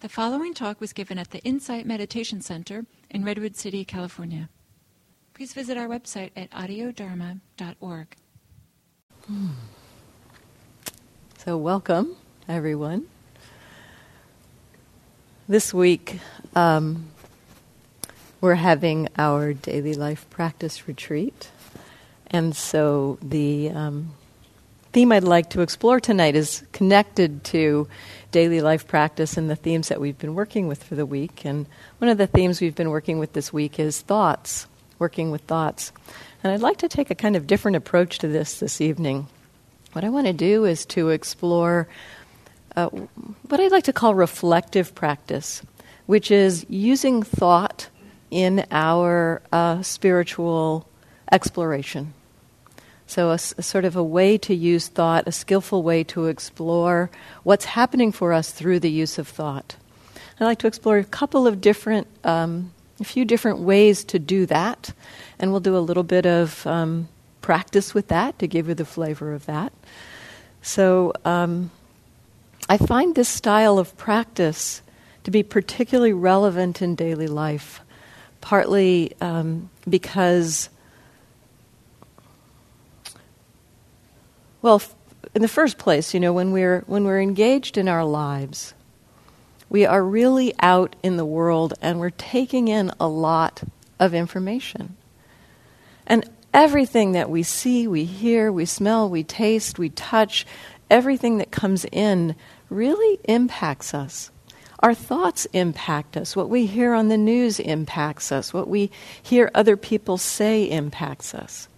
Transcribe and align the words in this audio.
The 0.00 0.08
following 0.08 0.54
talk 0.54 0.80
was 0.80 0.94
given 0.94 1.18
at 1.18 1.30
the 1.30 1.40
Insight 1.40 1.84
Meditation 1.84 2.40
Center 2.40 2.86
in 3.10 3.22
Redwood 3.22 3.54
City, 3.54 3.84
California. 3.84 4.48
Please 5.34 5.52
visit 5.52 5.76
our 5.76 5.86
website 5.88 6.30
at 6.34 6.50
audiodharma.org. 6.52 8.16
So, 11.36 11.58
welcome, 11.58 12.16
everyone. 12.48 13.08
This 15.46 15.74
week, 15.74 16.20
um, 16.56 17.10
we're 18.40 18.54
having 18.54 19.06
our 19.18 19.52
daily 19.52 19.92
life 19.92 20.24
practice 20.30 20.88
retreat. 20.88 21.50
And 22.28 22.56
so, 22.56 23.18
the 23.20 23.68
um, 23.68 24.14
theme 24.92 25.12
I'd 25.12 25.24
like 25.24 25.50
to 25.50 25.60
explore 25.60 26.00
tonight 26.00 26.34
is 26.34 26.64
connected 26.72 27.44
to 27.44 27.88
daily 28.32 28.60
life 28.60 28.88
practice 28.88 29.36
and 29.36 29.48
the 29.48 29.56
themes 29.56 29.88
that 29.88 30.00
we've 30.00 30.18
been 30.18 30.34
working 30.34 30.66
with 30.66 30.82
for 30.82 30.94
the 30.96 31.06
week. 31.06 31.44
And 31.44 31.66
one 31.98 32.10
of 32.10 32.18
the 32.18 32.26
themes 32.26 32.60
we've 32.60 32.74
been 32.74 32.90
working 32.90 33.18
with 33.18 33.32
this 33.32 33.52
week 33.52 33.78
is 33.78 34.00
thoughts, 34.00 34.66
working 34.98 35.30
with 35.30 35.42
thoughts. 35.42 35.92
And 36.42 36.52
I'd 36.52 36.60
like 36.60 36.78
to 36.78 36.88
take 36.88 37.10
a 37.10 37.14
kind 37.14 37.36
of 37.36 37.46
different 37.46 37.76
approach 37.76 38.18
to 38.18 38.28
this 38.28 38.58
this 38.58 38.80
evening. 38.80 39.28
What 39.92 40.04
I 40.04 40.08
want 40.08 40.26
to 40.26 40.32
do 40.32 40.64
is 40.64 40.86
to 40.86 41.10
explore 41.10 41.88
uh, 42.76 42.88
what 42.88 43.60
I'd 43.60 43.72
like 43.72 43.84
to 43.84 43.92
call 43.92 44.14
reflective 44.14 44.94
practice, 44.94 45.62
which 46.06 46.30
is 46.30 46.64
using 46.68 47.22
thought 47.22 47.88
in 48.30 48.64
our 48.70 49.42
uh, 49.52 49.82
spiritual 49.82 50.86
exploration. 51.30 52.14
So, 53.10 53.30
a, 53.30 53.34
a, 53.34 53.62
sort 53.62 53.84
of 53.84 53.96
a 53.96 54.04
way 54.04 54.38
to 54.38 54.54
use 54.54 54.86
thought, 54.86 55.26
a 55.26 55.32
skillful 55.32 55.82
way 55.82 56.04
to 56.04 56.26
explore 56.26 57.10
what's 57.42 57.64
happening 57.64 58.12
for 58.12 58.32
us 58.32 58.52
through 58.52 58.78
the 58.78 58.90
use 58.90 59.18
of 59.18 59.26
thought. 59.26 59.74
I'd 60.38 60.44
like 60.44 60.60
to 60.60 60.68
explore 60.68 60.96
a 60.98 61.02
couple 61.02 61.48
of 61.48 61.60
different, 61.60 62.06
um, 62.22 62.72
a 63.00 63.04
few 63.04 63.24
different 63.24 63.58
ways 63.58 64.04
to 64.04 64.20
do 64.20 64.46
that, 64.46 64.94
and 65.40 65.50
we'll 65.50 65.58
do 65.58 65.76
a 65.76 65.82
little 65.82 66.04
bit 66.04 66.24
of 66.24 66.64
um, 66.68 67.08
practice 67.42 67.94
with 67.94 68.06
that 68.08 68.38
to 68.38 68.46
give 68.46 68.68
you 68.68 68.74
the 68.74 68.84
flavor 68.84 69.34
of 69.34 69.44
that. 69.46 69.72
So, 70.62 71.12
um, 71.24 71.72
I 72.68 72.76
find 72.76 73.16
this 73.16 73.28
style 73.28 73.80
of 73.80 73.96
practice 73.96 74.82
to 75.24 75.32
be 75.32 75.42
particularly 75.42 76.12
relevant 76.12 76.80
in 76.80 76.94
daily 76.94 77.26
life, 77.26 77.80
partly 78.40 79.14
um, 79.20 79.68
because 79.88 80.68
Well, 84.62 84.82
in 85.34 85.42
the 85.42 85.48
first 85.48 85.78
place, 85.78 86.12
you 86.12 86.20
know, 86.20 86.32
when 86.32 86.52
we're, 86.52 86.80
when 86.86 87.04
we're 87.04 87.20
engaged 87.20 87.78
in 87.78 87.88
our 87.88 88.04
lives, 88.04 88.74
we 89.68 89.86
are 89.86 90.02
really 90.02 90.52
out 90.60 90.96
in 91.02 91.16
the 91.16 91.24
world 91.24 91.74
and 91.80 92.00
we're 92.00 92.10
taking 92.10 92.68
in 92.68 92.90
a 92.98 93.08
lot 93.08 93.62
of 93.98 94.12
information. 94.14 94.96
And 96.06 96.28
everything 96.52 97.12
that 97.12 97.30
we 97.30 97.42
see, 97.42 97.86
we 97.86 98.04
hear, 98.04 98.50
we 98.50 98.64
smell, 98.64 99.08
we 99.08 99.22
taste, 99.22 99.78
we 99.78 99.90
touch, 99.90 100.44
everything 100.90 101.38
that 101.38 101.50
comes 101.50 101.86
in 101.86 102.34
really 102.68 103.20
impacts 103.24 103.94
us. 103.94 104.30
Our 104.80 104.94
thoughts 104.94 105.46
impact 105.52 106.16
us. 106.16 106.34
What 106.34 106.48
we 106.48 106.66
hear 106.66 106.94
on 106.94 107.08
the 107.08 107.18
news 107.18 107.60
impacts 107.60 108.32
us. 108.32 108.52
What 108.52 108.66
we 108.66 108.90
hear 109.22 109.50
other 109.54 109.76
people 109.76 110.18
say 110.18 110.64
impacts 110.64 111.34
us. 111.34 111.68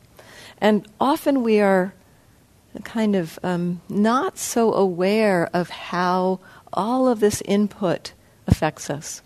And 0.59 0.87
often 1.01 1.43
we 1.43 1.61
are 1.61 1.93
kind 2.81 3.15
of 3.15 3.39
um, 3.43 3.81
not 3.89 4.39
so 4.39 4.73
aware 4.73 5.49
of 5.53 5.69
how 5.69 6.41
all 6.73 7.07
of 7.09 7.21
this 7.21 7.43
input 7.43 8.13
affects 8.47 8.89
us. 8.89 9.21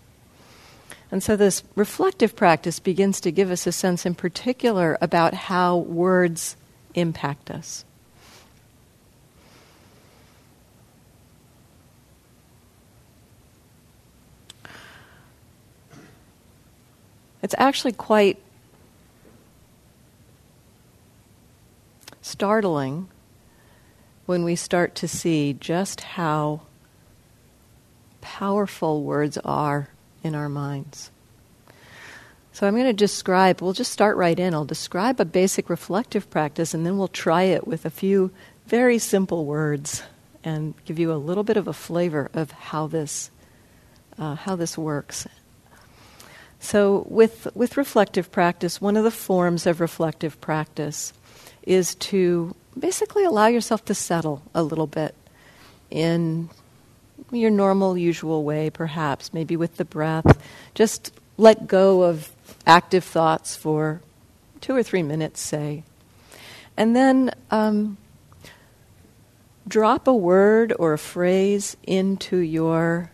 And 1.11 1.23
so 1.23 1.37
this 1.37 1.63
reflective 1.75 2.35
practice 2.35 2.79
begins 2.79 3.21
to 3.21 3.31
give 3.31 3.49
us 3.49 3.65
a 3.65 3.71
sense 3.71 4.05
in 4.05 4.15
particular 4.15 4.97
about 5.01 5.33
how 5.33 5.77
words 5.77 6.57
impact 6.93 7.49
us. 7.49 7.85
It's 17.41 17.55
actually 17.57 17.93
quite 17.93 18.41
startling 22.21 23.07
when 24.27 24.43
we 24.43 24.55
start 24.55 24.93
to 24.93 25.07
see 25.07 25.53
just 25.53 26.01
how 26.01 26.61
powerful 28.21 29.01
words 29.01 29.37
are 29.39 29.89
in 30.21 30.35
our 30.35 30.49
minds. 30.49 31.09
So 32.51 32.67
I'm 32.67 32.73
going 32.73 32.87
to 32.87 32.93
describe, 32.93 33.61
we'll 33.61 33.73
just 33.73 33.91
start 33.91 34.17
right 34.17 34.37
in. 34.37 34.53
I'll 34.53 34.65
describe 34.65 35.19
a 35.19 35.25
basic 35.25 35.69
reflective 35.69 36.29
practice 36.29 36.73
and 36.73 36.85
then 36.85 36.97
we'll 36.97 37.07
try 37.07 37.43
it 37.43 37.65
with 37.65 37.85
a 37.85 37.89
few 37.89 38.31
very 38.67 38.99
simple 38.99 39.45
words 39.45 40.03
and 40.43 40.73
give 40.83 40.99
you 40.99 41.13
a 41.13 41.15
little 41.15 41.43
bit 41.43 41.55
of 41.55 41.67
a 41.67 41.73
flavor 41.73 42.29
of 42.33 42.51
how 42.51 42.85
this, 42.87 43.31
uh, 44.17 44.35
how 44.35 44.57
this 44.57 44.77
works. 44.77 45.25
So, 46.59 47.05
with, 47.07 47.47
with 47.55 47.77
reflective 47.77 48.31
practice, 48.31 48.81
one 48.81 48.97
of 48.97 49.03
the 49.03 49.11
forms 49.11 49.67
of 49.67 49.79
reflective 49.79 50.41
practice 50.41 51.13
is 51.63 51.95
to 51.95 52.55
basically 52.79 53.23
allow 53.23 53.47
yourself 53.47 53.83
to 53.85 53.93
settle 53.93 54.41
a 54.53 54.63
little 54.63 54.87
bit 54.87 55.15
in 55.89 56.49
your 57.31 57.49
normal, 57.49 57.97
usual 57.97 58.43
way, 58.43 58.69
perhaps, 58.69 59.33
maybe 59.33 59.55
with 59.55 59.77
the 59.77 59.85
breath. 59.85 60.41
Just 60.73 61.11
let 61.37 61.67
go 61.67 62.03
of 62.03 62.31
active 62.65 63.03
thoughts 63.03 63.55
for 63.55 64.01
two 64.61 64.75
or 64.75 64.83
three 64.83 65.03
minutes, 65.03 65.41
say. 65.41 65.83
And 66.75 66.95
then 66.95 67.31
um, 67.51 67.97
drop 69.67 70.07
a 70.07 70.13
word 70.13 70.73
or 70.77 70.93
a 70.93 70.97
phrase 70.97 71.75
into 71.83 72.37
your 72.37 73.11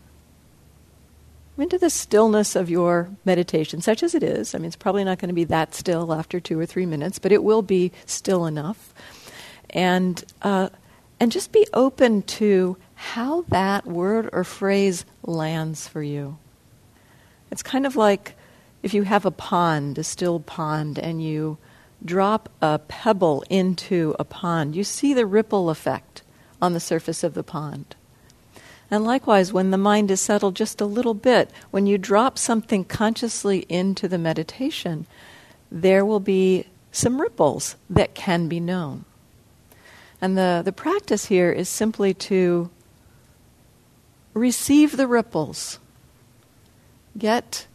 into 1.56 1.78
the 1.78 1.90
stillness 1.90 2.56
of 2.56 2.68
your 2.68 3.10
meditation, 3.26 3.80
such 3.80 4.02
as 4.02 4.16
it 4.16 4.24
is. 4.24 4.56
I 4.56 4.58
mean, 4.58 4.66
it's 4.66 4.76
probably 4.76 5.04
not 5.04 5.20
going 5.20 5.30
to 5.30 5.36
be 5.36 5.44
that 5.44 5.76
still 5.76 6.12
after 6.12 6.40
two 6.40 6.60
or 6.60 6.66
three 6.66 6.88
minutes, 6.88 7.20
but 7.20 7.32
it 7.32 7.44
will 7.44 7.62
be 7.62 7.92
still 8.08 8.48
enough 8.48 8.92
and 9.74 10.24
uh, 10.42 10.70
and 11.20 11.32
just 11.32 11.52
be 11.52 11.68
open 11.74 12.22
to 12.22 12.78
how 12.96 13.42
that 13.50 13.86
word 13.86 14.30
or 14.32 14.44
phrase 14.44 15.06
lands 15.24 15.88
for 15.88 16.02
you. 16.02 16.38
It's 17.52 17.64
kind 17.64 17.86
of 17.86 17.96
like 17.96 18.36
if 18.82 18.94
you 18.94 19.04
have 19.04 19.26
a 19.26 19.32
pond, 19.32 19.98
a 19.98 20.04
still 20.04 20.40
pond, 20.40 20.98
and 21.00 21.24
you 21.24 21.58
drop 22.04 22.50
a 22.62 22.80
pebble 22.80 23.44
into 23.50 24.16
a 24.20 24.24
pond, 24.24 24.76
you 24.76 24.84
see 24.84 25.14
the 25.14 25.26
ripple 25.26 25.70
effect 25.70 26.22
on 26.62 26.74
the 26.74 26.80
surface 26.80 27.24
of 27.24 27.34
the 27.34 27.44
pond. 27.44 27.96
And 28.92 29.06
likewise, 29.06 29.52
when 29.52 29.72
the 29.72 29.78
mind 29.78 30.12
is 30.12 30.22
settled 30.22 30.56
just 30.56 30.82
a 30.82 30.86
little 30.86 31.14
bit, 31.14 31.50
when 31.72 31.88
you 31.88 31.98
drop 31.98 32.38
something 32.38 32.84
consciously 32.84 33.66
into 33.70 34.08
the 34.08 34.18
meditation, 34.18 35.08
there 35.72 36.06
will 36.06 36.20
be 36.20 36.66
some 36.92 37.20
ripples 37.20 37.76
that 37.90 38.14
can 38.14 38.48
be 38.48 38.60
known. 38.60 39.06
And 40.24 40.38
the, 40.38 40.62
the 40.64 40.72
practice 40.72 41.26
here 41.26 41.52
is 41.52 41.68
simply 41.68 42.14
to 42.14 42.70
receive 44.34 44.96
the 44.96 45.06
ripples, 45.06 45.80
get 47.18 47.68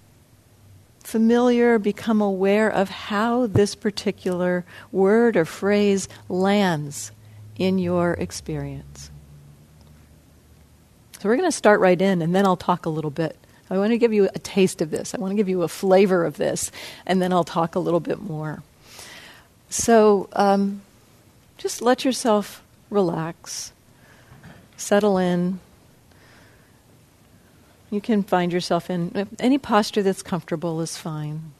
familiar, 1.04 1.78
become 1.78 2.22
aware 2.22 2.70
of 2.70 2.88
how 2.88 3.48
this 3.48 3.75
particular 3.75 4.64
word 4.91 5.37
or 5.37 5.44
phrase 5.44 6.08
lands 6.31 7.12
in 7.58 7.78
your 7.78 8.14
experience. 8.14 9.10
So 11.19 11.28
we're 11.28 11.37
going 11.37 11.50
to 11.50 11.53
start 11.54 11.81
right 11.81 12.00
in, 12.00 12.22
and 12.22 12.34
then 12.34 12.47
I'll 12.47 12.56
talk 12.56 12.87
a 12.87 12.91
little 12.91 13.10
bit. 13.10 13.37
I 13.69 13.76
want 13.76 13.90
to 13.90 13.99
give 13.99 14.14
you 14.14 14.31
a 14.34 14.38
taste 14.38 14.81
of 14.81 14.90
this. 14.90 15.14
I 15.14 15.19
want 15.19 15.32
to 15.32 15.37
give 15.37 15.50
you 15.50 15.64
a 15.64 15.69
flavor 15.69 16.25
of 16.25 16.38
this, 16.38 16.72
and 17.05 17.20
then 17.20 17.31
I'll 17.31 17.44
talk 17.44 17.75
a 17.75 17.78
little 17.78 18.00
bit 18.00 18.22
more. 18.22 18.62
So, 19.69 20.31
um, 20.32 20.81
just 21.58 21.82
let 21.82 22.05
yourself 22.05 22.62
relax, 22.88 23.72
settle 24.76 25.19
in. 25.19 25.60
You 27.90 28.00
can 28.00 28.22
find 28.22 28.52
yourself 28.52 28.88
in 28.88 29.28
any 29.38 29.58
posture 29.58 30.02
that's 30.02 30.22
comfortable 30.22 30.81
is 30.81 30.96
fine. 30.96 31.52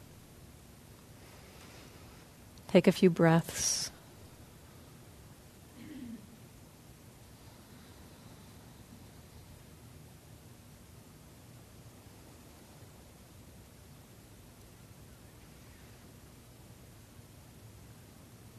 Take 2.69 2.87
a 2.87 2.91
few 2.91 3.09
breaths. 3.09 3.91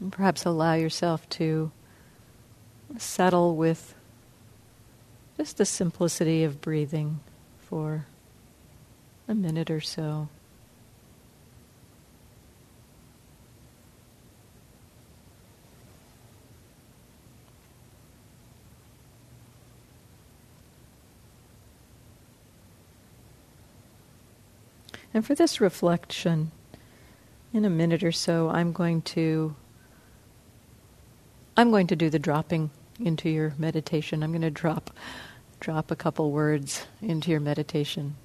And 0.01 0.11
perhaps 0.11 0.47
allow 0.47 0.75
yourself 0.75 1.29
to 1.31 1.71
settle 2.97 3.55
with 3.55 3.95
just 5.37 5.59
the 5.59 5.67
simplicity 5.67 6.43
of 6.43 6.61
breathing 6.61 7.21
for 7.59 8.07
a 9.29 9.35
minute 9.35 9.71
or 9.71 9.81
so. 9.81 10.29
And 25.13 25.27
for 25.27 25.35
this 25.35 25.61
reflection, 25.61 26.53
in 27.53 27.65
a 27.65 27.71
minute 27.71 28.05
or 28.05 28.13
so, 28.13 28.49
I'm 28.49 28.73
going 28.73 29.03
to 29.03 29.57
I'm 31.61 31.71
going 31.71 31.89
to 31.89 31.97
do 31.97 32.09
the 32.09 32.19
dropping 32.19 32.71
into 32.99 33.29
your 33.29 33.53
meditation. 33.59 34.23
I'm 34.23 34.31
going 34.31 34.41
to 34.41 34.51
drop 34.51 34.97
drop 35.61 35.91
a 35.91 35.95
couple 35.95 36.31
words 36.31 36.87
into 37.03 37.31
your 37.31 37.41
meditation, 37.41 38.17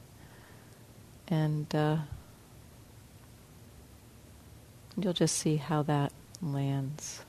and 1.27 1.75
uh, 1.75 1.97
you'll 4.97 5.11
just 5.11 5.37
see 5.37 5.57
how 5.57 5.83
that 5.83 6.13
lands. 6.41 7.25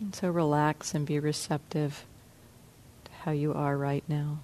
And 0.00 0.12
so 0.12 0.28
relax 0.30 0.94
and 0.94 1.06
be 1.06 1.20
receptive 1.20 2.04
to 3.04 3.12
how 3.22 3.30
you 3.30 3.54
are 3.54 3.76
right 3.76 4.02
now. 4.08 4.40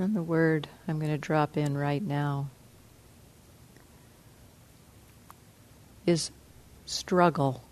And 0.00 0.16
the 0.16 0.22
word 0.22 0.66
I'm 0.88 0.98
going 0.98 1.10
to 1.10 1.18
drop 1.18 1.58
in 1.58 1.76
right 1.76 2.02
now 2.02 2.48
is 6.06 6.30
struggle. 6.86 7.62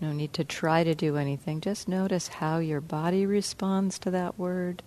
No 0.00 0.12
need 0.12 0.32
to 0.32 0.42
try 0.42 0.84
to 0.84 0.94
do 0.94 1.18
anything. 1.18 1.60
Just 1.60 1.86
notice 1.86 2.28
how 2.28 2.60
your 2.60 2.80
body 2.80 3.26
responds 3.26 3.98
to 3.98 4.10
that 4.10 4.38
word. 4.38 4.82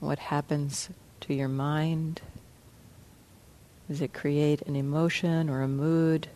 What 0.00 0.18
happens 0.18 0.90
to 1.20 1.34
your 1.34 1.46
mind? 1.46 2.20
Does 3.86 4.00
it 4.00 4.12
create 4.12 4.62
an 4.62 4.74
emotion 4.74 5.48
or 5.48 5.62
a 5.62 5.68
mood? 5.68 6.26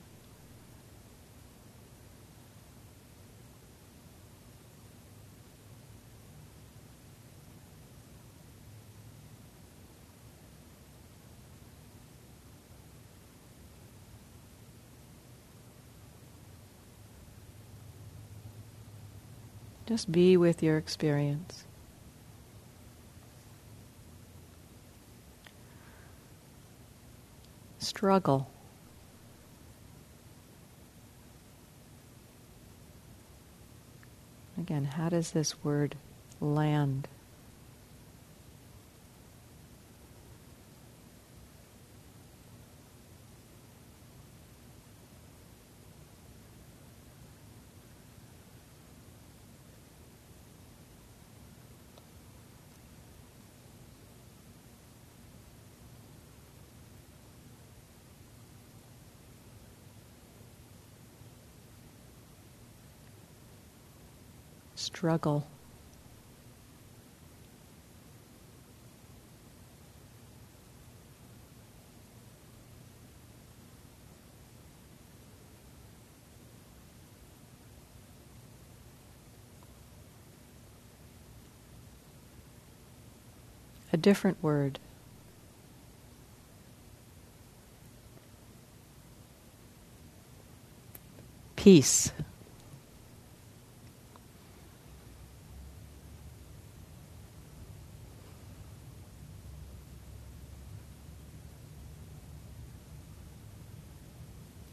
Just 19.95 20.11
be 20.11 20.37
with 20.37 20.61
your 20.61 20.77
experience. 20.77 21.63
Struggle. 27.79 28.51
Again, 34.59 34.85
how 34.85 35.11
does 35.11 35.31
this 35.31 35.63
word 35.63 35.95
land? 36.41 37.07
Struggle. 64.85 65.47
A 83.93 83.97
different 83.97 84.43
word. 84.43 84.81
Peace. 91.55 92.11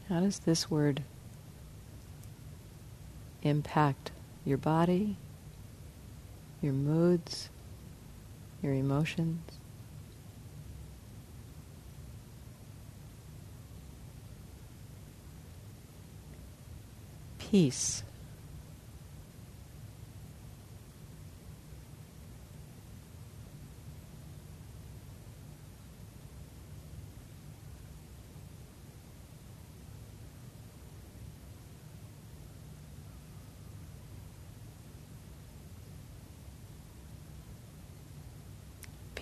How 0.09 0.19
does 0.31 0.39
this 0.39 0.71
word 0.71 1.03
impact 3.41 4.11
your 4.45 4.57
body, 4.57 5.17
your 6.61 6.71
moods, 6.71 7.49
your 8.61 8.71
emotions? 8.71 9.41
Peace. 17.37 18.03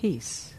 Peace. 0.00 0.54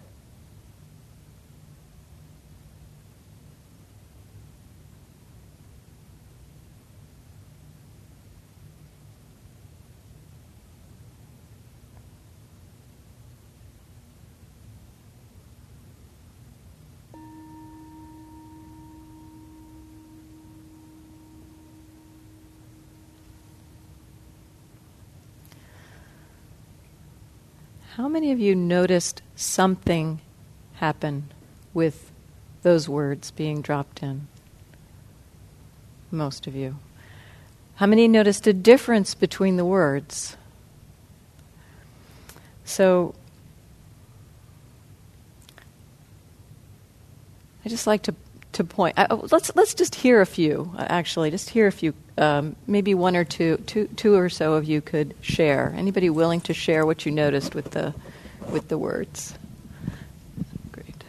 How 27.97 28.07
many 28.07 28.31
of 28.31 28.39
you 28.39 28.55
noticed 28.55 29.21
something 29.35 30.21
happen 30.75 31.29
with 31.73 32.09
those 32.61 32.87
words 32.87 33.31
being 33.31 33.61
dropped 33.61 34.01
in? 34.01 34.29
Most 36.09 36.47
of 36.47 36.55
you. 36.55 36.77
How 37.75 37.87
many 37.87 38.07
noticed 38.07 38.47
a 38.47 38.53
difference 38.53 39.13
between 39.13 39.57
the 39.57 39.65
words? 39.65 40.37
So 42.63 43.13
I 47.65 47.69
just 47.69 47.87
like 47.87 48.03
to 48.03 48.15
to 48.53 48.63
point. 48.63 48.97
Uh, 48.97 49.17
let's 49.31 49.53
let's 49.55 49.73
just 49.73 49.95
hear 49.95 50.21
a 50.21 50.25
few. 50.25 50.73
Uh, 50.77 50.85
actually, 50.87 51.29
just 51.29 51.49
hear 51.49 51.67
a 51.67 51.71
few. 51.73 51.93
Um, 52.17 52.55
maybe 52.67 52.93
one 52.93 53.15
or 53.15 53.23
two, 53.23 53.57
two, 53.65 53.87
two 53.95 54.15
or 54.15 54.29
so 54.29 54.53
of 54.53 54.65
you 54.65 54.81
could 54.81 55.15
share. 55.21 55.73
Anybody 55.77 56.09
willing 56.09 56.41
to 56.41 56.53
share 56.53 56.85
what 56.85 57.05
you 57.05 57.11
noticed 57.11 57.55
with 57.55 57.71
the 57.71 57.93
with 58.49 58.67
the 58.67 58.77
words? 58.77 59.33
Great. 60.71 61.03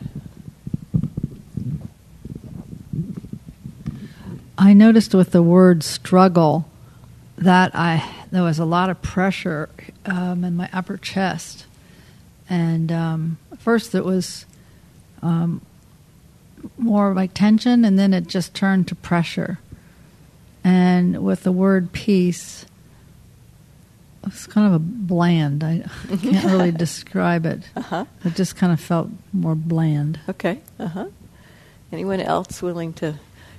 I 4.57 4.73
noticed 4.73 5.15
with 5.15 5.33
the 5.33 5.43
word 5.43 5.83
struggle 5.83 6.69
that 7.37 7.75
I 7.75 8.09
there 8.31 8.43
was 8.43 8.59
a 8.59 8.65
lot 8.65 8.89
of 8.89 9.03
pressure 9.03 9.69
um, 10.07 10.45
in 10.45 10.57
my 10.57 10.69
upper 10.73 10.97
chest, 10.97 11.67
and 12.49 12.91
um, 12.93 13.39
first 13.59 13.95
it 13.95 14.05
was 14.05 14.47
um, 15.21 15.61
more 16.79 17.13
like 17.13 17.35
tension, 17.35 17.85
and 17.85 17.99
then 17.99 18.15
it 18.15 18.29
just 18.29 18.55
turned 18.55 18.89
to 18.89 18.95
pressure. 18.95 19.59
And 20.65 21.25
with 21.25 21.43
the 21.43 21.53
word 21.53 21.93
peace, 21.93 22.67
it's 24.27 24.47
kind 24.47 24.67
of 24.67 24.75
a 24.75 24.79
bland. 24.79 25.65
I, 25.65 25.85
I 26.11 26.17
can't 26.17 26.45
really 26.45 26.71
describe 26.87 27.47
it. 27.47 27.69
Uh-huh. 27.75 28.05
It 28.25 28.35
just 28.35 28.57
kind 28.57 28.73
of 28.73 28.81
felt 28.81 29.09
more 29.33 29.55
bland. 29.55 30.21
Okay. 30.29 30.61
Uh 30.79 30.87
huh. 30.87 31.07
Anyone 31.91 32.21
else 32.21 32.63
willing 32.63 32.93
to? 32.95 33.19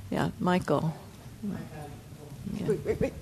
Yeah, 0.09 0.29
Michael. 0.39 0.95
Yeah. 1.43 2.67
Wait, 2.67 2.79
wait, 2.85 3.01
wait. 3.01 3.13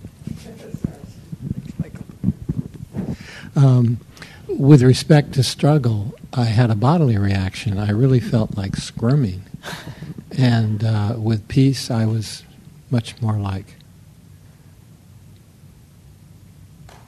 Um, 3.56 4.00
with 4.48 4.82
respect 4.82 5.34
to 5.34 5.44
struggle, 5.44 6.14
I 6.34 6.46
had 6.46 6.70
a 6.70 6.76
bodily 6.76 7.18
reaction. 7.18 7.78
I 7.78 7.92
really 7.92 8.20
felt 8.20 8.58
like 8.58 8.76
squirming. 8.76 9.44
and 10.38 10.84
uh, 10.84 11.16
with 11.18 11.48
peace, 11.48 11.92
I 11.92 12.06
was 12.06 12.44
much 12.92 13.20
more 13.22 13.38
like, 13.38 13.76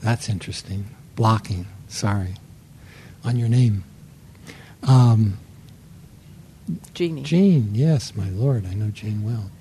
that's 0.01 0.29
interesting. 0.29 0.85
Blocking, 1.15 1.67
sorry, 1.87 2.33
on 3.23 3.37
your 3.37 3.49
name. 3.49 3.83
Um, 4.83 5.37
Jeannie. 6.93 7.23
Jean, 7.23 7.69
yes, 7.75 8.15
my 8.15 8.29
lord, 8.29 8.65
I 8.65 8.73
know 8.73 8.89
Jean 8.89 9.23
well. 9.23 9.51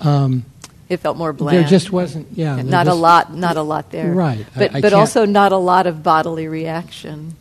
Um, 0.00 0.44
it 0.88 0.98
felt 0.98 1.16
more 1.16 1.32
bland. 1.32 1.56
There 1.58 1.68
just 1.68 1.92
wasn't, 1.92 2.28
yeah. 2.32 2.56
Not 2.62 2.86
just, 2.86 2.96
a 2.96 3.00
lot, 3.00 3.34
not 3.34 3.56
a 3.56 3.62
lot 3.62 3.90
there. 3.90 4.12
Right. 4.12 4.44
But 4.56 4.74
I, 4.74 4.78
I 4.78 4.80
but 4.80 4.92
also 4.92 5.24
not 5.24 5.52
a 5.52 5.56
lot 5.56 5.86
of 5.86 6.02
bodily 6.02 6.48
reaction. 6.48 7.36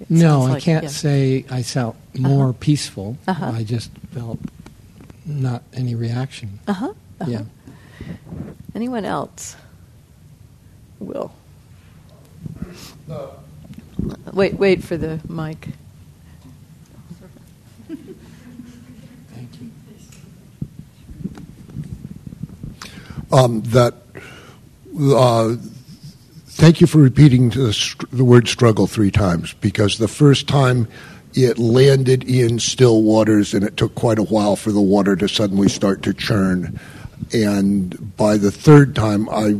It 0.00 0.10
no, 0.10 0.42
I 0.42 0.50
like, 0.52 0.62
can't 0.62 0.84
yeah. 0.84 0.90
say 0.90 1.44
I 1.50 1.62
felt 1.62 1.96
more 2.16 2.50
Uh-huh. 2.50 2.58
peaceful. 2.60 3.16
Uh-huh. 3.26 3.52
I 3.54 3.64
just 3.64 3.90
felt 4.12 4.38
not 5.26 5.62
any 5.72 5.94
reaction. 5.94 6.60
Uh 6.68 6.72
huh. 6.72 6.94
Uh-huh. 7.20 7.30
Yeah. 7.30 7.42
Anyone 8.74 9.04
else? 9.04 9.56
Will. 10.98 11.32
No. 13.06 13.30
Wait, 14.32 14.54
wait 14.54 14.82
for 14.82 14.96
the 14.96 15.20
mic. 15.28 15.68
Thank 17.88 19.60
you. 19.60 19.70
um, 23.32 23.60
that 23.62 23.94
uh, 25.00 25.56
thank 26.46 26.80
you 26.80 26.86
for 26.86 26.98
repeating 26.98 27.50
the, 27.50 28.06
the 28.12 28.24
word 28.24 28.48
struggle 28.48 28.86
three 28.86 29.10
times 29.10 29.54
because 29.54 29.98
the 29.98 30.08
first 30.08 30.48
time 30.48 30.88
it 31.34 31.58
landed 31.58 32.24
in 32.24 32.60
still 32.60 33.02
waters 33.02 33.54
and 33.54 33.64
it 33.64 33.76
took 33.76 33.94
quite 33.94 34.18
a 34.18 34.22
while 34.22 34.54
for 34.54 34.70
the 34.70 34.80
water 34.80 35.16
to 35.16 35.28
suddenly 35.28 35.68
start 35.68 36.02
to 36.02 36.14
churn 36.14 36.78
and 37.32 38.16
by 38.16 38.36
the 38.36 38.50
third 38.50 38.94
time 38.94 39.28
i 39.30 39.54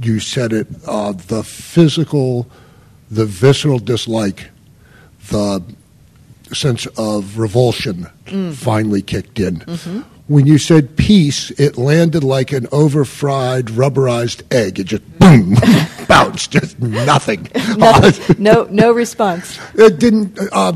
you 0.00 0.20
said 0.20 0.52
it 0.52 0.66
uh, 0.86 1.12
the 1.12 1.42
physical 1.42 2.46
the 3.10 3.24
visceral 3.26 3.78
dislike 3.78 4.50
the 5.30 5.62
sense 6.52 6.86
of 6.96 7.38
revulsion 7.38 8.06
finally 8.54 9.02
kicked 9.02 9.38
in. 9.38 9.56
When 10.28 10.46
you 10.46 10.58
said 10.58 10.96
peace, 10.96 11.50
it 11.52 11.76
landed 11.78 12.22
like 12.22 12.52
an 12.52 12.66
overfried, 12.70 13.66
rubberized 13.66 14.42
egg. 14.54 14.78
It 14.78 14.84
just 14.84 15.18
boom, 15.18 15.56
bounced, 16.08 16.50
just 16.50 16.78
nothing. 16.80 17.48
Nothing. 17.76 18.36
no, 18.42 18.64
no 18.70 18.92
response. 18.92 19.58
it 19.74 19.98
didn't. 19.98 20.38
Uh, 20.52 20.72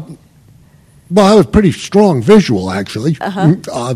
well, 1.11 1.33
I 1.33 1.35
was 1.37 1.47
pretty 1.47 1.73
strong 1.73 2.23
visual 2.23 2.71
actually, 2.71 3.17
uh 3.21 3.95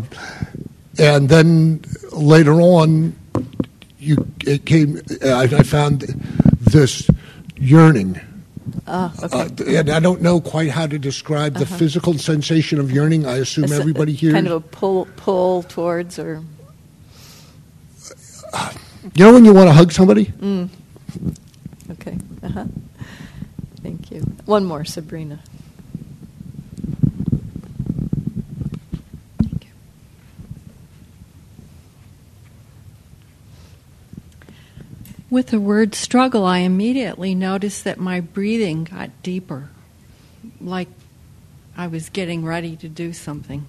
and 0.97 1.29
then 1.29 1.83
later 2.11 2.53
on, 2.61 3.15
you 3.99 4.27
it 4.45 4.65
came. 4.65 5.01
I, 5.23 5.43
I 5.43 5.63
found 5.63 6.01
this 6.59 7.09
yearning. 7.57 8.19
Ah, 8.85 9.13
okay. 9.23 9.77
Uh, 9.77 9.79
and 9.79 9.89
I 9.89 9.99
don't 9.99 10.21
know 10.21 10.39
quite 10.39 10.69
how 10.71 10.87
to 10.87 10.99
describe 10.99 11.55
the 11.55 11.65
physical 11.65 12.17
sensation 12.17 12.79
of 12.79 12.91
yearning. 12.91 13.25
I 13.25 13.37
assume 13.37 13.65
It's 13.65 13.73
everybody 13.73 14.13
here. 14.13 14.31
Kind 14.31 14.47
of 14.47 14.53
a 14.53 14.59
pull, 14.61 15.07
pull 15.17 15.63
towards, 15.63 16.19
or 16.19 16.43
you 19.13 19.25
know 19.25 19.33
when 19.33 19.45
you 19.45 19.53
want 19.53 19.67
to 19.67 19.73
hug 19.73 19.91
somebody? 19.91 20.31
okay. 21.91 22.17
Uh-huh. 22.43 22.65
Thank 23.81 24.11
you. 24.11 24.21
One 24.45 24.65
more, 24.65 24.85
Sabrina. 24.85 25.39
With 35.29 35.47
the 35.47 35.59
word 35.59 35.93
struggle, 35.93 36.45
I 36.45 36.59
immediately 36.59 37.35
noticed 37.35 37.83
that 37.83 37.99
my 37.99 38.21
breathing 38.21 38.85
got 38.85 39.09
deeper, 39.23 39.69
like 40.61 40.87
I 41.75 41.87
was 41.87 42.09
getting 42.09 42.45
ready 42.45 42.77
to 42.77 42.87
do 42.87 43.11
something. 43.11 43.67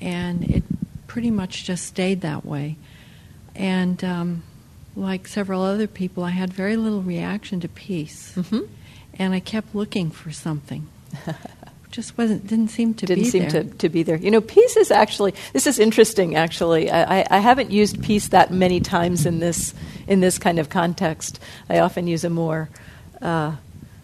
And 0.00 0.44
it 0.44 0.64
pretty 1.06 1.30
much 1.30 1.64
just 1.64 1.86
stayed 1.86 2.20
that 2.20 2.44
way. 2.44 2.76
And 3.54 4.04
um, 4.04 4.42
like 4.94 5.26
several 5.26 5.62
other 5.62 5.86
people, 5.86 6.24
I 6.24 6.30
had 6.30 6.52
very 6.52 6.76
little 6.76 7.02
reaction 7.02 7.60
to 7.60 7.68
peace. 7.68 8.34
hmm 8.34 8.60
And 9.14 9.32
I 9.32 9.40
kept 9.40 9.74
looking 9.74 10.10
for 10.10 10.30
something. 10.30 10.88
just 11.90 12.16
wasn't, 12.18 12.46
didn't 12.46 12.68
seem 12.68 12.94
to 12.94 13.06
Didn't 13.06 13.24
be 13.24 13.30
seem 13.30 13.48
there. 13.48 13.62
to, 13.64 13.70
to 13.70 13.88
be 13.88 14.02
there. 14.02 14.16
You 14.16 14.30
know, 14.30 14.40
peace 14.40 14.76
is 14.76 14.90
actually 14.90 15.34
this 15.52 15.66
is 15.66 15.78
interesting. 15.78 16.34
Actually, 16.36 16.90
I, 16.90 17.20
I- 17.20 17.26
I 17.30 17.38
haven't 17.38 17.70
used 17.70 18.02
peace 18.02 18.28
that 18.28 18.50
many 18.52 18.80
times 18.80 19.24
in 19.26 19.38
this 19.38 19.74
in 20.06 20.20
this 20.20 20.38
kind 20.38 20.58
of 20.58 20.68
context. 20.68 21.40
I 21.68 21.78
often 21.78 22.06
use 22.06 22.24
a 22.24 22.30
more 22.30 22.68
uh, 23.22 23.56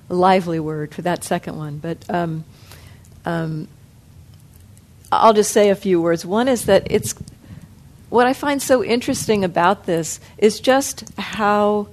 lively 0.08 0.60
word 0.60 0.94
for 0.94 1.02
that 1.02 1.24
second 1.24 1.56
one. 1.56 1.78
But 1.78 1.98
um, 2.10 2.44
um, 3.26 3.68
I'll 5.12 5.32
just 5.34 5.52
say 5.52 5.70
a 5.70 5.76
few 5.76 6.00
words. 6.00 6.24
One 6.26 6.48
is 6.48 6.64
that 6.66 6.86
it's 6.90 7.14
what 8.10 8.26
I 8.26 8.32
find 8.32 8.60
so 8.62 8.82
interesting 8.84 9.44
about 9.44 9.86
this 9.86 10.20
is 10.38 10.60
just 10.60 11.04
how 11.18 11.88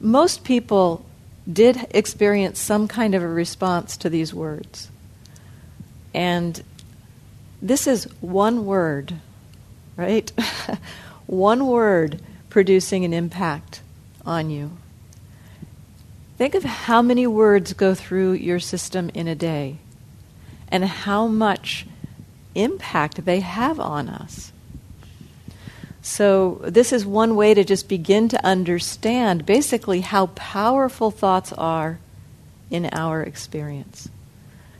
most 0.00 0.44
people 0.44 1.04
did 1.50 1.86
experience 1.90 2.58
some 2.58 2.88
kind 2.88 3.14
of 3.14 3.22
a 3.22 3.28
response 3.28 3.96
to 3.98 4.10
these 4.10 4.32
words. 4.34 4.90
And 6.16 6.62
this 7.60 7.86
is 7.86 8.04
one 8.22 8.64
word, 8.64 9.16
right? 9.98 10.32
one 11.26 11.66
word 11.66 12.22
producing 12.48 13.04
an 13.04 13.12
impact 13.12 13.82
on 14.24 14.48
you. 14.48 14.78
Think 16.38 16.54
of 16.54 16.64
how 16.64 17.02
many 17.02 17.26
words 17.26 17.74
go 17.74 17.94
through 17.94 18.32
your 18.32 18.60
system 18.60 19.10
in 19.12 19.28
a 19.28 19.34
day 19.34 19.76
and 20.68 20.86
how 20.86 21.26
much 21.26 21.86
impact 22.54 23.26
they 23.26 23.40
have 23.40 23.78
on 23.78 24.08
us. 24.08 24.52
So, 26.00 26.62
this 26.64 26.92
is 26.92 27.04
one 27.04 27.36
way 27.36 27.52
to 27.52 27.64
just 27.64 27.88
begin 27.88 28.28
to 28.28 28.42
understand 28.46 29.44
basically 29.44 30.00
how 30.00 30.26
powerful 30.28 31.10
thoughts 31.10 31.52
are 31.52 31.98
in 32.70 32.88
our 32.92 33.22
experience. 33.22 34.08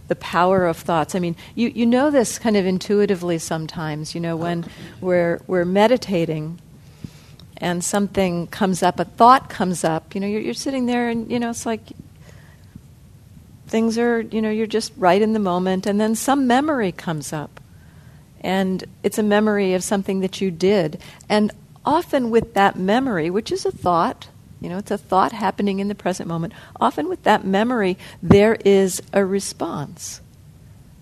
The 0.09 0.17
power 0.17 0.67
of 0.67 0.77
thoughts. 0.77 1.15
I 1.15 1.19
mean, 1.19 1.37
you, 1.55 1.69
you 1.69 1.87
know 1.87 2.11
this 2.11 2.39
kind 2.39 2.57
of 2.57 2.65
intuitively 2.65 3.39
sometimes, 3.39 4.15
you 4.15 4.21
know, 4.21 4.37
when 4.37 4.65
we're, 5.01 5.41
we're 5.47 5.65
meditating 5.65 6.61
and 7.57 7.83
something 7.83 8.47
comes 8.47 8.83
up, 8.83 9.01
a 9.01 9.05
thought 9.05 9.49
comes 9.49 9.83
up, 9.83 10.15
you 10.15 10.21
know, 10.21 10.27
you're, 10.27 10.41
you're 10.41 10.55
sitting 10.55 10.87
there 10.87 11.09
and, 11.09 11.31
you 11.31 11.41
know, 11.41 11.51
it's 11.51 11.67
like 11.67 11.81
things 13.67 13.99
are, 13.99 14.21
you 14.21 14.41
know, 14.41 14.51
you're 14.51 14.67
just 14.67 14.93
right 14.97 15.21
in 15.21 15.33
the 15.33 15.39
moment, 15.41 15.87
and 15.87 16.01
then 16.01 16.15
some 16.15 16.47
memory 16.47 16.93
comes 16.93 17.33
up. 17.33 17.61
And 18.41 18.85
it's 19.03 19.19
a 19.19 19.23
memory 19.25 19.75
of 19.75 19.83
something 19.83 20.21
that 20.21 20.41
you 20.41 20.51
did. 20.51 21.01
And 21.29 21.51
often 21.85 22.31
with 22.31 22.55
that 22.55 22.79
memory, 22.79 23.29
which 23.29 23.51
is 23.51 23.67
a 23.67 23.73
thought, 23.73 24.29
You 24.61 24.71
know, 24.71 24.79
it's 24.79 24.91
a 24.91 24.99
thought 24.99 25.33
happening 25.33 25.81
in 25.81 25.89
the 25.89 25.95
present 25.95 26.29
moment. 26.29 26.55
Often 26.81 27.09
with 27.09 27.23
that 27.25 27.45
memory, 27.45 27.99
there 28.23 28.57
is 28.65 29.03
a 29.13 29.25
response. 29.25 30.21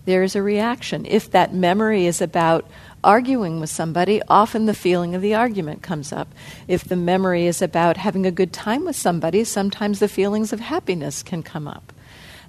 There 0.05 0.23
is 0.23 0.35
a 0.35 0.43
reaction. 0.43 1.05
If 1.05 1.31
that 1.31 1.53
memory 1.53 2.05
is 2.05 2.21
about 2.21 2.67
arguing 3.03 3.59
with 3.59 3.69
somebody, 3.69 4.21
often 4.27 4.65
the 4.65 4.73
feeling 4.73 5.15
of 5.15 5.21
the 5.21 5.35
argument 5.35 5.81
comes 5.81 6.11
up. 6.11 6.27
If 6.67 6.83
the 6.83 6.95
memory 6.95 7.47
is 7.47 7.61
about 7.61 7.97
having 7.97 8.25
a 8.25 8.31
good 8.31 8.51
time 8.51 8.85
with 8.85 8.95
somebody, 8.95 9.43
sometimes 9.43 9.99
the 9.99 10.07
feelings 10.07 10.51
of 10.51 10.59
happiness 10.59 11.23
can 11.23 11.41
come 11.41 11.67
up. 11.67 11.93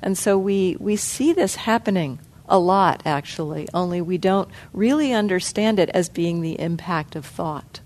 And 0.02 0.18
so 0.18 0.36
we, 0.36 0.76
we 0.80 0.96
see 0.96 1.32
this 1.32 1.56
happening 1.56 2.18
a 2.48 2.58
lot, 2.58 3.02
actually, 3.04 3.68
only 3.74 4.00
we 4.00 4.18
don't 4.18 4.48
really 4.72 5.12
understand 5.12 5.78
it 5.78 5.88
as 5.90 6.08
being 6.08 6.40
the 6.40 6.60
impact 6.60 7.16
of 7.16 7.26
thought. 7.26 7.80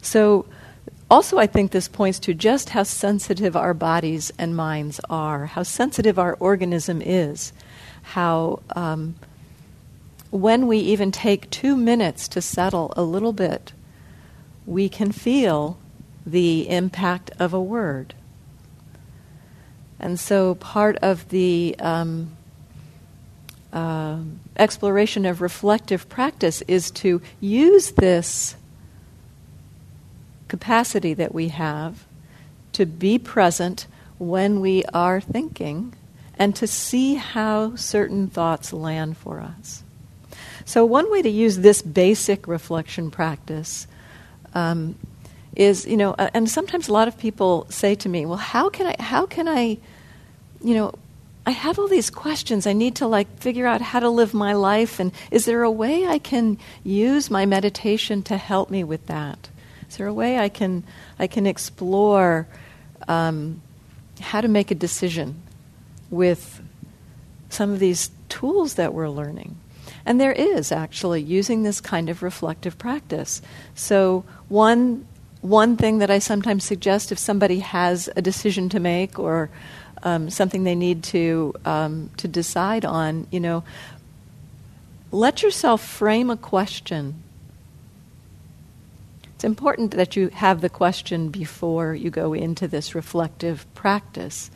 So, 0.00 0.46
also, 1.08 1.38
I 1.38 1.46
think 1.46 1.70
this 1.70 1.86
points 1.86 2.18
to 2.20 2.34
just 2.34 2.70
how 2.70 2.82
sensitive 2.82 3.54
our 3.56 3.74
bodies 3.74 4.32
and 4.38 4.56
minds 4.56 5.00
are, 5.08 5.46
how 5.46 5.62
sensitive 5.62 6.18
our 6.18 6.36
organism 6.40 7.00
is, 7.00 7.52
how 8.02 8.60
um, 8.74 9.14
when 10.30 10.66
we 10.66 10.78
even 10.78 11.12
take 11.12 11.48
two 11.50 11.76
minutes 11.76 12.26
to 12.28 12.42
settle 12.42 12.92
a 12.96 13.02
little 13.02 13.32
bit, 13.32 13.72
we 14.66 14.88
can 14.88 15.12
feel 15.12 15.78
the 16.26 16.68
impact 16.68 17.30
of 17.38 17.54
a 17.54 17.62
word. 17.62 18.14
And 20.00 20.18
so, 20.18 20.56
part 20.56 20.96
of 20.96 21.28
the 21.28 21.76
um, 21.78 22.36
uh, 23.72 24.18
exploration 24.58 25.24
of 25.24 25.40
reflective 25.40 26.08
practice 26.08 26.62
is 26.62 26.90
to 26.90 27.22
use 27.40 27.92
this 27.92 28.56
capacity 30.48 31.14
that 31.14 31.34
we 31.34 31.48
have 31.48 32.04
to 32.72 32.86
be 32.86 33.18
present 33.18 33.86
when 34.18 34.60
we 34.60 34.84
are 34.92 35.20
thinking 35.20 35.94
and 36.38 36.54
to 36.56 36.66
see 36.66 37.14
how 37.14 37.74
certain 37.76 38.28
thoughts 38.28 38.72
land 38.72 39.16
for 39.16 39.40
us. 39.40 39.82
So, 40.64 40.84
one 40.84 41.10
way 41.10 41.22
to 41.22 41.28
use 41.28 41.58
this 41.58 41.80
basic 41.80 42.46
reflection 42.46 43.10
practice 43.10 43.86
um, 44.54 44.96
is, 45.54 45.86
you 45.86 45.96
know, 45.96 46.14
uh, 46.18 46.28
and 46.34 46.50
sometimes 46.50 46.88
a 46.88 46.92
lot 46.92 47.08
of 47.08 47.16
people 47.16 47.66
say 47.70 47.94
to 47.94 48.08
me, 48.08 48.26
"Well, 48.26 48.36
how 48.36 48.68
can 48.68 48.86
I? 48.86 48.96
How 49.02 49.26
can 49.26 49.48
I? 49.48 49.78
You 50.62 50.74
know, 50.74 50.92
I 51.46 51.52
have 51.52 51.78
all 51.78 51.88
these 51.88 52.10
questions. 52.10 52.66
I 52.66 52.72
need 52.72 52.96
to 52.96 53.06
like 53.06 53.28
figure 53.38 53.66
out 53.66 53.80
how 53.80 54.00
to 54.00 54.10
live 54.10 54.34
my 54.34 54.52
life, 54.52 55.00
and 55.00 55.12
is 55.30 55.44
there 55.44 55.62
a 55.62 55.70
way 55.70 56.06
I 56.06 56.18
can 56.18 56.58
use 56.82 57.30
my 57.30 57.46
meditation 57.46 58.22
to 58.24 58.36
help 58.36 58.68
me 58.68 58.84
with 58.84 59.06
that?" 59.06 59.48
Is 59.88 59.96
there 59.96 60.06
a 60.06 60.14
way 60.14 60.38
I 60.38 60.48
can 60.48 60.84
I 61.18 61.26
can 61.26 61.46
explore 61.46 62.46
um, 63.08 63.62
how 64.20 64.40
to 64.40 64.48
make 64.48 64.70
a 64.70 64.74
decision 64.74 65.42
with 66.10 66.60
some 67.48 67.72
of 67.72 67.78
these 67.78 68.10
tools 68.28 68.74
that 68.74 68.92
we're 68.94 69.08
learning? 69.08 69.56
And 70.04 70.20
there 70.20 70.32
is 70.32 70.72
actually 70.72 71.22
using 71.22 71.62
this 71.62 71.80
kind 71.80 72.08
of 72.08 72.22
reflective 72.22 72.78
practice. 72.78 73.42
So 73.74 74.24
one 74.48 75.06
one 75.42 75.76
thing 75.76 75.98
that 75.98 76.10
I 76.10 76.18
sometimes 76.18 76.64
suggest 76.64 77.12
if 77.12 77.18
somebody 77.18 77.60
has 77.60 78.08
a 78.16 78.22
decision 78.22 78.68
to 78.70 78.80
make 78.80 79.18
or 79.18 79.48
um, 80.02 80.30
something 80.30 80.64
they 80.64 80.74
need 80.74 81.02
to 81.04 81.54
um, 81.64 82.10
to 82.16 82.28
decide 82.28 82.84
on, 82.84 83.26
you 83.30 83.40
know, 83.40 83.64
let 85.12 85.42
yourself 85.42 85.84
frame 85.84 86.30
a 86.30 86.36
question 86.36 87.22
it's 89.36 89.44
important 89.44 89.90
that 89.90 90.16
you 90.16 90.28
have 90.28 90.62
the 90.62 90.70
question 90.70 91.28
before 91.28 91.94
you 91.94 92.08
go 92.08 92.32
into 92.32 92.66
this 92.66 92.94
reflective 92.94 93.66
practice. 93.74 94.50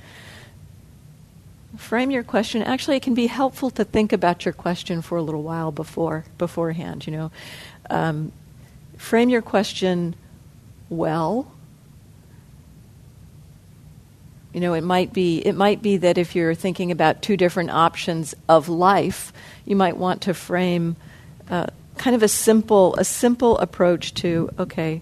Frame 1.76 2.10
your 2.10 2.22
question. 2.22 2.62
Actually, 2.62 2.96
it 2.96 3.02
can 3.02 3.12
be 3.12 3.26
helpful 3.26 3.68
to 3.72 3.84
think 3.84 4.10
about 4.10 4.46
your 4.46 4.54
question 4.54 5.02
for 5.02 5.18
a 5.18 5.22
little 5.22 5.42
while 5.42 5.70
before 5.70 6.24
beforehand. 6.38 7.06
You 7.06 7.12
know, 7.12 7.32
um, 7.90 8.32
frame 8.96 9.28
your 9.28 9.42
question 9.42 10.16
well. 10.88 11.52
You 14.54 14.60
know, 14.60 14.72
it 14.72 14.82
might 14.82 15.12
be 15.12 15.40
it 15.40 15.54
might 15.54 15.82
be 15.82 15.98
that 15.98 16.16
if 16.16 16.34
you're 16.34 16.54
thinking 16.54 16.90
about 16.90 17.20
two 17.20 17.36
different 17.36 17.68
options 17.68 18.34
of 18.48 18.70
life, 18.70 19.30
you 19.66 19.76
might 19.76 19.98
want 19.98 20.22
to 20.22 20.32
frame 20.32 20.96
uh, 21.50 21.66
kind 21.96 22.16
of 22.16 22.22
a 22.22 22.28
simple 22.28 22.94
a 22.96 23.04
simple 23.04 23.58
approach 23.58 24.14
to 24.14 24.48
okay 24.58 25.00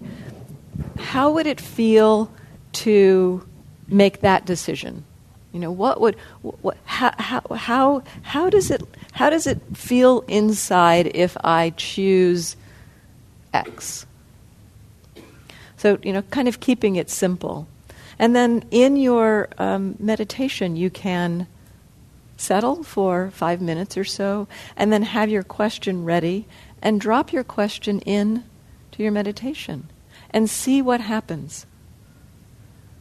how 0.99 1.31
would 1.31 1.47
it 1.47 1.59
feel 1.59 2.31
to 2.71 3.45
make 3.87 4.21
that 4.21 4.45
decision? 4.45 5.05
You 5.51 5.59
know 5.59 5.71
what 5.71 5.99
would 5.99 6.15
what, 6.41 6.77
how, 6.85 7.11
how, 7.17 7.41
how, 7.55 8.03
how 8.21 8.49
does 8.49 8.69
it 8.69 8.83
how 9.13 9.29
does 9.29 9.47
it 9.47 9.59
feel 9.73 10.21
inside 10.27 11.11
if 11.15 11.35
i 11.43 11.71
choose 11.71 12.55
x? 13.51 14.05
So 15.77 15.97
you 16.03 16.13
know 16.13 16.21
kind 16.23 16.47
of 16.47 16.59
keeping 16.59 16.97
it 16.97 17.09
simple. 17.09 17.67
And 18.19 18.35
then 18.35 18.63
in 18.69 18.97
your 18.97 19.49
um, 19.57 19.95
meditation 19.99 20.75
you 20.75 20.89
can 20.89 21.47
settle 22.37 22.83
for 22.83 23.31
five 23.31 23.59
minutes 23.59 23.97
or 23.97 24.03
so 24.03 24.47
and 24.77 24.93
then 24.93 25.01
have 25.01 25.29
your 25.29 25.43
question 25.43 26.05
ready 26.05 26.45
and 26.81 27.01
drop 27.01 27.31
your 27.33 27.43
question 27.43 27.99
in 28.01 28.43
to 28.91 29.03
your 29.03 29.11
meditation 29.11 29.89
and 30.31 30.49
see 30.49 30.81
what 30.81 31.01
happens. 31.01 31.65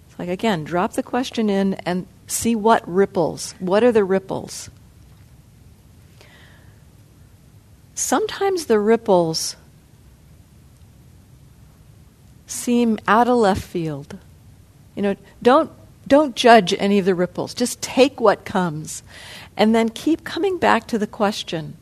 It's 0.08 0.18
like, 0.18 0.28
again, 0.28 0.64
drop 0.64 0.94
the 0.94 1.02
question 1.02 1.50
in 1.50 1.74
and 1.74 2.06
see 2.26 2.54
what 2.54 2.88
ripples. 2.88 3.54
What 3.58 3.84
are 3.84 3.92
the 3.92 4.04
ripples? 4.04 4.70
Sometimes 7.94 8.66
the 8.66 8.78
ripples 8.78 9.56
seem 12.46 12.98
out 13.06 13.28
of 13.28 13.36
left 13.36 13.62
field. 13.62 14.18
You 14.94 15.02
know, 15.02 15.16
don't 15.42 15.70
don't 16.06 16.34
judge 16.34 16.74
any 16.78 16.98
of 16.98 17.04
the 17.04 17.14
ripples. 17.14 17.52
Just 17.52 17.82
take 17.82 18.18
what 18.18 18.44
comes 18.44 19.02
and 19.56 19.74
then 19.74 19.90
keep 19.90 20.24
coming 20.24 20.58
back 20.58 20.86
to 20.86 20.98
the 20.98 21.06
question. 21.06 21.76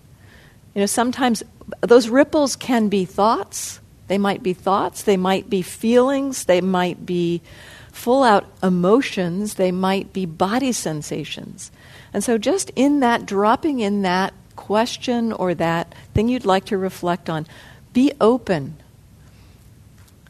You 0.75 0.81
know, 0.81 0.87
sometimes 0.87 1.43
those 1.81 2.09
ripples 2.09 2.57
can 2.57 2.89
be 2.89 3.05
thoughts. 3.05 3.81
They 4.09 4.19
might 4.19 4.43
be 4.43 4.53
thoughts, 4.53 5.03
they 5.03 5.17
might 5.17 5.51
be 5.51 5.63
feelings, 5.63 6.45
they 6.45 6.61
might 6.61 7.05
be 7.05 7.43
full 7.91 8.23
out 8.23 8.47
emotions, 8.63 9.55
they 9.55 9.73
might 9.73 10.13
be 10.13 10.27
body 10.27 10.71
sensations. 10.71 11.73
And 12.13 12.23
so, 12.23 12.39
just 12.39 12.71
in 12.77 13.01
that, 13.01 13.27
dropping 13.27 13.81
in 13.81 14.03
that 14.03 14.33
question 14.55 15.33
or 15.33 15.55
that 15.55 15.95
thing 16.15 16.29
you'd 16.29 16.47
like 16.47 16.67
to 16.67 16.79
reflect 16.79 17.29
on, 17.29 17.47
be 17.93 18.13
open. 18.21 18.77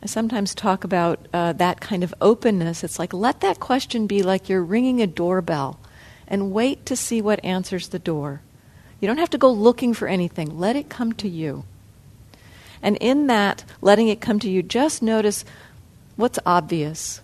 I 0.02 0.06
sometimes 0.06 0.54
talk 0.54 0.84
about 0.84 1.26
uh, 1.32 1.52
that 1.54 1.80
kind 1.80 2.04
of 2.04 2.14
openness. 2.20 2.84
It's 2.84 2.98
like 2.98 3.12
let 3.12 3.40
that 3.40 3.60
question 3.60 4.06
be 4.06 4.22
like 4.22 4.48
you're 4.48 4.62
ringing 4.62 5.02
a 5.02 5.06
doorbell 5.06 5.80
and 6.28 6.52
wait 6.52 6.86
to 6.86 6.96
see 6.96 7.20
what 7.20 7.44
answers 7.44 7.88
the 7.88 7.98
door. 7.98 8.40
You 9.00 9.08
don't 9.08 9.18
have 9.18 9.30
to 9.30 9.38
go 9.38 9.50
looking 9.50 9.94
for 9.94 10.08
anything. 10.08 10.58
Let 10.58 10.76
it 10.76 10.88
come 10.88 11.12
to 11.14 11.28
you. 11.28 11.64
And 12.82 12.96
in 12.96 13.26
that, 13.26 13.64
letting 13.80 14.08
it 14.08 14.20
come 14.20 14.38
to 14.40 14.50
you, 14.50 14.62
just 14.62 15.02
notice 15.02 15.44
what's 16.16 16.38
obvious. 16.46 17.20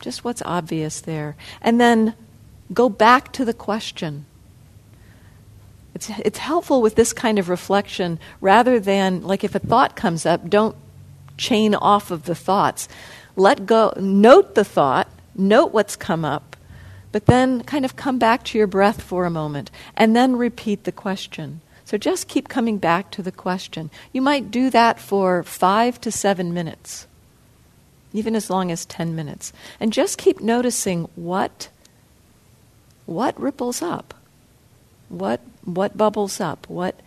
Just 0.00 0.24
what's 0.24 0.42
obvious 0.42 1.00
there. 1.00 1.36
And 1.60 1.80
then 1.80 2.14
go 2.72 2.88
back 2.88 3.32
to 3.34 3.44
the 3.44 3.54
question. 3.54 4.26
It's, 5.94 6.10
it's 6.24 6.38
helpful 6.38 6.82
with 6.82 6.94
this 6.94 7.12
kind 7.12 7.38
of 7.38 7.48
reflection 7.48 8.18
rather 8.40 8.80
than, 8.80 9.22
like, 9.22 9.44
if 9.44 9.54
a 9.54 9.58
thought 9.58 9.94
comes 9.94 10.24
up, 10.24 10.48
don't 10.48 10.74
chain 11.36 11.74
off 11.74 12.10
of 12.10 12.24
the 12.24 12.34
thoughts. 12.34 12.88
Let 13.36 13.66
go, 13.66 13.92
note 13.96 14.54
the 14.54 14.64
thought, 14.64 15.08
note 15.34 15.72
what's 15.72 15.96
come 15.96 16.24
up, 16.24 16.51
but 17.12 17.26
then 17.26 17.62
kind 17.62 17.84
of 17.84 17.94
come 17.94 18.18
back 18.18 18.42
to 18.44 18.58
your 18.58 18.66
breath 18.66 19.02
for 19.02 19.26
a 19.26 19.30
moment 19.30 19.70
and 19.96 20.16
then 20.16 20.36
repeat 20.36 20.84
the 20.84 20.92
question. 20.92 21.60
So 21.84 21.98
just 21.98 22.26
keep 22.26 22.48
coming 22.48 22.78
back 22.78 23.10
to 23.12 23.22
the 23.22 23.30
question. 23.30 23.90
You 24.12 24.22
might 24.22 24.50
do 24.50 24.70
that 24.70 24.98
for 24.98 25.42
five 25.42 26.00
to 26.00 26.10
seven 26.10 26.54
minutes, 26.54 27.06
even 28.14 28.34
as 28.34 28.48
long 28.48 28.70
as 28.70 28.86
10 28.86 29.14
minutes. 29.14 29.52
And 29.78 29.92
just 29.92 30.16
keep 30.16 30.40
noticing 30.40 31.08
what, 31.16 31.68
what 33.04 33.38
ripples 33.38 33.82
up, 33.82 34.14
what, 35.10 35.40
what 35.64 35.96
bubbles 35.96 36.40
up, 36.40 36.66
what 36.68 36.98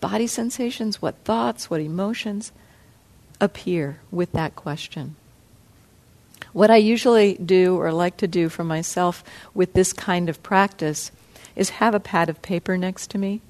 body 0.00 0.26
sensations, 0.26 1.00
what 1.00 1.14
thoughts, 1.24 1.70
what 1.70 1.80
emotions 1.80 2.52
appear 3.40 4.00
with 4.10 4.32
that 4.32 4.56
question. 4.56 5.14
What 6.54 6.70
I 6.70 6.76
usually 6.76 7.34
do 7.34 7.76
or 7.76 7.92
like 7.92 8.16
to 8.18 8.28
do 8.28 8.48
for 8.48 8.62
myself 8.62 9.24
with 9.54 9.72
this 9.72 9.92
kind 9.92 10.28
of 10.28 10.40
practice 10.42 11.10
is 11.56 11.68
have 11.68 11.94
a 11.94 12.00
pad 12.00 12.30
of 12.30 12.40
paper 12.42 12.78
next 12.78 13.10
to 13.10 13.18
me. 13.18 13.42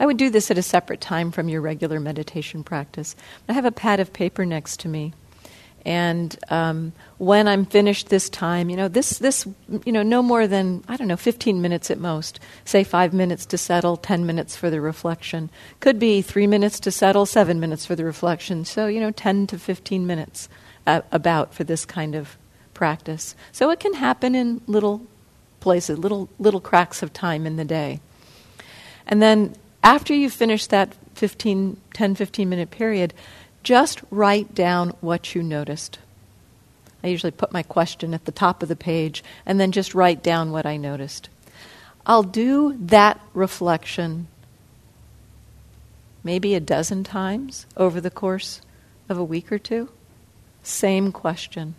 I 0.00 0.06
would 0.06 0.16
do 0.16 0.30
this 0.30 0.50
at 0.50 0.56
a 0.56 0.62
separate 0.62 1.02
time 1.02 1.30
from 1.30 1.50
your 1.50 1.60
regular 1.60 2.00
meditation 2.00 2.64
practice. 2.64 3.14
I 3.46 3.52
have 3.52 3.66
a 3.66 3.70
pad 3.70 4.00
of 4.00 4.14
paper 4.14 4.46
next 4.46 4.80
to 4.80 4.88
me. 4.88 5.12
And 5.84 6.34
um, 6.48 6.94
when 7.18 7.46
I'm 7.46 7.66
finished 7.66 8.08
this 8.08 8.30
time, 8.30 8.70
you 8.70 8.76
know, 8.76 8.88
this, 8.88 9.18
this, 9.18 9.46
you 9.84 9.92
know, 9.92 10.02
no 10.02 10.22
more 10.22 10.46
than, 10.46 10.82
I 10.88 10.96
don't 10.96 11.08
know, 11.08 11.16
15 11.18 11.60
minutes 11.60 11.90
at 11.90 11.98
most. 11.98 12.40
Say 12.64 12.84
five 12.84 13.12
minutes 13.12 13.44
to 13.46 13.58
settle, 13.58 13.98
10 13.98 14.24
minutes 14.24 14.56
for 14.56 14.70
the 14.70 14.80
reflection. 14.80 15.50
Could 15.80 15.98
be 15.98 16.22
three 16.22 16.46
minutes 16.46 16.80
to 16.80 16.90
settle, 16.90 17.26
seven 17.26 17.60
minutes 17.60 17.84
for 17.84 17.94
the 17.94 18.04
reflection. 18.04 18.64
So, 18.64 18.86
you 18.86 18.98
know, 18.98 19.10
10 19.10 19.46
to 19.48 19.58
15 19.58 20.06
minutes 20.06 20.48
uh, 20.86 21.02
about 21.12 21.54
for 21.54 21.64
this 21.64 21.84
kind 21.84 22.14
of 22.14 22.36
practice. 22.72 23.34
So 23.52 23.70
it 23.70 23.80
can 23.80 23.94
happen 23.94 24.34
in 24.34 24.60
little 24.66 25.06
places, 25.60 25.98
little, 25.98 26.28
little 26.38 26.60
cracks 26.60 27.02
of 27.02 27.12
time 27.12 27.46
in 27.46 27.56
the 27.56 27.64
day. 27.64 28.00
And 29.06 29.22
then 29.22 29.54
after 29.82 30.14
you 30.14 30.30
finish 30.30 30.66
that 30.68 30.94
15, 31.14 31.80
10, 31.92 32.14
15 32.14 32.48
minute 32.48 32.70
period, 32.70 33.14
just 33.62 34.02
write 34.10 34.54
down 34.54 34.90
what 35.00 35.34
you 35.34 35.42
noticed. 35.42 35.98
I 37.02 37.08
usually 37.08 37.30
put 37.30 37.52
my 37.52 37.62
question 37.62 38.14
at 38.14 38.24
the 38.24 38.32
top 38.32 38.62
of 38.62 38.68
the 38.68 38.76
page 38.76 39.22
and 39.44 39.60
then 39.60 39.72
just 39.72 39.94
write 39.94 40.22
down 40.22 40.52
what 40.52 40.66
I 40.66 40.76
noticed. 40.76 41.28
I'll 42.06 42.22
do 42.22 42.76
that 42.78 43.20
reflection 43.32 44.28
maybe 46.22 46.54
a 46.54 46.60
dozen 46.60 47.04
times 47.04 47.66
over 47.76 48.00
the 48.00 48.10
course 48.10 48.62
of 49.08 49.18
a 49.18 49.24
week 49.24 49.52
or 49.52 49.58
two. 49.58 49.90
Same 50.64 51.12
question. 51.12 51.74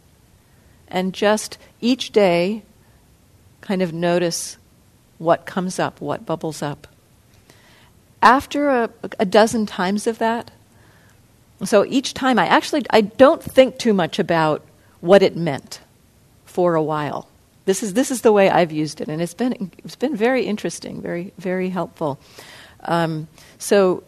And 0.88 1.14
just 1.14 1.58
each 1.82 2.12
day, 2.12 2.62
kind 3.62 3.82
of 3.82 3.92
notice 3.92 4.58
what 5.18 5.46
comes 5.46 5.80
up, 5.80 6.00
what 6.00 6.26
bubbles 6.26 6.62
up. 6.62 6.88
After 8.22 8.70
a, 8.70 8.90
a 9.20 9.26
dozen 9.26 9.66
times 9.66 10.08
of 10.08 10.20
that, 10.20 10.52
so 11.64 11.86
each 11.86 12.14
time 12.14 12.38
I 12.38 12.48
actually 12.48 12.86
I 12.90 13.02
don't 13.02 13.42
think 13.42 13.78
too 13.78 13.94
much 13.94 14.20
about 14.20 14.64
what 15.02 15.22
it 15.22 15.36
meant 15.36 15.80
for 16.46 16.76
a 16.76 16.84
while. 16.84 17.28
This 17.66 17.82
is 17.82 17.94
this 17.94 18.12
is 18.12 18.22
the 18.22 18.32
way 18.32 18.50
I've 18.50 18.72
used 18.72 19.02
it, 19.02 19.08
and 19.08 19.22
it's 19.22 19.34
been 19.34 19.72
it's 19.84 19.96
been 19.96 20.16
very 20.16 20.46
interesting, 20.46 21.02
very 21.02 21.34
very 21.38 21.70
helpful. 21.70 22.20
Um, 22.84 23.28
so 23.58 24.04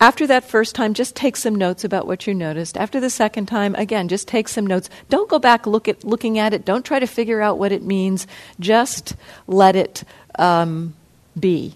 after 0.00 0.26
that 0.26 0.44
first 0.44 0.74
time, 0.74 0.94
just 0.94 1.14
take 1.14 1.36
some 1.36 1.54
notes 1.54 1.84
about 1.84 2.06
what 2.06 2.26
you 2.26 2.32
noticed. 2.32 2.78
After 2.78 3.00
the 3.00 3.10
second 3.10 3.46
time, 3.46 3.74
again, 3.74 4.08
just 4.08 4.26
take 4.26 4.48
some 4.48 4.66
notes. 4.66 4.88
Don't 5.10 5.28
go 5.28 5.38
back 5.38 5.66
look 5.66 5.88
at 5.88 6.04
looking 6.04 6.38
at 6.38 6.54
it. 6.54 6.64
Don't 6.64 6.84
try 6.84 6.98
to 6.98 7.06
figure 7.06 7.42
out 7.42 7.58
what 7.58 7.70
it 7.70 7.82
means. 7.82 8.26
Just 8.58 9.14
let 9.46 9.76
it 9.76 10.04
um, 10.38 10.94
be. 11.38 11.74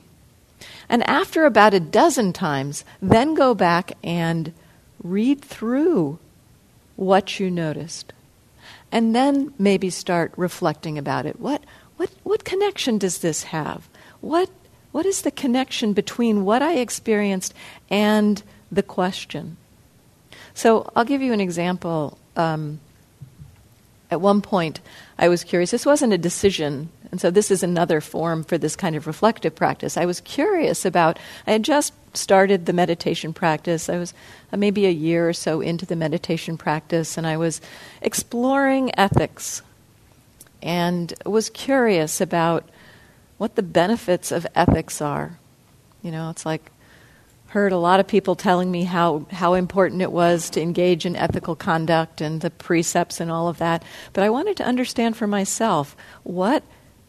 And 0.88 1.02
after 1.08 1.44
about 1.44 1.74
a 1.74 1.80
dozen 1.80 2.32
times, 2.32 2.84
then 3.02 3.34
go 3.34 3.54
back 3.54 3.92
and 4.02 4.52
read 5.02 5.42
through 5.42 6.18
what 6.96 7.38
you 7.38 7.50
noticed. 7.50 8.12
And 8.90 9.14
then 9.14 9.52
maybe 9.58 9.90
start 9.90 10.32
reflecting 10.37 10.96
about 10.96 11.26
it. 11.26 11.40
What, 11.40 11.62
what, 11.96 12.10
what 12.22 12.44
connection 12.44 12.96
does 12.96 13.18
this 13.18 13.44
have? 13.44 13.88
What, 14.20 14.48
what 14.94 15.04
is 15.04 15.22
the 15.22 15.30
connection 15.33 15.92
between 15.92 16.44
what 16.44 16.62
I 16.62 16.76
experienced 16.76 17.52
and 17.90 18.40
the 18.70 18.83
question? 18.83 19.57
So 20.54 20.88
I'll 20.94 21.04
give 21.04 21.20
you 21.20 21.33
an 21.33 21.40
example. 21.40 22.16
Um, 22.37 22.78
at 24.11 24.20
one 24.20 24.40
point, 24.40 24.80
I 25.18 25.28
was 25.28 25.42
curious. 25.42 25.72
This 25.72 25.85
wasn't 25.85 26.12
a 26.12 26.18
decision 26.18 26.90
and 27.14 27.20
so 27.20 27.30
this 27.30 27.52
is 27.52 27.62
another 27.62 28.00
form 28.00 28.42
for 28.42 28.59
this 28.59 28.74
kind 28.74 28.96
of 28.96 29.07
reflective 29.07 29.54
practice. 29.54 29.96
I 29.96 30.04
was 30.04 30.20
curious 30.20 30.85
about, 30.85 31.16
I 31.46 31.52
had 31.52 31.62
just 31.62 31.92
started 32.12 32.66
the 32.66 32.72
meditation 32.72 33.33
practice. 33.33 33.88
I 33.88 33.98
was 33.98 34.12
uh, 34.52 34.57
maybe 34.57 34.85
a 34.85 34.90
year 34.90 35.28
or 35.28 35.33
so 35.33 35.61
into 35.61 35.87
the 35.87 35.94
meditation 35.94 36.59
practice, 36.59 37.16
and 37.16 37.24
I 37.24 37.37
was 37.37 37.61
exploring 38.02 38.90
ethics 38.98 39.62
and 40.61 41.14
was 41.24 41.50
curious 41.50 42.20
about 42.20 42.68
what 43.38 43.55
the 43.57 43.62
benefits 43.62 44.33
of 44.33 44.47
ethics 44.55 45.01
are. 45.01 45.38
You 46.03 46.11
know, 46.11 46.31
it's 46.31 46.47
like 46.47 46.70
heard 47.55 47.70
a 47.70 47.79
lot 47.79 48.01
of 48.01 48.09
people 48.09 48.35
telling 48.35 48.68
me 48.68 48.83
how, 48.83 49.27
how 49.31 49.55
important 49.55 50.03
it 50.03 50.11
was 50.11 50.51
to 50.51 50.61
engage 50.61 51.07
in 51.07 51.14
ethical 51.14 51.55
conduct 51.55 52.20
and 52.20 52.40
the 52.40 52.51
precepts 52.51 53.20
and 53.20 53.31
all 53.31 53.47
of 53.47 53.59
that. 53.59 53.81
But 54.12 54.25
I 54.25 54.31
wanted 54.31 54.57
to 54.57 54.64
understand 54.64 55.16
for 55.16 55.29
myself 55.29 55.97
what 56.25 56.64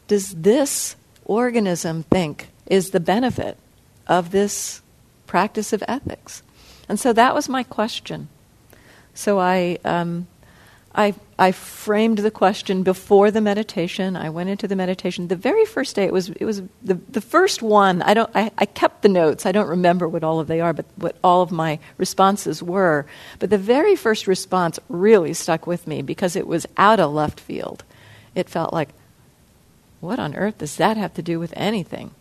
does 0.07 0.35
this 0.35 0.95
organism 1.25 2.03
think 2.03 2.49
is 2.67 2.91
the 2.91 2.99
benefit 2.99 3.57
of 4.05 4.29
this 4.29 4.83
practice 5.25 5.73
of 5.73 5.83
ethics? 5.87 6.43
And 6.87 6.99
so 6.99 7.11
that 7.13 7.33
was 7.33 7.49
my 7.49 7.63
question. 7.63 8.27
So 9.15 9.39
I, 9.39 9.79
um, 9.83 10.27
I, 10.97 11.13
I 11.37 11.51
framed 11.51 12.19
the 12.19 12.31
question 12.31 12.83
before 12.83 13.29
the 13.29 13.41
meditation. 13.41 14.15
I 14.15 14.29
went 14.29 14.49
into 14.49 14.67
the 14.67 14.75
meditation. 14.75 15.27
The 15.27 15.35
very 15.35 15.65
first 15.65 15.95
day, 15.95 16.05
it 16.05 16.13
was, 16.13 16.29
it 16.29 16.45
was 16.45 16.61
the, 16.81 16.93
the 17.09 17.21
first 17.21 17.61
one. 17.61 18.01
I, 18.01 18.13
don't, 18.13 18.29
I, 18.33 18.51
I 18.57 18.65
kept 18.65 19.01
the 19.01 19.09
notes. 19.09 19.45
I 19.45 19.51
don't 19.51 19.67
remember 19.67 20.07
what 20.07 20.23
all 20.23 20.39
of 20.39 20.47
they 20.47 20.61
are, 20.61 20.71
but 20.71 20.85
what 20.95 21.17
all 21.21 21.41
of 21.41 21.51
my 21.51 21.79
responses 21.97 22.63
were. 22.63 23.05
But 23.39 23.49
the 23.49 23.57
very 23.57 23.97
first 23.97 24.25
response 24.25 24.79
really 24.87 25.33
stuck 25.33 25.67
with 25.67 25.85
me 25.85 26.01
because 26.01 26.37
it 26.37 26.47
was 26.47 26.65
out 26.77 27.01
of 27.01 27.11
left 27.11 27.41
field. 27.41 27.83
It 28.33 28.49
felt 28.49 28.71
like, 28.71 28.89
what 29.99 30.19
on 30.19 30.35
earth 30.35 30.59
does 30.59 30.77
that 30.77 30.97
have 30.97 31.13
to 31.15 31.21
do 31.21 31.39
with 31.39 31.53
anything? 31.57 32.11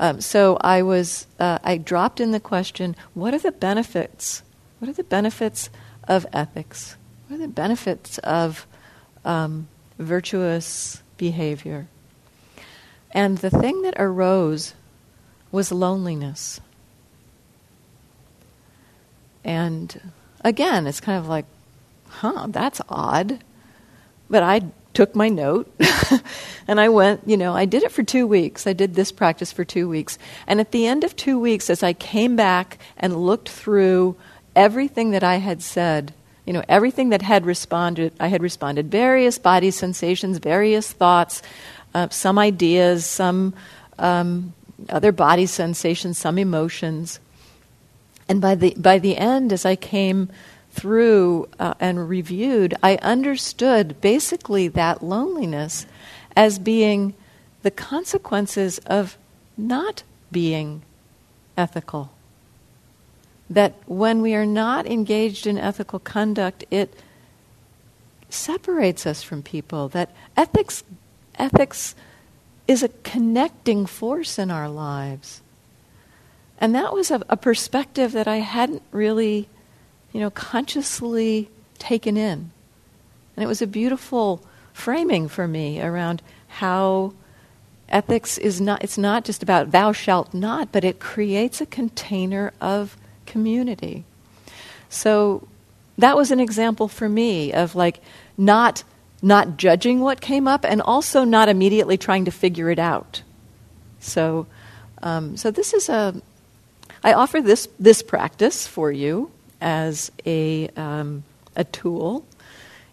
Um, 0.00 0.20
so 0.20 0.56
I 0.60 0.82
was, 0.82 1.26
uh, 1.38 1.58
I 1.62 1.76
dropped 1.76 2.20
in 2.20 2.30
the 2.30 2.40
question, 2.40 2.96
what 3.12 3.34
are 3.34 3.38
the 3.38 3.52
benefits? 3.52 4.42
What 4.78 4.88
are 4.88 4.94
the 4.94 5.04
benefits 5.04 5.68
of 6.08 6.26
ethics? 6.32 6.96
What 7.32 7.38
are 7.38 7.46
the 7.46 7.48
benefits 7.48 8.18
of 8.18 8.66
um, 9.24 9.66
virtuous 9.98 11.02
behavior? 11.16 11.86
And 13.10 13.38
the 13.38 13.48
thing 13.48 13.80
that 13.80 13.94
arose 13.96 14.74
was 15.50 15.72
loneliness. 15.72 16.60
And 19.42 20.12
again, 20.44 20.86
it's 20.86 21.00
kind 21.00 21.18
of 21.18 21.26
like, 21.26 21.46
huh, 22.06 22.48
that's 22.50 22.82
odd. 22.90 23.42
But 24.28 24.42
I 24.42 24.60
took 24.92 25.16
my 25.16 25.30
note 25.30 25.72
and 26.68 26.78
I 26.78 26.90
went, 26.90 27.22
you 27.26 27.38
know, 27.38 27.54
I 27.54 27.64
did 27.64 27.82
it 27.82 27.92
for 27.92 28.02
two 28.02 28.26
weeks. 28.26 28.66
I 28.66 28.74
did 28.74 28.94
this 28.94 29.10
practice 29.10 29.52
for 29.52 29.64
two 29.64 29.88
weeks. 29.88 30.18
And 30.46 30.60
at 30.60 30.72
the 30.72 30.86
end 30.86 31.02
of 31.02 31.16
two 31.16 31.40
weeks, 31.40 31.70
as 31.70 31.82
I 31.82 31.94
came 31.94 32.36
back 32.36 32.78
and 32.98 33.24
looked 33.24 33.48
through 33.48 34.16
everything 34.54 35.12
that 35.12 35.24
I 35.24 35.36
had 35.36 35.62
said, 35.62 36.12
you 36.46 36.52
know, 36.52 36.64
everything 36.68 37.10
that 37.10 37.22
had 37.22 37.46
responded, 37.46 38.12
I 38.18 38.28
had 38.28 38.42
responded, 38.42 38.90
various 38.90 39.38
body 39.38 39.70
sensations, 39.70 40.38
various 40.38 40.90
thoughts, 40.90 41.42
uh, 41.94 42.08
some 42.08 42.38
ideas, 42.38 43.06
some 43.06 43.54
um, 43.98 44.52
other 44.88 45.12
body 45.12 45.46
sensations, 45.46 46.18
some 46.18 46.38
emotions. 46.38 47.20
And 48.28 48.40
by 48.40 48.54
the, 48.54 48.74
by 48.76 48.98
the 48.98 49.16
end, 49.16 49.52
as 49.52 49.64
I 49.64 49.76
came 49.76 50.30
through 50.70 51.48
uh, 51.58 51.74
and 51.78 52.08
reviewed, 52.08 52.74
I 52.82 52.96
understood 52.96 54.00
basically 54.00 54.68
that 54.68 55.02
loneliness 55.02 55.86
as 56.36 56.58
being 56.58 57.14
the 57.62 57.70
consequences 57.70 58.78
of 58.86 59.16
not 59.56 60.02
being 60.32 60.82
ethical. 61.56 62.10
That 63.52 63.74
when 63.86 64.22
we 64.22 64.34
are 64.34 64.46
not 64.46 64.86
engaged 64.86 65.46
in 65.46 65.58
ethical 65.58 65.98
conduct, 65.98 66.64
it 66.70 66.94
separates 68.30 69.06
us 69.06 69.22
from 69.22 69.42
people. 69.42 69.88
That 69.88 70.10
ethics, 70.36 70.84
ethics 71.34 71.94
is 72.66 72.82
a 72.82 72.88
connecting 73.02 73.84
force 73.86 74.38
in 74.38 74.50
our 74.50 74.68
lives. 74.68 75.42
And 76.58 76.74
that 76.74 76.94
was 76.94 77.10
a, 77.10 77.22
a 77.28 77.36
perspective 77.36 78.12
that 78.12 78.28
I 78.28 78.36
hadn't 78.36 78.82
really 78.90 79.48
you 80.12 80.20
know, 80.20 80.30
consciously 80.30 81.48
taken 81.78 82.16
in. 82.16 82.50
And 83.36 83.44
it 83.44 83.46
was 83.46 83.62
a 83.62 83.66
beautiful 83.66 84.42
framing 84.72 85.28
for 85.28 85.48
me 85.48 85.80
around 85.82 86.22
how 86.48 87.12
ethics 87.88 88.38
is 88.38 88.60
not 88.60 88.82
it's 88.82 88.96
not 88.96 89.22
just 89.22 89.42
about 89.42 89.70
thou 89.70 89.92
shalt 89.92 90.32
not 90.32 90.72
but 90.72 90.82
it 90.82 90.98
creates 90.98 91.60
a 91.60 91.66
container 91.66 92.50
of 92.58 92.96
community 93.26 94.04
so 94.88 95.46
that 95.98 96.16
was 96.16 96.30
an 96.30 96.40
example 96.40 96.88
for 96.88 97.08
me 97.08 97.52
of 97.52 97.74
like 97.74 98.00
not 98.36 98.84
not 99.24 99.56
judging 99.56 100.00
what 100.00 100.20
came 100.20 100.48
up 100.48 100.64
and 100.64 100.82
also 100.82 101.24
not 101.24 101.48
immediately 101.48 101.96
trying 101.96 102.24
to 102.24 102.30
figure 102.30 102.70
it 102.70 102.78
out 102.78 103.22
so 104.00 104.46
um, 105.02 105.36
so 105.36 105.50
this 105.50 105.72
is 105.72 105.88
a 105.88 106.14
i 107.04 107.12
offer 107.12 107.40
this 107.40 107.68
this 107.78 108.02
practice 108.02 108.66
for 108.66 108.90
you 108.90 109.30
as 109.62 110.10
a, 110.26 110.68
um, 110.76 111.22
a 111.56 111.64
tool. 111.64 112.26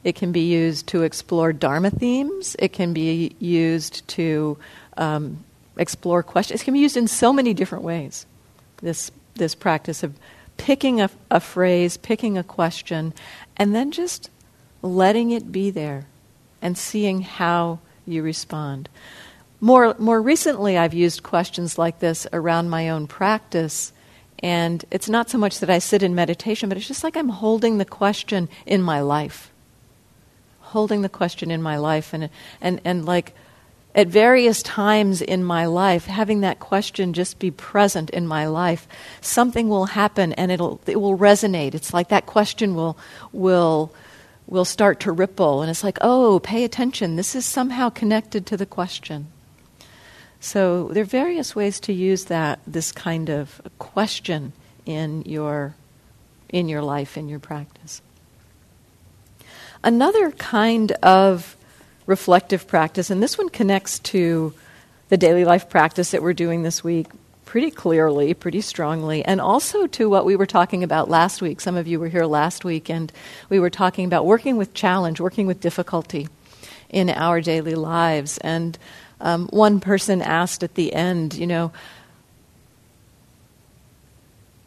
It 0.04 0.15
can 0.15 0.32
be 0.32 0.42
used 0.42 0.88
to 0.88 1.04
explore 1.04 1.52
Dharma 1.52 1.89
themes. 1.89 2.56
It 2.60 2.72
can 2.72 2.94
be 2.94 3.36
used 3.39 4.08
to 4.10 4.58
um, 4.96 5.44
explore 5.76 6.24
questions. 6.24 6.62
It 6.62 6.63
can 6.63 6.74
be 6.74 6.80
used 6.80 6.96
in 6.96 7.08
so 7.08 7.34
many 7.34 7.54
different 7.54 7.84
ways. 7.84 8.26
This, 8.82 9.12
this 9.39 9.56
practice 9.56 10.04
of 10.04 10.15
picking 10.58 11.02
a, 11.02 11.10
a 11.32 11.39
phrase, 11.39 11.97
picking 11.97 12.38
a 12.38 12.43
question, 12.43 13.13
and 13.58 13.73
then 13.73 13.91
just 13.91 14.30
letting 14.82 15.32
it 15.32 15.52
be 15.52 15.71
there 15.71 16.06
and 16.62 16.78
seeing 16.78 17.21
how 17.21 17.80
you 18.06 18.21
respond. 18.21 18.89
More, 19.62 19.95
more 19.97 20.21
recently, 20.21 20.78
I've 20.78 20.93
used 20.93 21.23
questions 21.23 21.78
like 21.78 21.99
this 21.99 22.28
around 22.32 22.69
my 22.69 22.89
own 22.89 23.08
practice, 23.08 23.91
and 24.41 24.86
it's 24.91 25.10
not 25.10 25.30
so 25.30 25.38
much 25.38 25.60
that 25.60 25.69
I 25.69 25.80
sit 25.80 26.04
in 26.04 26.15
meditation, 26.15 26.69
but 26.69 26.78
it's 26.78 26.88
just 26.88 27.04
like 27.04 27.17
I'm 27.17 27.30
holding 27.30 27.78
the 27.78 27.86
question 27.86 28.47
in 28.65 28.82
my 28.82 29.02
life. 29.02 29.52
Holding 30.62 31.02
the 31.02 31.10
question 31.10 31.52
in 31.52 31.62
my 31.62 31.78
life, 31.78 32.13
and, 32.13 32.30
and, 32.62 32.80
and 32.86 33.06
like 33.06 33.36
at 33.95 34.08
various 34.08 34.62
times 34.62 35.21
in 35.21 35.43
my 35.43 35.65
life, 35.65 36.06
having 36.06 36.41
that 36.41 36.60
question 36.60 37.13
just 37.13 37.39
be 37.39 37.52
present 37.52 38.10
in 38.12 38.28
my 38.28 38.45
life, 38.47 38.88
something 39.19 39.67
will 39.67 39.86
happen 39.86 40.34
and 40.34 40.52
it'll, 40.52 40.80
it 40.86 41.02
will 41.02 41.17
resonate. 41.17 41.73
It's 41.73 41.93
like 41.93 42.10
that 42.10 42.25
question 42.25 42.75
will, 42.75 42.97
will, 43.32 43.91
will 44.47 44.65
start 44.65 44.99
to 45.02 45.12
ripple, 45.12 45.62
and 45.62 45.69
it's 45.69 45.84
like, 45.84 45.97
oh, 46.02 46.39
pay 46.39 46.63
attention. 46.63 47.15
This 47.15 47.36
is 47.36 47.45
somehow 47.45 47.89
connected 47.89 48.45
to 48.47 48.58
the 48.58 48.65
question. 48.65 49.28
So 50.39 50.88
there 50.89 51.04
are 51.04 51.06
various 51.06 51.56
ways 51.56 51.80
to 51.82 51.93
use 51.93 52.25
that 52.25 52.60
this 52.65 52.91
kind 52.91 53.30
of 53.30 53.62
question 53.78 54.54
in 54.86 55.23
your 55.23 55.75
in 56.47 56.67
your 56.67 56.82
life 56.82 57.17
in 57.17 57.30
your 57.30 57.39
practice. 57.39 58.02
Another 59.84 60.32
kind 60.32 60.93
of 61.04 61.56
reflective 62.10 62.65
practice 62.65 63.12
and 63.12 63.22
this 63.22 63.38
one 63.38 63.50
connects 63.50 64.00
to 64.00 64.52
the 65.10 65.17
daily 65.17 65.45
life 65.45 65.69
practice 65.69 66.10
that 66.10 66.24
we're 66.24 66.34
doing 66.34 66.63
this 66.63 66.84
week 66.84 67.06
pretty 67.45 67.69
clearly, 67.72 68.34
pretty 68.34 68.62
strongly, 68.62 69.24
and 69.26 69.39
also 69.39 69.88
to 69.88 70.10
what 70.10 70.26
we 70.26 70.36
were 70.36 70.45
talking 70.45 70.84
about 70.84 71.10
last 71.10 71.41
week. 71.41 71.60
Some 71.60 71.76
of 71.76 71.88
you 71.88 72.00
were 72.00 72.08
here 72.08 72.26
last 72.26 72.63
week, 72.63 72.89
and 72.89 73.12
we 73.50 73.60
were 73.60 73.72
talking 73.72 74.06
about 74.06 74.28
working 74.28 74.56
with 74.56 74.76
challenge, 74.76 75.19
working 75.19 75.48
with 75.48 75.60
difficulty 75.60 76.28
in 76.89 77.10
our 77.10 77.41
daily 77.41 77.74
lives. 77.74 78.38
And 78.39 78.78
um, 79.19 79.48
one 79.48 79.80
person 79.80 80.22
asked 80.22 80.63
at 80.63 80.76
the 80.76 80.93
end, 80.93 81.34
you 81.34 81.48
know, 81.48 81.72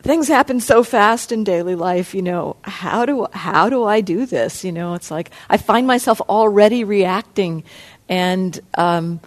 things 0.02 0.28
happen 0.28 0.60
so 0.60 0.82
fast 0.82 1.32
in 1.32 1.44
daily 1.44 1.74
life 1.74 2.14
you 2.14 2.22
know 2.22 2.56
how 2.62 3.06
do 3.06 3.26
how 3.32 3.68
do 3.68 3.84
i 3.84 4.00
do 4.00 4.26
this? 4.26 4.64
You 4.64 4.72
know 4.72 4.94
it's 4.94 5.10
like 5.10 5.30
i 5.48 5.56
find 5.56 5.86
myself 5.86 6.20
already 6.22 6.84
reacting 6.84 7.64
and 8.08 8.58
um, 8.74 9.20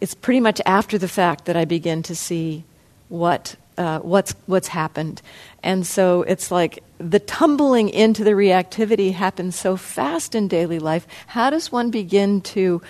it's 0.00 0.14
pretty 0.14 0.40
much 0.40 0.60
after 0.66 0.98
the 0.98 1.08
fact 1.08 1.44
that 1.44 1.56
i 1.56 1.64
begin 1.64 2.02
to 2.04 2.14
see 2.14 2.64
what 3.08 3.56
uh, 3.78 3.98
what's 4.00 4.34
what's 4.46 4.68
happened. 4.68 5.22
And 5.62 5.86
so 5.86 6.22
it's 6.22 6.50
like 6.50 6.82
the 6.98 7.20
tumbling 7.20 7.88
into 7.88 8.24
the 8.24 8.30
reactivity 8.30 9.12
happens 9.12 9.56
so 9.56 9.76
fast 9.76 10.34
in 10.34 10.48
daily 10.48 10.78
life. 10.78 11.06
How 11.26 11.50
does 11.50 11.70
one 11.70 11.90
begin 11.90 12.40
to 12.42 12.80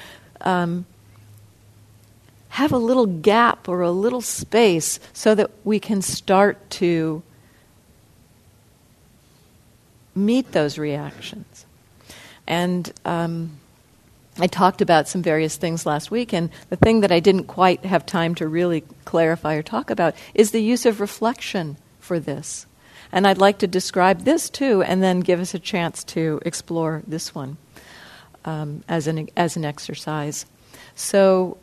um, 0.43 0.87
have 2.57 2.73
a 2.73 2.79
little 2.79 3.05
gap 3.05 3.69
or 3.69 3.83
a 3.83 3.91
little 3.91 4.23
space 4.23 4.99
so 5.13 5.35
that 5.35 5.51
we 5.63 5.79
can 5.79 6.01
start 6.01 6.71
to 6.71 7.23
meet 10.15 10.53
those 10.53 10.79
reactions. 10.79 11.67
And 12.47 12.91
um, 13.05 13.61
I 14.39 14.47
talked 14.47 14.81
about 14.81 15.07
some 15.07 15.23
various 15.23 15.59
things 15.59 15.85
last 15.85 16.11
week, 16.11 16.33
and 16.33 16.49
the 16.71 16.77
thing 16.77 17.01
that 17.01 17.13
I 17.13 17.21
didn't 17.21 17.45
quite 17.45 17.85
have 17.85 18.07
time 18.07 18.35
to 18.37 18.49
really 18.49 18.85
clarify 19.05 19.57
or 19.57 19.63
talk 19.63 19.91
about 19.91 20.15
is 20.33 20.53
the 20.53 20.63
use 20.63 20.87
of 20.87 20.99
reflection 20.99 21.77
for 22.01 22.19
this. 22.19 22.65
And 23.13 23.27
I'd 23.27 23.37
like 23.37 23.59
to 23.59 23.67
describe 23.67 24.23
this 24.23 24.49
too, 24.49 24.83
and 24.83 25.03
then 25.03 25.21
give 25.21 25.41
us 25.41 25.53
a 25.53 25.59
chance 25.59 26.03
to 26.05 26.41
explore 26.47 27.03
this 27.07 27.35
one 27.35 27.59
um, 28.47 28.83
as, 28.89 29.07
an, 29.07 29.29
as 29.37 29.59
an 29.59 29.67
exercise. 29.67 30.47
So, 30.95 31.59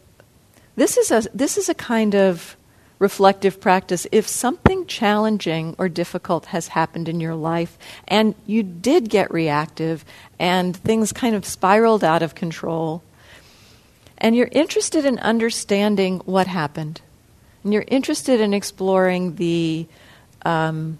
this 0.76 0.98
is 0.98 1.12
a 1.12 1.24
this 1.34 1.58
is 1.58 1.70
a 1.70 1.74
kind 1.74 2.16
of 2.16 2.58
reflective 3.00 3.60
practice. 3.60 4.08
If 4.12 4.28
something 4.28 4.86
challenging 4.86 5.76
or 5.78 5.90
difficult 5.90 6.48
has 6.48 6.70
happened 6.70 7.10
in 7.10 7.20
your 7.20 7.36
life 7.36 7.78
and 8.08 8.34
you 8.46 8.64
did 8.64 9.10
get 9.10 9.34
reactive 9.34 10.06
and 10.40 10.76
things 10.76 11.12
kind 11.12 11.36
of 11.36 11.46
spiraled 11.46 12.04
out 12.04 12.24
of 12.24 12.34
control, 12.34 13.04
and 14.18 14.36
you're 14.36 14.50
interested 14.52 15.06
in 15.06 15.20
understanding 15.20 16.20
what 16.26 16.48
happened, 16.48 17.02
and 17.64 17.74
you're 17.74 17.86
interested 17.88 18.40
in 18.40 18.54
exploring 18.54 19.36
the 19.36 19.86
um, 20.46 20.98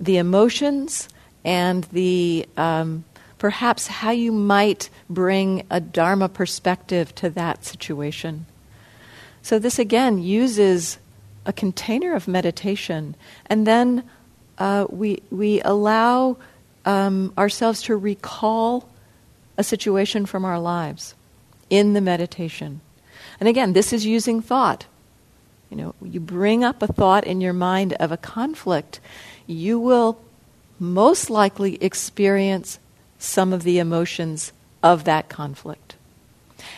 the 0.00 0.16
emotions 0.16 1.08
and 1.44 1.84
the 1.84 2.46
um, 2.56 3.04
perhaps 3.38 3.86
how 3.86 4.10
you 4.10 4.32
might 4.32 4.90
bring 5.08 5.64
a 5.70 5.80
dharma 5.80 6.28
perspective 6.28 7.14
to 7.14 7.30
that 7.30 7.64
situation 7.64 8.44
so, 9.48 9.58
this 9.58 9.78
again 9.78 10.18
uses 10.18 10.98
a 11.46 11.54
container 11.54 12.14
of 12.14 12.28
meditation, 12.28 13.16
and 13.46 13.66
then 13.66 14.04
uh, 14.58 14.86
we, 14.90 15.22
we 15.30 15.62
allow 15.62 16.36
um, 16.84 17.32
ourselves 17.38 17.80
to 17.84 17.96
recall 17.96 18.90
a 19.56 19.64
situation 19.64 20.26
from 20.26 20.44
our 20.44 20.60
lives 20.60 21.14
in 21.70 21.94
the 21.94 22.02
meditation. 22.02 22.82
And 23.40 23.48
again, 23.48 23.72
this 23.72 23.90
is 23.90 24.04
using 24.04 24.42
thought. 24.42 24.84
You 25.70 25.78
know, 25.78 25.94
you 26.02 26.20
bring 26.20 26.62
up 26.62 26.82
a 26.82 26.86
thought 26.86 27.26
in 27.26 27.40
your 27.40 27.54
mind 27.54 27.94
of 27.94 28.12
a 28.12 28.18
conflict, 28.18 29.00
you 29.46 29.80
will 29.80 30.20
most 30.78 31.30
likely 31.30 31.82
experience 31.82 32.78
some 33.18 33.54
of 33.54 33.62
the 33.62 33.78
emotions 33.78 34.52
of 34.82 35.04
that 35.04 35.30
conflict. 35.30 35.87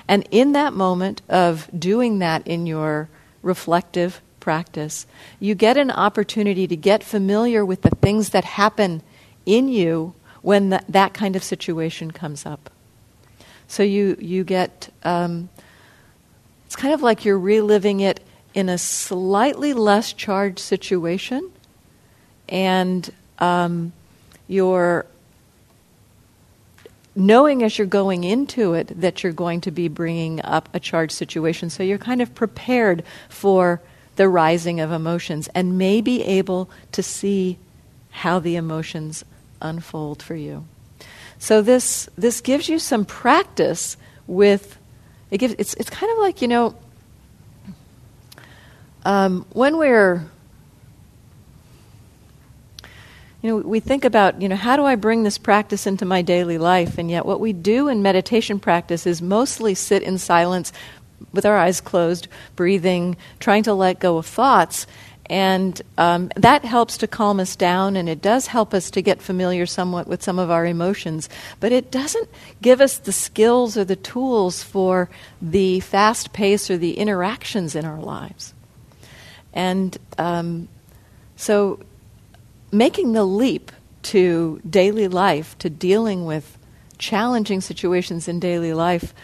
And 0.08 0.26
in 0.30 0.52
that 0.52 0.72
moment 0.72 1.22
of 1.28 1.68
doing 1.76 2.18
that 2.20 2.46
in 2.46 2.66
your 2.66 3.08
reflective 3.42 4.20
practice, 4.40 5.06
you 5.38 5.54
get 5.54 5.76
an 5.76 5.90
opportunity 5.90 6.66
to 6.66 6.76
get 6.76 7.04
familiar 7.04 7.64
with 7.64 7.82
the 7.82 7.90
things 7.90 8.30
that 8.30 8.44
happen 8.44 9.02
in 9.46 9.68
you 9.68 10.14
when 10.42 10.70
that, 10.70 10.84
that 10.88 11.14
kind 11.14 11.36
of 11.36 11.44
situation 11.44 12.10
comes 12.10 12.46
up. 12.46 12.70
So 13.68 13.82
you, 13.82 14.16
you 14.18 14.42
get, 14.42 14.92
um, 15.04 15.48
it's 16.66 16.76
kind 16.76 16.94
of 16.94 17.02
like 17.02 17.24
you're 17.24 17.38
reliving 17.38 18.00
it 18.00 18.20
in 18.52 18.68
a 18.68 18.78
slightly 18.78 19.72
less 19.74 20.12
charged 20.12 20.58
situation, 20.58 21.52
and 22.48 23.08
um, 23.38 23.92
you're 24.48 25.06
knowing 27.20 27.62
as 27.62 27.78
you're 27.78 27.86
going 27.86 28.24
into 28.24 28.74
it 28.74 28.88
that 29.00 29.22
you're 29.22 29.32
going 29.32 29.60
to 29.60 29.70
be 29.70 29.88
bringing 29.88 30.40
up 30.42 30.68
a 30.74 30.80
charged 30.80 31.12
situation. 31.12 31.70
So 31.70 31.82
you're 31.82 31.98
kind 31.98 32.22
of 32.22 32.34
prepared 32.34 33.04
for 33.28 33.80
the 34.16 34.28
rising 34.28 34.80
of 34.80 34.90
emotions 34.90 35.48
and 35.54 35.78
may 35.78 36.00
be 36.00 36.22
able 36.22 36.70
to 36.92 37.02
see 37.02 37.58
how 38.10 38.38
the 38.38 38.56
emotions 38.56 39.24
unfold 39.60 40.22
for 40.22 40.34
you. 40.34 40.66
So 41.38 41.62
this 41.62 42.08
this 42.18 42.40
gives 42.40 42.68
you 42.68 42.78
some 42.78 43.04
practice 43.04 43.96
with 44.26 44.78
it 45.30 45.38
gives 45.38 45.54
it's 45.58 45.74
it's 45.74 45.90
kind 45.90 46.12
of 46.12 46.18
like 46.18 46.42
you 46.42 46.48
know 46.48 46.74
um, 49.04 49.46
when 49.52 49.78
we're 49.78 50.26
you 53.42 53.50
know, 53.50 53.56
we 53.56 53.80
think 53.80 54.04
about, 54.04 54.42
you 54.42 54.48
know, 54.48 54.56
how 54.56 54.76
do 54.76 54.84
I 54.84 54.96
bring 54.96 55.22
this 55.22 55.38
practice 55.38 55.86
into 55.86 56.04
my 56.04 56.20
daily 56.20 56.58
life? 56.58 56.98
And 56.98 57.10
yet, 57.10 57.24
what 57.24 57.40
we 57.40 57.52
do 57.52 57.88
in 57.88 58.02
meditation 58.02 58.60
practice 58.60 59.06
is 59.06 59.22
mostly 59.22 59.74
sit 59.74 60.02
in 60.02 60.18
silence 60.18 60.72
with 61.32 61.46
our 61.46 61.56
eyes 61.56 61.80
closed, 61.80 62.28
breathing, 62.54 63.16
trying 63.38 63.62
to 63.62 63.74
let 63.74 63.98
go 63.98 64.18
of 64.18 64.26
thoughts. 64.26 64.86
And 65.26 65.80
um, 65.96 66.30
that 66.36 66.64
helps 66.64 66.98
to 66.98 67.06
calm 67.06 67.40
us 67.40 67.54
down, 67.56 67.96
and 67.96 68.08
it 68.08 68.20
does 68.20 68.48
help 68.48 68.74
us 68.74 68.90
to 68.90 69.00
get 69.00 69.22
familiar 69.22 69.64
somewhat 69.64 70.08
with 70.08 70.22
some 70.22 70.38
of 70.38 70.50
our 70.50 70.66
emotions. 70.66 71.28
But 71.60 71.72
it 71.72 71.90
doesn't 71.90 72.28
give 72.60 72.80
us 72.80 72.98
the 72.98 73.12
skills 73.12 73.76
or 73.76 73.84
the 73.84 73.96
tools 73.96 74.62
for 74.62 75.08
the 75.40 75.80
fast 75.80 76.32
pace 76.32 76.68
or 76.68 76.76
the 76.76 76.98
interactions 76.98 77.74
in 77.76 77.84
our 77.84 78.00
lives. 78.00 78.52
And 79.54 79.96
um, 80.18 80.68
so 81.36 81.78
making 82.72 83.12
the 83.12 83.24
leap 83.24 83.72
to 84.02 84.60
daily 84.68 85.08
life, 85.08 85.56
to 85.58 85.70
dealing 85.70 86.24
with 86.24 86.58
challenging 86.98 87.60
situations 87.60 88.28
in 88.28 88.40
daily 88.40 88.72
life, 88.72 89.14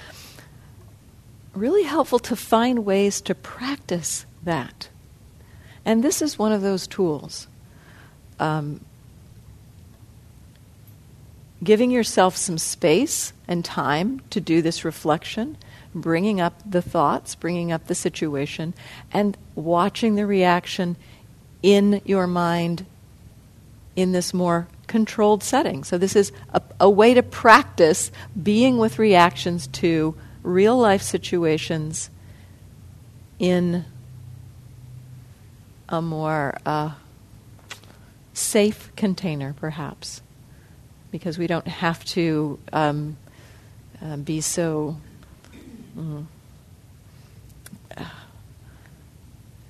really 1.54 1.85
helpful 1.85 2.18
to 2.18 2.37
find 2.37 2.85
ways 2.85 3.20
to 3.22 3.35
practice 3.35 4.26
that. 4.42 4.88
And 5.85 6.02
this 6.02 6.20
is 6.20 6.38
one 6.38 6.52
of 6.52 6.62
those 6.62 6.87
tools. 6.87 7.46
Um, 8.38 8.80
giving 11.62 11.90
yourself 11.90 12.37
some 12.37 12.59
space 12.59 13.32
and 13.48 13.64
time 13.64 14.20
to 14.30 14.40
do 14.40 14.61
this 14.61 14.85
reflection, 14.85 15.56
bringing 15.94 16.40
up 16.40 16.54
the 16.70 16.82
thoughts, 16.82 17.35
bringing 17.35 17.72
up 17.72 17.87
the 17.87 17.94
situation, 17.94 18.74
and 19.12 19.37
watching 19.54 20.16
the 20.16 20.26
reaction 20.26 20.96
in 21.62 22.02
your 22.04 22.26
mind 22.26 22.85
in 23.96 24.12
this 24.12 24.32
more 24.32 24.68
controlled 24.87 25.42
setting. 25.42 25.82
So, 25.82 25.98
this 25.98 26.14
is 26.14 26.30
a, 26.52 26.62
a 26.78 26.90
way 26.90 27.14
to 27.14 27.22
practice 27.22 28.12
being 28.40 28.78
with 28.78 28.98
reactions 28.98 29.66
to 29.68 30.14
real 30.42 30.76
life 30.76 31.02
situations 31.02 32.11
in 33.38 33.85
a 35.88 36.00
more 36.00 36.56
uh, 36.64 36.92
safe 38.32 38.90
container, 38.96 39.54
perhaps, 39.54 40.22
because 41.11 41.38
we 41.38 41.46
don't 41.46 41.66
have 41.66 42.04
to 42.04 42.59
um, 42.72 43.16
uh, 44.02 44.16
be 44.16 44.40
so. 44.40 44.98
Mm, 45.96 46.26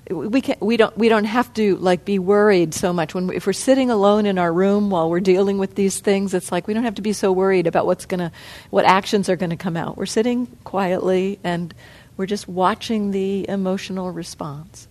we 0.08 0.40
can 0.40 0.56
we 0.60 0.76
don't 0.76 0.96
we 0.96 1.08
don't 1.08 1.24
have 1.24 1.52
to 1.54 1.76
like 1.76 2.04
be 2.04 2.18
worried 2.18 2.74
so 2.74 2.92
much. 2.92 3.14
When 3.14 3.26
we, 3.26 3.36
if 3.36 3.46
we're 3.46 3.52
sitting 3.52 3.90
alone 3.90 4.26
in 4.26 4.38
our 4.38 4.52
room 4.52 4.90
while 4.90 5.10
we're 5.10 5.20
dealing 5.20 5.58
with 5.58 5.74
these 5.74 5.98
things 5.98 6.32
it's 6.32 6.52
like 6.52 6.68
we 6.68 6.74
don't 6.74 6.84
have 6.84 6.94
to 6.96 7.02
be 7.02 7.12
so 7.12 7.32
worried 7.32 7.66
about 7.66 7.86
what's 7.86 8.06
going 8.06 8.20
to 8.20 8.30
what 8.70 8.84
actions 8.84 9.28
are 9.28 9.36
going 9.36 9.50
to 9.50 9.56
come 9.56 9.76
out. 9.76 9.96
We're 9.96 10.06
sitting 10.06 10.46
quietly 10.64 11.40
and 11.42 11.74
we're 12.16 12.26
just 12.26 12.48
watching 12.48 13.10
the 13.10 13.48
emotional 13.48 14.10
response. 14.10 14.86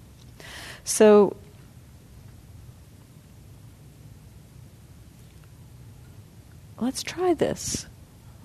So 0.83 1.37
let's 6.79 7.01
try 7.01 7.33
this 7.33 7.87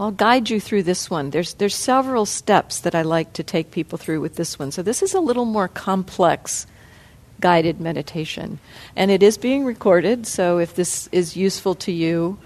I'll 0.01 0.11
guide 0.11 0.49
you 0.49 0.61
through 0.61 0.85
this 0.85 1.11
one. 1.11 1.29
There's, 1.29 1.53
there's 1.55 1.75
several 1.75 2.25
steps 2.25 2.81
that 2.81 2.95
I 2.95 3.03
like 3.03 3.35
to 3.35 3.43
take 3.43 3.71
people 3.71 3.99
through 3.99 4.23
with 4.23 4.37
this 4.37 4.59
one. 4.59 4.73
So, 4.73 4.83
this 4.83 5.03
is 5.03 5.13
a 5.13 5.21
little 5.21 5.45
more 5.45 5.69
complex 5.69 6.67
guided 7.39 7.81
meditation. 7.83 8.61
And 8.97 9.11
it 9.11 9.23
is 9.23 9.37
being 9.37 9.67
recorded, 9.67 10.27
so 10.27 10.59
if 10.59 10.75
this 10.75 11.07
is 11.13 11.37
useful 11.37 11.75
to 11.77 11.93
you, 11.93 12.39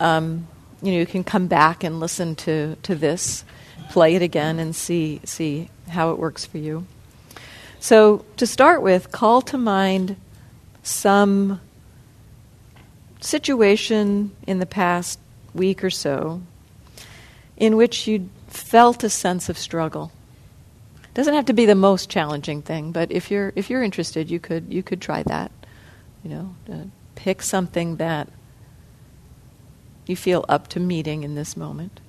um, 0.00 0.48
you 0.82 0.92
know, 0.92 0.98
you 0.98 1.06
can 1.06 1.22
come 1.22 1.46
back 1.46 1.84
and 1.84 2.00
listen 2.00 2.34
to, 2.36 2.74
to 2.82 2.96
this, 2.96 3.44
play 3.90 4.16
it 4.16 4.22
again, 4.22 4.58
and 4.58 4.74
see, 4.74 5.20
see 5.24 5.70
how 5.88 6.10
it 6.10 6.18
works 6.18 6.44
for 6.44 6.58
you. 6.58 6.86
So, 7.78 8.24
to 8.36 8.48
start 8.48 8.82
with, 8.82 9.12
call 9.12 9.42
to 9.42 9.56
mind 9.56 10.16
some 10.82 11.60
situation 13.20 14.34
in 14.44 14.58
the 14.58 14.66
past 14.66 15.20
week 15.54 15.84
or 15.84 15.90
so 15.90 16.42
in 17.56 17.76
which 17.76 18.06
you 18.06 18.28
felt 18.48 19.04
a 19.04 19.10
sense 19.10 19.48
of 19.48 19.58
struggle. 19.58 20.12
Doesn't 21.14 21.34
have 21.34 21.46
to 21.46 21.54
be 21.54 21.66
the 21.66 21.74
most 21.74 22.10
challenging 22.10 22.60
thing, 22.60 22.92
but 22.92 23.10
if 23.10 23.30
you're 23.30 23.52
if 23.56 23.70
you're 23.70 23.82
interested, 23.82 24.30
you 24.30 24.38
could 24.38 24.72
you 24.72 24.82
could 24.82 25.00
try 25.00 25.22
that. 25.22 25.50
You 26.22 26.30
know, 26.30 26.54
uh, 26.70 26.84
pick 27.14 27.40
something 27.40 27.96
that 27.96 28.28
you 30.06 30.16
feel 30.16 30.44
up 30.48 30.68
to 30.68 30.80
meeting 30.80 31.22
in 31.22 31.34
this 31.34 31.56
moment. 31.56 32.00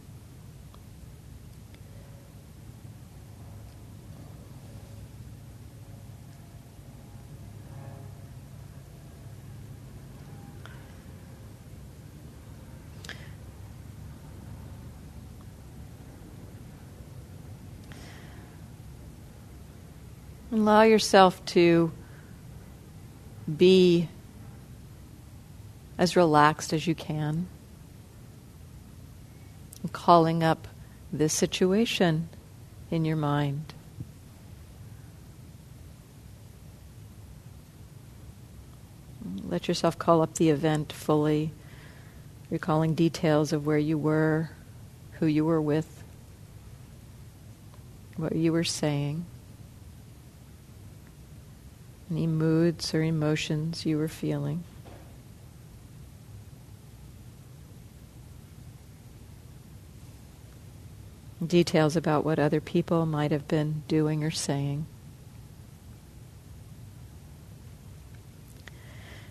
Allow 20.57 20.81
yourself 20.81 21.45
to 21.45 21.91
be 23.55 24.09
as 25.99 26.15
relaxed 26.15 26.73
as 26.73 26.87
you 26.87 26.95
can. 26.95 27.47
calling 29.93 30.43
up 30.43 30.67
this 31.13 31.33
situation 31.33 32.27
in 32.91 33.05
your 33.05 33.15
mind. 33.15 33.73
Let 39.47 39.67
yourself 39.67 39.97
call 39.97 40.21
up 40.21 40.33
the 40.33 40.49
event 40.49 40.91
fully, 40.91 41.51
recalling 42.49 42.95
details 42.95 43.53
of 43.53 43.65
where 43.65 43.77
you 43.77 43.97
were, 43.97 44.49
who 45.19 45.27
you 45.27 45.45
were 45.45 45.61
with, 45.61 46.03
what 48.17 48.35
you 48.35 48.51
were 48.51 48.65
saying 48.65 49.25
any 52.09 52.27
moods 52.27 52.93
or 52.93 53.01
emotions 53.03 53.85
you 53.85 53.97
were 53.97 54.07
feeling. 54.07 54.63
Details 61.45 61.95
about 61.95 62.25
what 62.25 62.39
other 62.39 62.59
people 62.59 63.05
might 63.05 63.31
have 63.31 63.47
been 63.47 63.83
doing 63.87 64.23
or 64.23 64.31
saying. 64.31 64.87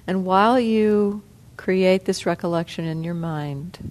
And 0.07 0.25
while 0.25 0.61
you 0.61 1.23
create 1.57 2.05
this 2.05 2.27
recollection 2.27 2.85
in 2.85 3.03
your 3.03 3.15
mind, 3.15 3.91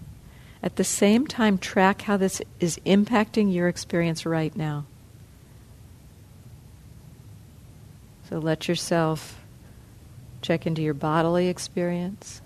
at 0.64 0.78
the 0.78 0.84
same 0.84 1.28
time, 1.28 1.58
track 1.58 2.04
how 2.04 2.18
this 2.18 2.42
is 2.60 2.80
impacting 2.86 3.54
your 3.54 3.68
experience 3.68 4.26
right 4.26 4.56
now. 4.56 4.86
So 8.30 8.40
let 8.40 8.68
yourself 8.68 9.40
check 10.42 10.66
into 10.66 10.82
your 10.82 10.94
bodily 10.94 11.48
experience. 11.48 12.42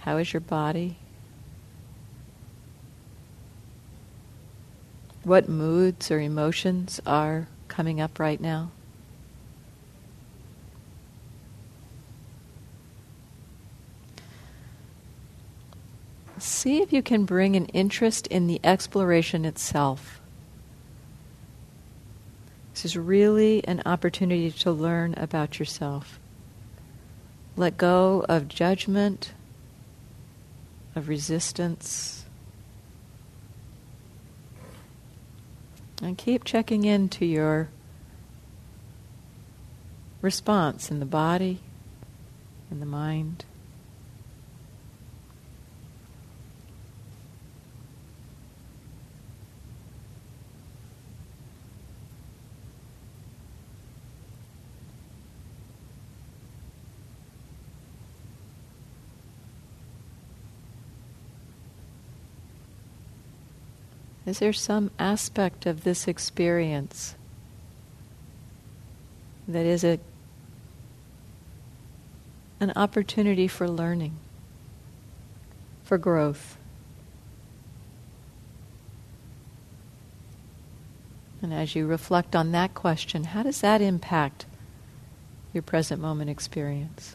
How 0.00 0.18
is 0.18 0.32
your 0.32 0.40
body? 0.40 0.98
What 5.24 5.48
moods 5.48 6.10
or 6.10 6.20
emotions 6.20 7.00
are 7.06 7.48
coming 7.66 8.00
up 8.00 8.18
right 8.18 8.40
now? 8.40 8.70
See 16.38 16.82
if 16.82 16.92
you 16.92 17.02
can 17.02 17.24
bring 17.24 17.56
an 17.56 17.66
interest 17.66 18.26
in 18.26 18.46
the 18.46 18.60
exploration 18.62 19.44
itself. 19.44 20.20
This 22.74 22.86
is 22.86 22.96
really 22.96 23.64
an 23.68 23.82
opportunity 23.86 24.50
to 24.50 24.72
learn 24.72 25.14
about 25.14 25.60
yourself. 25.60 26.18
Let 27.56 27.78
go 27.78 28.26
of 28.28 28.48
judgment, 28.48 29.32
of 30.96 31.08
resistance, 31.08 32.24
and 36.02 36.18
keep 36.18 36.42
checking 36.42 36.84
into 36.84 37.24
your 37.24 37.68
response 40.20 40.90
in 40.90 40.98
the 40.98 41.06
body, 41.06 41.60
in 42.72 42.80
the 42.80 42.86
mind. 42.86 43.44
Is 64.34 64.40
there 64.40 64.52
some 64.52 64.90
aspect 64.98 65.64
of 65.64 65.84
this 65.84 66.08
experience 66.08 67.14
that 69.46 69.64
is 69.64 69.84
a, 69.84 70.00
an 72.58 72.72
opportunity 72.74 73.46
for 73.46 73.68
learning, 73.68 74.16
for 75.84 75.98
growth? 75.98 76.56
And 81.40 81.54
as 81.54 81.76
you 81.76 81.86
reflect 81.86 82.34
on 82.34 82.50
that 82.50 82.74
question, 82.74 83.22
how 83.22 83.44
does 83.44 83.60
that 83.60 83.80
impact 83.80 84.46
your 85.52 85.62
present 85.62 86.02
moment 86.02 86.28
experience? 86.28 87.14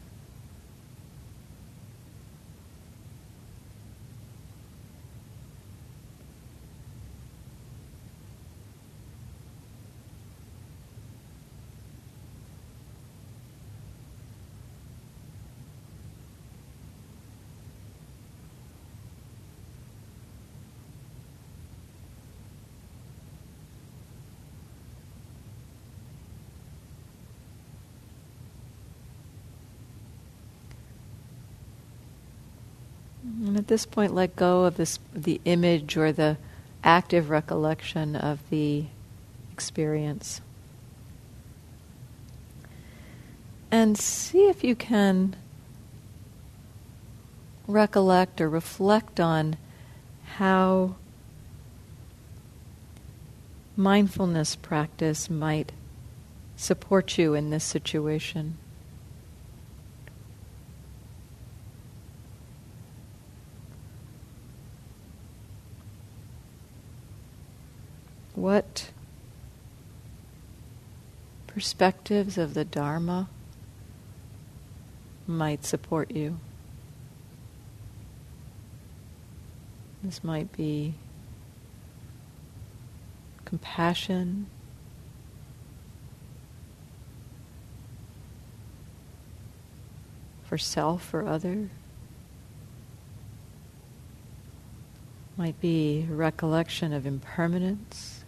This 33.69 33.85
point, 33.85 34.13
let 34.13 34.35
go 34.35 34.65
of 34.65 34.75
this, 34.75 34.99
the 35.13 35.39
image 35.45 35.95
or 35.95 36.11
the 36.11 36.37
active 36.83 37.29
recollection 37.29 38.15
of 38.15 38.47
the 38.49 38.85
experience. 39.53 40.41
And 43.71 43.97
see 43.97 44.49
if 44.49 44.63
you 44.63 44.75
can 44.75 45.35
recollect 47.67 48.41
or 48.41 48.49
reflect 48.49 49.19
on 49.19 49.55
how 50.35 50.95
mindfulness 53.77 54.55
practice 54.55 55.29
might 55.29 55.71
support 56.55 57.17
you 57.17 57.33
in 57.35 57.51
this 57.51 57.63
situation. 57.63 58.57
What 68.49 68.89
perspectives 71.45 72.35
of 72.39 72.55
the 72.55 72.65
Dharma 72.65 73.29
might 75.27 75.63
support 75.63 76.09
you? 76.09 76.39
This 80.01 80.23
might 80.23 80.51
be 80.51 80.95
compassion, 83.45 84.47
for 90.43 90.57
self 90.57 91.13
or 91.13 91.27
other. 91.27 91.69
Might 95.37 95.61
be 95.61 96.07
recollection 96.09 96.93
of 96.93 97.05
impermanence. 97.05 98.18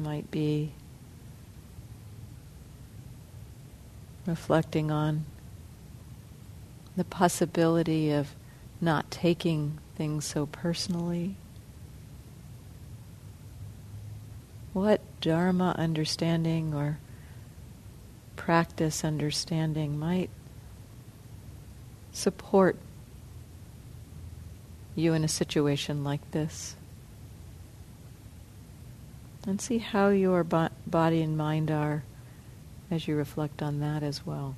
Might 0.00 0.30
be 0.30 0.72
reflecting 4.26 4.90
on 4.90 5.26
the 6.96 7.04
possibility 7.04 8.10
of 8.10 8.34
not 8.80 9.10
taking 9.10 9.78
things 9.96 10.24
so 10.24 10.46
personally. 10.46 11.36
What 14.72 15.02
Dharma 15.20 15.74
understanding 15.76 16.72
or 16.72 16.98
practice 18.36 19.04
understanding 19.04 19.98
might 19.98 20.30
support 22.10 22.76
you 24.96 25.12
in 25.12 25.24
a 25.24 25.28
situation 25.28 26.02
like 26.02 26.30
this? 26.30 26.74
And 29.46 29.60
see 29.60 29.78
how 29.78 30.08
your 30.08 30.44
bo- 30.44 30.68
body 30.86 31.22
and 31.22 31.36
mind 31.36 31.70
are 31.70 32.04
as 32.90 33.08
you 33.08 33.16
reflect 33.16 33.62
on 33.62 33.80
that 33.80 34.02
as 34.02 34.26
well. 34.26 34.56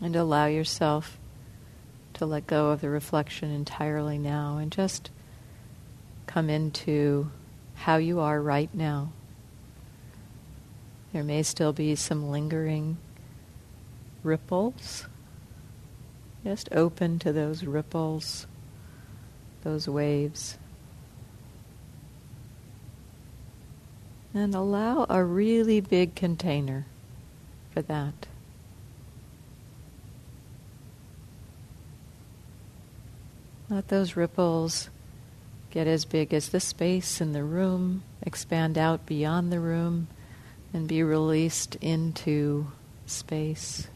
And 0.00 0.16
allow 0.16 0.46
yourself 0.46 1.18
to 2.14 2.26
let 2.26 2.46
go 2.46 2.70
of 2.70 2.80
the 2.80 2.88
reflection 2.88 3.50
entirely 3.50 4.18
now 4.18 4.56
and 4.56 4.72
just 4.72 5.10
come 6.26 6.48
into 6.48 7.30
how 7.74 7.96
you 7.96 8.20
are 8.20 8.40
right 8.40 8.72
now. 8.74 9.12
There 11.12 11.24
may 11.24 11.42
still 11.42 11.72
be 11.72 11.94
some 11.96 12.30
lingering 12.30 12.98
ripples. 14.22 15.06
Just 16.44 16.68
open 16.72 17.18
to 17.18 17.32
those 17.32 17.64
ripples, 17.64 18.46
those 19.62 19.88
waves. 19.88 20.56
And 24.32 24.54
allow 24.54 25.04
a 25.10 25.24
really 25.24 25.80
big 25.80 26.14
container 26.14 26.86
for 27.72 27.82
that. 27.82 28.29
Let 33.70 33.86
those 33.86 34.16
ripples 34.16 34.90
get 35.70 35.86
as 35.86 36.04
big 36.04 36.34
as 36.34 36.48
the 36.48 36.58
space 36.58 37.20
in 37.20 37.32
the 37.32 37.44
room, 37.44 38.02
expand 38.20 38.76
out 38.76 39.06
beyond 39.06 39.52
the 39.52 39.60
room, 39.60 40.08
and 40.74 40.88
be 40.88 41.04
released 41.04 41.76
into 41.76 42.72
space. 43.06 43.86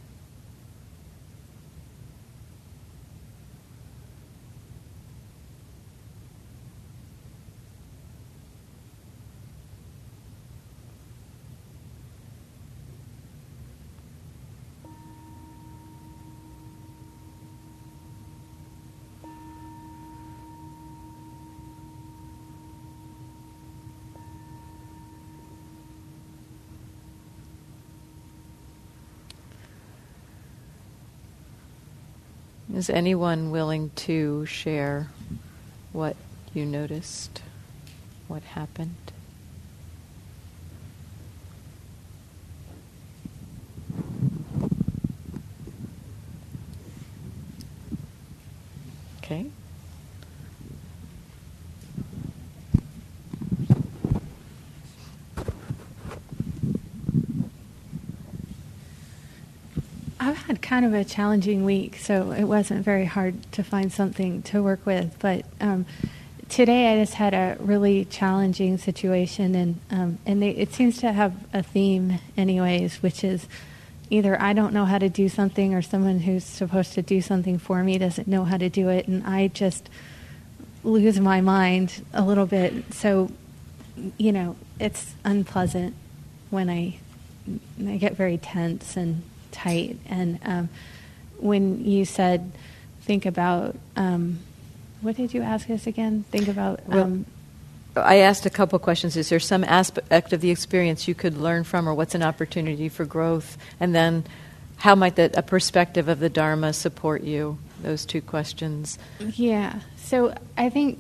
Is 32.85 32.91
anyone 32.91 33.51
willing 33.51 33.93
to 33.97 34.45
share 34.45 35.09
what 35.93 36.16
you 36.53 36.66
noticed, 36.66 37.41
what 38.28 38.43
happened? 38.43 38.95
Okay. 49.22 49.47
I've 60.20 60.34
had 60.47 60.61
kind 60.61 60.84
of 60.84 60.92
a 60.92 61.05
challenging 61.05 61.64
week, 61.64 61.97
so 61.97 62.32
it 62.32 62.45
wasn't 62.45 62.84
very 62.84 63.07
hard 63.07 63.51
to 63.53 63.62
find 63.62 63.90
something 63.90 64.42
to 64.42 64.62
work 64.62 64.84
with. 64.84 65.16
But 65.18 65.47
um, 65.59 65.86
today 66.51 66.92
I 66.92 67.03
just 67.03 67.14
had 67.14 67.32
a 67.32 67.57
really 67.61 68.05
challenging 68.05 68.76
situation, 68.76 69.55
and 69.55 69.80
um, 69.90 70.18
and 70.26 70.42
they, 70.42 70.51
it 70.51 70.74
seems 70.74 70.99
to 70.99 71.12
have 71.12 71.34
a 71.55 71.62
theme, 71.62 72.18
anyways, 72.36 73.03
which 73.03 73.24
is 73.24 73.49
either 74.11 74.40
I 74.40 74.53
don't 74.53 74.74
know 74.74 74.84
how 74.84 74.99
to 74.99 75.09
do 75.09 75.30
something, 75.30 75.72
or 75.72 75.80
someone 75.80 76.20
who's 76.20 76.45
supposed 76.45 76.92
to 76.92 77.03
do 77.03 77.22
something 77.22 77.59
for 77.59 77.82
me 77.82 77.97
doesn't 77.97 78.28
know 78.28 78.45
how 78.45 78.59
to 78.59 78.68
do 78.68 78.90
it, 78.90 79.09
and 79.09 79.26
I 79.26 79.49
just 79.49 79.88
lose 80.82 81.18
my 81.18 81.40
mind 81.40 82.05
a 82.12 82.22
little 82.22 82.45
bit. 82.45 82.92
So, 82.92 83.30
you 84.18 84.30
know, 84.30 84.57
it's 84.78 85.14
unpleasant 85.24 85.95
when 86.51 86.68
I 86.68 86.99
I 87.86 87.97
get 87.97 88.14
very 88.14 88.36
tense 88.36 88.95
and 88.95 89.22
tight. 89.55 89.96
And 90.07 90.38
um, 90.44 90.68
when 91.38 91.84
you 91.84 92.05
said, 92.05 92.52
think 93.02 93.24
about, 93.24 93.76
um, 93.96 94.40
what 95.00 95.16
did 95.16 95.32
you 95.32 95.42
ask 95.42 95.70
us 95.70 95.86
again? 95.86 96.24
Think 96.30 96.48
about. 96.48 96.80
Um, 96.88 97.26
well, 97.94 98.05
I 98.05 98.16
asked 98.16 98.44
a 98.44 98.50
couple 98.50 98.78
questions. 98.78 99.16
Is 99.16 99.28
there 99.28 99.40
some 99.40 99.64
aspect 99.64 100.32
of 100.32 100.40
the 100.40 100.50
experience 100.50 101.07
you 101.07 101.14
could 101.14 101.36
learn 101.36 101.64
from, 101.64 101.88
or 101.88 101.94
what's 101.94 102.14
an 102.14 102.22
opportunity 102.22 102.88
for 102.88 103.05
growth? 103.05 103.57
And 103.78 103.94
then, 103.94 104.24
how 104.78 104.94
might 104.94 105.16
the, 105.16 105.30
a 105.38 105.42
perspective 105.42 106.09
of 106.09 106.18
the 106.18 106.28
Dharma 106.28 106.72
support 106.72 107.22
you? 107.22 107.59
Those 107.82 108.05
two 108.05 108.22
questions. 108.22 108.98
Yeah. 109.20 109.80
So 109.96 110.34
I 110.57 110.70
think 110.70 110.98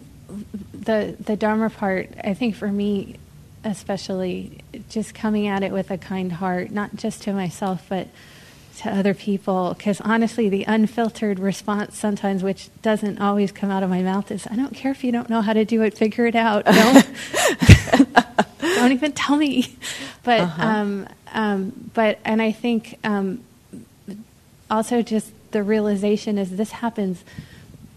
the 0.72 1.16
the 1.18 1.36
Dharma 1.36 1.70
part. 1.70 2.10
I 2.22 2.34
think 2.34 2.54
for 2.54 2.70
me, 2.70 3.16
especially 3.64 4.58
just 4.90 5.14
coming 5.14 5.46
at 5.46 5.62
it 5.62 5.72
with 5.72 5.90
a 5.90 5.98
kind 5.98 6.30
heart, 6.30 6.70
not 6.70 6.94
just 6.94 7.22
to 7.22 7.32
myself, 7.32 7.86
but 7.88 8.08
to 8.78 8.90
other 8.90 9.14
people. 9.14 9.74
Because 9.74 10.00
honestly, 10.00 10.48
the 10.48 10.64
unfiltered 10.64 11.38
response 11.38 11.96
sometimes, 11.96 12.42
which 12.42 12.68
doesn't 12.82 13.20
always 13.20 13.52
come 13.52 13.70
out 13.70 13.82
of 13.82 13.90
my 13.90 14.02
mouth, 14.02 14.30
is 14.30 14.46
I 14.50 14.56
don't 14.56 14.74
care 14.74 14.92
if 14.92 15.04
you 15.04 15.12
don't 15.12 15.28
know 15.30 15.42
how 15.42 15.52
to 15.52 15.64
do 15.64 15.82
it, 15.82 15.96
figure 15.96 16.26
it 16.26 16.34
out. 16.34 16.64
Don't, 16.64 17.08
don't 18.60 18.92
even 18.92 19.12
tell 19.12 19.36
me. 19.36 19.76
But, 20.22 20.40
uh-huh. 20.40 20.62
um, 20.62 21.08
um, 21.32 21.90
but, 21.94 22.18
and 22.24 22.40
I 22.40 22.52
think 22.52 22.98
um, 23.04 23.44
also 24.70 25.02
just 25.02 25.32
the 25.50 25.62
realization 25.62 26.38
is 26.38 26.56
this 26.56 26.72
happens 26.72 27.24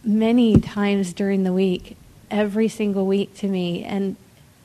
many 0.03 0.59
times 0.59 1.13
during 1.13 1.43
the 1.43 1.53
week, 1.53 1.97
every 2.29 2.67
single 2.67 3.05
week 3.05 3.35
to 3.37 3.47
me, 3.47 3.83
and 3.83 4.15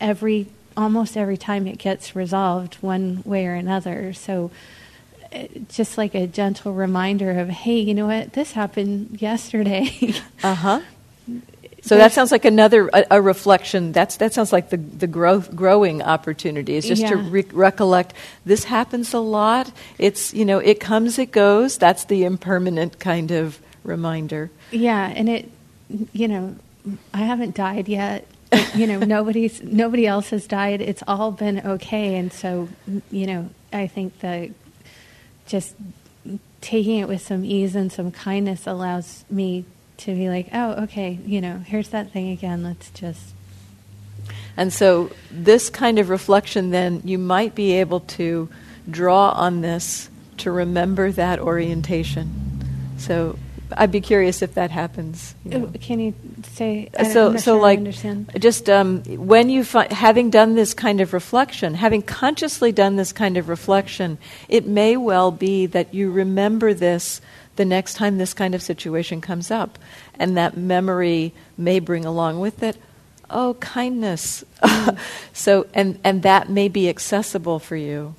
every 0.01 0.47
almost 0.77 1.17
every 1.17 1.37
time 1.37 1.67
it 1.67 1.79
gets 1.79 2.17
resolved 2.17 2.75
one 2.77 3.23
way 3.25 3.47
or 3.47 3.55
another. 3.55 4.13
So 4.13 4.51
just 5.69 5.99
like 5.99 6.15
a 6.15 6.27
gentle 6.27 6.73
reminder 6.73 7.31
of, 7.39 7.49
hey, 7.49 7.79
you 7.79 7.95
know 7.95 8.07
what, 8.07 8.33
this 8.33 8.53
happened 8.53 9.21
yesterday. 9.21 10.15
uh 10.43 10.55
huh. 10.55 10.81
So 11.83 11.97
that 11.97 12.13
sounds 12.13 12.31
like 12.31 12.45
another 12.45 12.89
a, 12.93 13.05
a, 13.13 13.21
reflection. 13.21 13.91
That's 13.91 14.17
that 14.19 14.33
sounds 14.33 14.53
like 14.53 14.71
the 14.71 14.77
the 14.77 15.09
growth 15.09 15.55
growing 15.55 16.01
opportunity 16.01 16.77
is 16.77 16.87
just 16.87 17.03
yeah. 17.03 17.11
to 17.11 17.17
re- 17.17 17.45
recollect. 17.53 18.15
This 18.45 18.65
happens 18.65 19.13
a 19.13 19.19
lot. 19.19 19.73
It's 19.99 20.33
you 20.33 20.45
know 20.45 20.59
it 20.59 20.79
comes 20.79 21.19
it 21.19 21.33
goes. 21.33 21.79
That's 21.79 22.05
the 22.05 22.23
impermanent 22.23 23.01
kind 23.01 23.33
of 23.33 23.59
reminder. 23.83 24.53
Yeah, 24.71 25.13
and 25.15 25.29
it 25.29 25.51
you 26.13 26.29
know 26.29 26.55
I 27.13 27.19
haven't 27.19 27.57
died 27.57 27.89
yet. 27.89 28.29
you 28.77 28.87
know 28.87 28.99
nobody's 29.17 29.61
nobody 29.61 30.07
else 30.07 30.31
has 30.31 30.47
died. 30.47 30.81
It's 30.81 31.03
all 31.09 31.33
been 31.33 31.67
okay, 31.67 32.15
and 32.15 32.33
so 32.33 32.69
you 33.11 33.27
know 33.27 33.51
I 33.73 33.89
think 33.89 34.21
that 34.21 34.51
just 35.47 35.75
taking 36.61 36.99
it 36.99 37.09
with 37.09 37.21
some 37.21 37.45
ease 37.45 37.75
and 37.75 37.93
some 37.93 38.11
kindness 38.11 38.67
allows 38.67 39.25
me 39.29 39.65
to 39.99 40.15
be 40.15 40.29
like, 40.29 40.49
oh, 40.53 40.85
okay, 40.85 41.19
you 41.27 41.41
know, 41.41 41.59
here's 41.59 41.91
that 41.91 42.11
thing 42.11 42.31
again. 42.31 42.63
Let's 42.63 42.91
just. 42.91 43.35
And 44.57 44.73
so, 44.73 45.11
this 45.31 45.71
kind 45.71 45.99
of 45.99 46.09
reflection, 46.09 46.71
then, 46.71 47.03
you 47.05 47.19
might 47.19 47.55
be 47.55 47.73
able 47.73 48.01
to 48.01 48.49
draw 48.89 49.31
on 49.31 49.61
this 49.61 50.11
to 50.39 50.51
remember 50.51 51.11
that 51.13 51.39
orientation. 51.39 52.31
So, 52.99 53.39
I'd 53.77 53.91
be 53.91 54.01
curious 54.01 54.43
if 54.43 54.55
that 54.55 54.71
happens. 54.71 55.35
You 55.45 55.59
know. 55.59 55.73
Can 55.81 56.01
you 56.01 56.15
say? 56.45 56.91
so, 56.97 57.37
so 57.37 57.39
sure 57.39 57.61
like, 57.61 57.79
understand. 57.79 58.31
just 58.39 58.69
um, 58.69 59.03
when 59.05 59.51
you 59.51 59.65
fi- 59.65 59.93
having 59.93 60.31
done 60.31 60.55
this 60.55 60.75
kind 60.75 61.01
of 61.01 61.13
reflection, 61.13 61.75
having 61.75 62.03
consciously 62.03 62.73
done 62.73 62.97
this 62.97 63.13
kind 63.13 63.37
of 63.37 63.49
reflection, 63.49 64.19
it 64.49 64.67
may 64.67 64.97
well 64.97 65.31
be 65.31 65.67
that 65.67 65.95
you 65.95 66.11
remember 66.11 66.75
this 66.75 67.21
the 67.57 67.65
next 67.65 67.95
time 67.95 68.19
this 68.19 68.35
kind 68.35 68.55
of 68.55 68.63
situation 68.63 69.21
comes 69.21 69.51
up. 69.51 69.79
And 70.19 70.37
that 70.37 70.57
memory 70.57 71.33
may 71.57 71.81
bring 71.81 72.05
along 72.05 72.41
with 72.41 72.63
it, 72.63 72.77
oh, 73.31 73.55
kindness. 73.55 74.45
Mm. 74.63 74.99
so, 75.33 75.67
and, 75.75 75.99
and 76.05 76.23
that 76.23 76.49
may 76.49 76.69
be 76.69 76.89
accessible 76.89 77.59
for 77.59 77.77
you. 77.77 78.15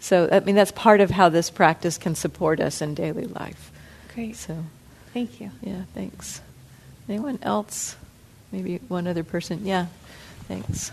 So, 0.00 0.28
I 0.30 0.40
mean, 0.40 0.54
that's 0.54 0.72
part 0.72 1.00
of 1.00 1.10
how 1.10 1.28
this 1.28 1.50
practice 1.50 1.98
can 1.98 2.14
support 2.14 2.60
us 2.60 2.80
in 2.80 2.94
daily 2.94 3.26
life. 3.26 3.72
Great. 4.16 4.34
So, 4.34 4.64
thank 5.12 5.42
you. 5.42 5.50
Yeah, 5.60 5.82
thanks. 5.92 6.40
Anyone 7.06 7.38
else? 7.42 7.96
Maybe 8.50 8.78
one 8.88 9.06
other 9.06 9.22
person? 9.22 9.66
Yeah, 9.66 9.88
thanks. 10.48 10.90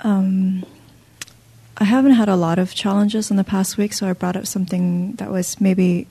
Um, 0.00 0.64
I 1.76 1.84
haven't 1.84 2.12
had 2.12 2.30
a 2.30 2.36
lot 2.36 2.58
of 2.58 2.74
challenges 2.74 3.30
in 3.30 3.36
the 3.36 3.44
past 3.44 3.76
week, 3.76 3.92
so 3.92 4.08
I 4.08 4.14
brought 4.14 4.34
up 4.34 4.46
something 4.46 5.12
that 5.16 5.30
was 5.30 5.60
maybe 5.60 6.06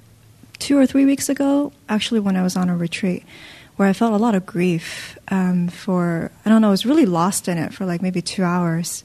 two 0.59 0.78
or 0.78 0.86
three 0.86 1.05
weeks 1.05 1.30
ago, 1.30 1.74
actually, 1.89 2.20
when 2.20 2.36
I 2.36 2.43
was 2.43 2.55
on 2.55 2.70
a 2.70 2.78
retreat, 2.78 3.24
where 3.76 3.88
I 3.88 3.93
felt 3.93 4.13
a 4.13 4.18
lot 4.18 4.36
of 4.36 4.45
grief 4.45 5.18
um, 5.30 5.70
for, 5.70 6.32
I 6.45 6.49
don't 6.49 6.61
know, 6.61 6.68
I 6.68 6.72
was 6.72 6.86
really 6.86 7.07
lost 7.07 7.47
in 7.47 7.57
it 7.57 7.74
for 7.74 7.88
like 7.88 8.03
maybe 8.03 8.22
two 8.22 8.43
hours. 8.43 9.03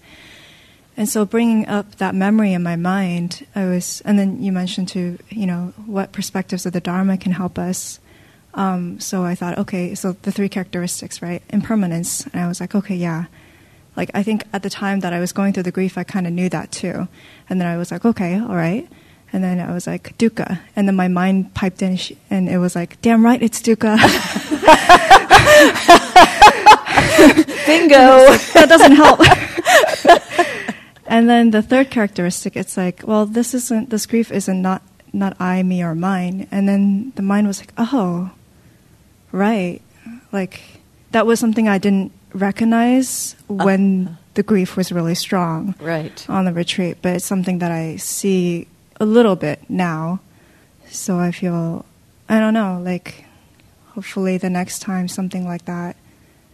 And 0.97 1.09
so 1.09 1.25
bringing 1.25 1.67
up 1.69 1.97
that 1.97 2.15
memory 2.15 2.53
in 2.53 2.63
my 2.63 2.77
mind, 2.77 3.47
I 3.55 3.67
was, 3.67 4.03
and 4.05 4.19
then 4.19 4.43
you 4.43 4.53
mentioned 4.53 4.89
to, 4.89 5.19
you 5.31 5.47
know, 5.47 5.73
what 5.87 6.13
perspectives 6.13 6.67
of 6.67 6.73
the 6.73 6.81
Dharma 6.81 7.17
can 7.17 7.33
help 7.33 7.59
us. 7.59 7.99
Um, 8.55 9.01
so 9.01 9.25
I 9.25 9.35
thought, 9.35 9.57
okay, 9.59 9.95
so 9.95 10.13
the 10.23 10.31
three 10.31 10.51
characteristics, 10.51 11.23
right? 11.23 11.43
Impermanence. 11.49 12.27
And 12.27 12.43
I 12.43 12.49
was 12.49 12.61
like, 12.61 12.75
okay, 12.75 12.95
yeah 12.95 13.27
like 13.97 14.11
I 14.15 14.23
think 14.23 14.45
at 14.53 14.63
the 14.63 14.71
time 14.71 15.01
that 15.01 15.13
I 15.13 15.21
was 15.21 15.33
going 15.33 15.53
through 15.53 15.65
the 15.65 15.73
grief, 15.73 15.99
I 15.99 16.05
kind 16.05 16.27
of 16.27 16.33
knew 16.33 16.49
that 16.49 16.73
too. 16.73 17.09
And 17.49 17.61
then 17.61 17.69
I 17.69 17.77
was 17.77 17.91
like, 17.91 18.05
okay, 18.05 18.39
all 18.39 18.55
right. 18.55 18.89
And 19.33 19.43
then 19.43 19.61
I 19.61 19.73
was 19.73 19.87
like, 19.87 20.17
dukkha. 20.19 20.61
And 20.77 20.89
then 20.89 20.97
my 20.97 21.09
mind 21.09 21.55
piped 21.55 21.83
in, 21.83 21.99
and 22.31 22.49
it 22.49 22.59
was 22.59 22.75
like, 22.75 23.01
damn 23.01 23.25
right, 23.25 23.43
it's 23.43 23.63
dukkha. 23.63 23.97
Bingo. 27.67 28.37
that 28.55 28.67
doesn't 28.69 28.93
help. 28.93 29.21
and 31.13 31.29
then 31.29 31.51
the 31.51 31.61
third 31.61 31.91
characteristic, 31.91 32.57
it's 32.57 32.79
like, 32.79 33.05
well, 33.07 33.27
this 33.27 33.53
isn't, 33.53 33.91
this 33.91 34.07
grief 34.07 34.33
isn't 34.33 34.63
not, 34.63 34.81
not 35.13 35.39
I, 35.39 35.63
me, 35.63 35.85
or 35.85 35.95
mine. 35.95 36.49
And 36.51 36.67
then 36.67 37.13
the 37.17 37.23
mind 37.23 37.47
was 37.47 37.61
like, 37.61 37.75
oh, 37.77 38.31
right. 39.31 39.83
Like, 40.33 40.81
that 41.11 41.27
was 41.27 41.39
something 41.39 41.69
I 41.69 41.77
didn't 41.77 42.13
recognize 42.33 43.37
when 43.47 44.09
uh, 44.09 44.17
the 44.35 44.43
grief 44.43 44.75
was 44.75 44.91
really 44.91 45.15
strong 45.15 45.75
right. 45.81 46.25
on 46.31 46.47
the 46.47 46.53
retreat, 46.55 46.97
but 47.03 47.17
it's 47.17 47.27
something 47.27 47.59
that 47.59 47.71
I 47.71 47.97
see 47.97 48.67
a 48.99 49.05
little 49.05 49.37
bit 49.37 49.69
now. 49.69 50.21
So 50.89 51.19
I 51.19 51.31
feel, 51.31 51.85
I 52.27 52.41
don't 52.41 52.55
know, 52.55 52.81
like 52.83 53.27
hopefully 53.89 54.39
the 54.39 54.49
next 54.49 54.79
time 54.79 55.09
something 55.09 55.45
like 55.45 55.67
that 55.67 55.97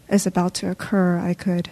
is 0.08 0.26
about 0.26 0.54
to 0.54 0.68
occur, 0.68 1.18
I 1.18 1.34
could. 1.34 1.70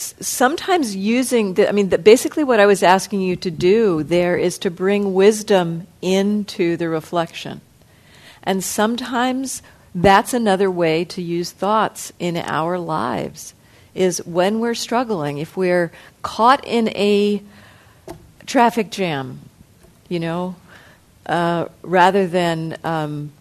Sometimes 0.00 0.96
using, 0.96 1.54
the, 1.54 1.68
I 1.68 1.72
mean, 1.72 1.90
the, 1.90 1.98
basically 1.98 2.42
what 2.42 2.58
I 2.58 2.66
was 2.66 2.82
asking 2.82 3.20
you 3.20 3.36
to 3.36 3.50
do 3.50 4.02
there 4.02 4.36
is 4.36 4.58
to 4.58 4.70
bring 4.70 5.12
wisdom 5.12 5.86
into 6.00 6.76
the 6.76 6.88
reflection. 6.88 7.60
And 8.42 8.64
sometimes 8.64 9.62
that's 9.94 10.32
another 10.32 10.70
way 10.70 11.04
to 11.04 11.22
use 11.22 11.50
thoughts 11.50 12.12
in 12.18 12.36
our 12.36 12.78
lives 12.78 13.54
is 13.94 14.24
when 14.24 14.60
we're 14.60 14.74
struggling 14.74 15.38
if 15.38 15.56
we're 15.56 15.90
caught 16.22 16.64
in 16.64 16.88
a 16.90 17.42
traffic 18.46 18.90
jam 18.90 19.40
you 20.08 20.20
know 20.20 20.54
uh, 21.26 21.66
rather 21.82 22.26
than 22.26 22.76
um, 22.84 23.32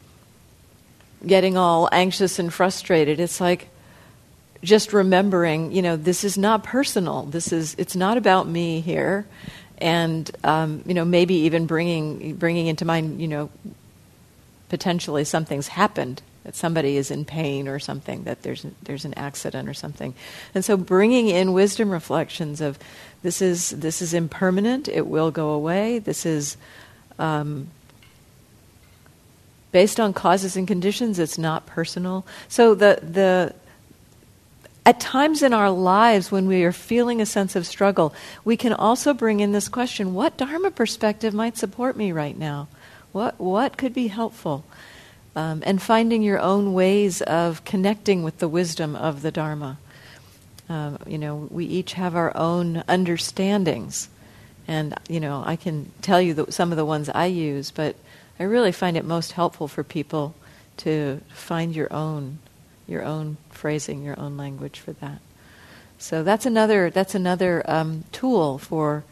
getting 1.26 1.56
all 1.56 1.88
anxious 1.92 2.40
and 2.40 2.52
frustrated 2.52 3.20
it's 3.20 3.40
like 3.40 3.70
just 4.64 4.94
remembering 4.94 5.72
you 5.72 5.82
know 5.82 5.96
this 5.96 6.24
is 6.24 6.38
not 6.38 6.64
personal 6.64 7.24
this 7.24 7.52
is 7.54 7.76
it's 7.78 7.96
not 7.96 8.18
about 8.18 8.48
me 8.48 8.82
here 8.82 9.26
and 9.78 10.32
um, 10.44 10.84
you 10.86 10.94
know 10.94 11.06
maybe 11.06 11.34
even 11.34 11.66
bringing 11.66 12.36
bringing 12.36 12.68
into 12.68 12.86
mind 12.86 13.22
you 13.22 13.28
know 13.28 13.50
potentially 14.70 15.24
something's 15.24 15.70
happened 15.70 16.22
that 16.44 16.56
somebody 16.56 16.98
is 16.98 17.12
in 17.12 17.26
pain 17.26 17.68
or 17.68 17.80
something, 17.80 18.24
that 18.24 18.42
there's 18.42 18.66
there's 18.82 19.06
an 19.06 19.14
accident 19.16 19.68
or 19.68 19.74
something, 19.74 20.14
and 20.56 20.64
so 20.64 20.78
bringing 20.78 21.28
in 21.28 21.54
wisdom 21.54 21.92
reflections 21.92 22.62
of 22.62 22.80
this 23.22 23.42
is 23.42 23.70
this 23.70 24.02
is 24.02 24.14
impermanent, 24.14 24.88
it 24.88 25.06
will 25.06 25.32
go 25.32 25.50
away. 25.50 26.00
This 26.00 26.26
is 26.26 26.58
um, 27.20 27.68
based 29.72 30.00
on 30.00 30.14
causes 30.14 30.56
and 30.56 30.68
conditions. 30.68 31.20
It's 31.20 31.38
not 31.38 31.66
personal. 31.66 32.26
So 32.48 32.74
the 32.74 33.00
the 33.04 33.54
at 34.86 35.00
times 35.00 35.44
in 35.44 35.54
our 35.54 35.70
lives 35.70 36.32
when 36.32 36.48
we 36.48 36.64
are 36.64 36.72
feeling 36.72 37.22
a 37.22 37.26
sense 37.26 37.56
of 37.56 37.68
struggle, 37.68 38.14
we 38.44 38.58
can 38.58 38.74
also 38.74 39.14
bring 39.14 39.40
in 39.40 39.52
this 39.52 39.70
question: 39.70 40.14
What 40.14 40.38
Dharma 40.38 40.72
perspective 40.72 41.34
might 41.34 41.58
support 41.58 41.98
me 41.98 42.12
right 42.12 42.38
now? 42.38 42.68
What 43.12 43.40
what 43.40 43.78
could 43.78 43.94
be 43.94 44.08
helpful? 44.08 44.66
um, 45.36 45.64
and 45.66 45.82
finding 45.82 46.22
your 46.22 46.40
own 46.40 46.74
ways 46.74 47.22
of 47.22 47.64
connecting 47.64 48.24
with 48.24 48.40
the 48.40 48.48
wisdom 48.48 48.96
of 48.96 49.22
the 49.22 49.32
Dharma. 49.32 49.78
Uh, 50.70 50.98
you 51.08 51.18
know, 51.18 51.48
we 51.50 51.66
each 51.66 51.94
have 51.94 52.16
our 52.16 52.36
own 52.36 52.84
understandings, 52.90 54.10
and 54.68 54.94
you 55.08 55.20
know, 55.20 55.42
I 55.46 55.56
can 55.56 55.92
tell 56.02 56.22
you 56.22 56.34
the, 56.34 56.52
some 56.52 56.72
of 56.72 56.78
the 56.78 56.86
ones 56.86 57.10
I 57.10 57.28
use, 57.28 57.72
but 57.72 57.96
I 58.40 58.44
really 58.44 58.72
find 58.72 58.98
it 58.98 59.06
most 59.06 59.32
helpful 59.32 59.68
for 59.68 59.84
people 59.84 60.36
to 60.78 61.22
find 61.30 61.76
your 61.76 61.92
own, 61.92 62.40
your 62.90 63.04
own 63.04 63.38
phrasing, 63.50 64.04
your 64.04 64.20
own 64.20 64.36
language 64.38 64.80
for 64.80 64.94
that. 64.94 65.22
So 65.98 66.24
that's 66.24 66.46
another 66.46 66.90
that's 66.90 67.14
another 67.14 67.62
um, 67.70 68.06
tool 68.12 68.58
for 68.58 69.04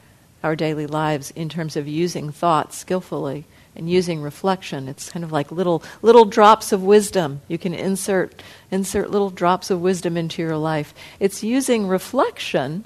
our 0.44 0.56
daily 0.56 0.88
lives 0.88 1.32
in 1.32 1.50
terms 1.50 1.76
of 1.76 1.88
using 1.88 2.32
thought 2.32 2.74
skillfully 2.74 3.44
and 3.76 3.90
using 3.90 4.22
reflection. 4.22 4.88
It's 4.88 5.10
kind 5.10 5.24
of 5.24 5.32
like 5.32 5.52
little 5.52 5.84
little 6.02 6.26
drops 6.26 6.72
of 6.72 6.84
wisdom. 6.84 7.42
You 7.48 7.58
can 7.58 7.74
insert 7.74 8.42
insert 8.72 9.12
little 9.12 9.30
drops 9.30 9.70
of 9.70 9.82
wisdom 9.82 10.18
into 10.18 10.42
your 10.42 10.58
life. 10.58 10.94
It's 11.20 11.44
using 11.44 11.88
reflection. 11.88 12.86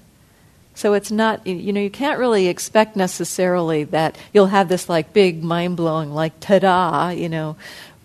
So 0.74 0.94
it's 0.94 1.12
not 1.12 1.46
you 1.46 1.72
know 1.72 1.82
you 1.82 1.92
can't 1.92 2.20
really 2.20 2.48
expect 2.48 2.96
necessarily 2.96 3.84
that 3.86 4.18
you'll 4.34 4.48
have 4.48 4.68
this 4.68 4.90
like 4.90 5.14
big 5.14 5.44
mind 5.44 5.78
blowing 5.78 6.14
like 6.14 6.40
ta-da 6.40 7.10
you 7.10 7.30
know 7.30 7.56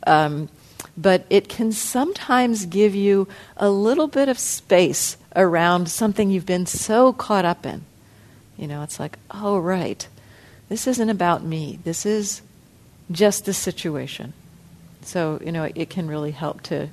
um, 0.07 0.49
but 0.97 1.26
it 1.28 1.49
can 1.49 1.72
sometimes 1.72 2.66
give 2.66 2.94
you 2.94 3.28
a 3.57 3.68
little 3.70 4.07
bit 4.07 4.28
of 4.28 4.38
space 4.38 5.16
around 5.34 5.90
something 5.90 6.30
you've 6.30 6.47
been 6.47 6.66
so 6.66 7.12
caught 7.12 7.44
up 7.44 7.66
in. 7.66 7.84
You 8.57 8.66
know, 8.66 8.82
it's 8.82 8.99
like, 8.99 9.18
oh, 9.30 9.59
right, 9.59 10.07
this 10.68 10.86
isn't 10.86 11.11
about 11.11 11.42
me. 11.42 11.78
This 11.84 12.07
is 12.07 12.40
just 13.11 13.44
the 13.44 13.53
situation. 13.53 14.32
So, 15.03 15.40
you 15.44 15.53
know, 15.53 15.70
it 15.74 15.90
can 15.90 16.09
really 16.09 16.32
help 16.32 16.62
to 16.64 16.88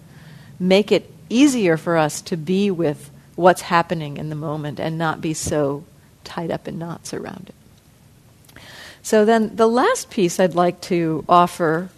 make 0.59 0.91
it 0.91 1.09
easier 1.29 1.77
for 1.77 1.97
us 1.97 2.21
to 2.23 2.37
be 2.37 2.69
with 2.69 3.09
what's 3.35 3.61
happening 3.61 4.17
in 4.17 4.29
the 4.29 4.35
moment 4.35 4.79
and 4.79 4.97
not 4.97 5.21
be 5.21 5.33
so 5.33 5.83
tied 6.23 6.51
up 6.51 6.67
in 6.67 6.77
knots 6.77 7.13
around 7.13 7.49
it. 7.49 8.61
So, 9.01 9.25
then 9.25 9.55
the 9.55 9.67
last 9.67 10.09
piece 10.09 10.39
I'd 10.39 10.55
like 10.55 10.79
to 10.81 11.25
offer 11.27 11.89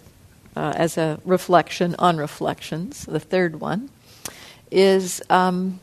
uh, 0.56 0.72
as 0.74 0.96
a 0.96 1.20
reflection 1.24 1.94
on 1.98 2.16
reflections, 2.16 3.04
the 3.04 3.20
third 3.20 3.60
one, 3.60 3.90
is 4.70 5.22
um, 5.28 5.78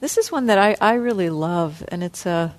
this 0.00 0.18
is 0.18 0.32
one 0.32 0.46
that 0.46 0.58
I, 0.58 0.76
I 0.80 0.94
really 0.94 1.30
love, 1.30 1.84
and 1.88 2.02
it's 2.02 2.26
a 2.26 2.54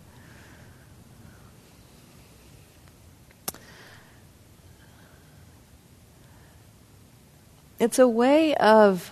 it's 7.80 8.00
a 8.00 8.08
way 8.08 8.56
of 8.56 9.12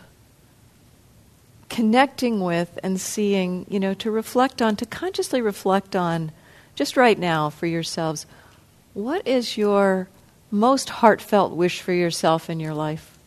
connecting 1.69 2.39
with 2.39 2.79
and 2.81 2.99
seeing, 2.99 3.65
you 3.69 3.79
know, 3.79 3.93
to 3.93 4.09
reflect 4.09 4.61
on, 4.61 4.77
to 4.77 4.85
consciously 4.85 5.41
reflect 5.41 5.95
on, 5.95 6.31
just 6.73 6.95
right 6.95 7.19
now 7.19 7.49
for 7.49 7.65
yourselves, 7.65 8.25
what 8.95 9.27
is 9.27 9.57
your 9.57 10.07
most 10.49 10.89
heartfelt 10.89 11.51
wish 11.51 11.81
for 11.81 11.91
yourself 11.91 12.49
in 12.49 12.59
your 12.59 12.73
life? 12.73 13.17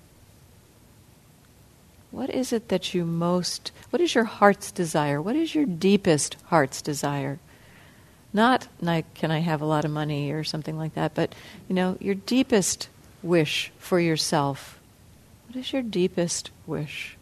What 2.10 2.30
is 2.30 2.54
it 2.54 2.68
that 2.68 2.94
you 2.94 3.04
most, 3.04 3.70
what 3.90 4.00
is 4.00 4.14
your 4.14 4.24
heart's 4.24 4.72
desire? 4.72 5.20
What 5.20 5.36
is 5.36 5.54
your 5.54 5.66
deepest 5.66 6.36
heart's 6.46 6.80
desire? 6.80 7.38
Not 8.32 8.66
like, 8.80 9.12
can 9.12 9.30
I 9.30 9.40
have 9.40 9.60
a 9.60 9.66
lot 9.66 9.84
of 9.84 9.90
money 9.90 10.32
or 10.32 10.42
something 10.42 10.78
like 10.78 10.94
that, 10.94 11.14
but, 11.14 11.34
you 11.68 11.74
know, 11.74 11.98
your 12.00 12.14
deepest 12.14 12.88
wish 13.22 13.70
for 13.78 14.00
yourself. 14.00 14.78
What 15.48 15.56
is 15.56 15.72
your 15.72 15.82
deepest 15.82 16.50
wish? 16.66 17.16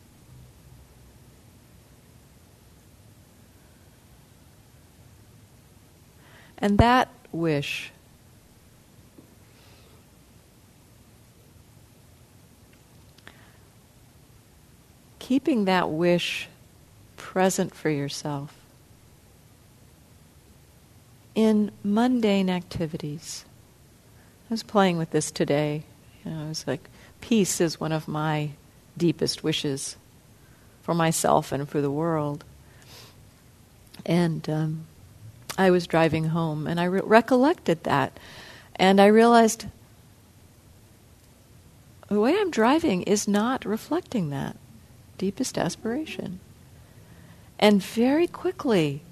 And 6.59 6.79
that 6.79 7.09
wish 7.33 7.91
keeping 15.27 15.65
that 15.65 15.91
wish 15.91 16.47
present 17.17 17.75
for 17.75 17.91
yourself 17.91 18.55
in 21.35 21.69
mundane 21.83 22.49
activities. 22.49 23.45
I 24.49 24.55
was 24.55 24.63
playing 24.63 24.99
with 24.99 25.11
this 25.11 25.33
today. 25.33 25.83
You 26.25 26.31
know, 26.31 26.45
I 26.45 26.49
was 26.49 26.65
like, 26.69 26.89
peace 27.21 27.61
is 27.61 27.81
one 27.81 27.91
of 27.91 28.07
my 28.07 28.51
deepest 28.97 29.43
wishes 29.43 29.97
for 30.85 30.95
myself 30.95 31.51
and 31.51 31.69
for 31.69 31.81
the 31.81 31.91
world. 31.91 32.45
And 34.05 34.49
um, 34.49 34.87
I 35.59 35.73
was 35.73 35.89
driving 35.89 36.27
home 36.27 36.69
and 36.69 36.79
I 36.79 36.85
re- 36.85 37.01
recollected 37.03 37.83
that. 37.83 38.17
And 38.77 39.01
I 39.01 39.07
realized 39.07 39.67
the 42.09 42.21
way 42.21 42.39
I'm 42.39 42.53
driving 42.53 43.03
is 43.03 43.27
not 43.27 43.65
reflecting 43.65 44.31
that 44.31 44.57
deepest 45.19 45.59
aspiration. 45.59 46.41
And 47.59 47.83
very 47.83 48.27
quickly, 48.27 49.03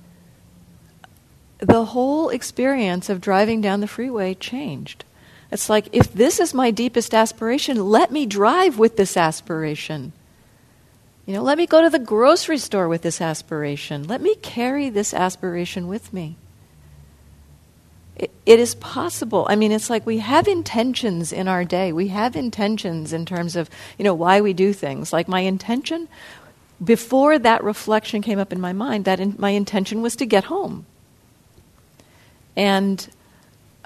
the 1.58 1.86
whole 1.86 2.28
experience 2.28 3.08
of 3.08 3.20
driving 3.20 3.60
down 3.60 3.80
the 3.80 3.86
freeway 3.86 4.34
changed. 4.34 5.04
It's 5.50 5.68
like, 5.68 5.88
if 5.92 6.12
this 6.12 6.40
is 6.40 6.52
my 6.52 6.70
deepest 6.70 7.14
aspiration, 7.14 7.88
let 7.88 8.10
me 8.10 8.26
drive 8.26 8.78
with 8.78 8.96
this 8.96 9.16
aspiration. 9.16 10.12
You 11.26 11.34
know, 11.34 11.42
let 11.42 11.56
me 11.56 11.66
go 11.66 11.80
to 11.80 11.90
the 11.90 11.98
grocery 11.98 12.58
store 12.58 12.88
with 12.88 13.02
this 13.02 13.20
aspiration. 13.20 14.06
Let 14.06 14.20
me 14.20 14.34
carry 14.36 14.90
this 14.90 15.14
aspiration 15.14 15.86
with 15.88 16.12
me. 16.12 16.36
It, 18.16 18.30
is 18.46 18.76
possible. 18.76 19.44
I 19.48 19.56
mean, 19.56 19.72
it's 19.72 19.90
like 19.90 20.06
we 20.06 20.18
have 20.18 20.46
intentions 20.46 21.32
in 21.32 21.48
our 21.48 21.64
day. 21.64 21.92
We 21.92 22.08
have 22.08 22.36
intentions 22.36 23.12
in 23.12 23.26
terms 23.26 23.56
of, 23.56 23.68
you 23.98 24.04
know, 24.04 24.14
why 24.14 24.40
we 24.40 24.52
do 24.52 24.72
things. 24.72 25.12
Like 25.12 25.26
my 25.26 25.40
intention, 25.40 26.08
before 26.82 27.38
that 27.40 27.64
reflection 27.64 28.22
came 28.22 28.38
up 28.38 28.52
in 28.52 28.60
my 28.60 28.72
mind, 28.72 29.04
that 29.06 29.18
in, 29.18 29.34
my 29.38 29.50
intention 29.50 30.00
was 30.00 30.14
to 30.16 30.26
get 30.26 30.44
home. 30.44 30.86
And 32.56 33.08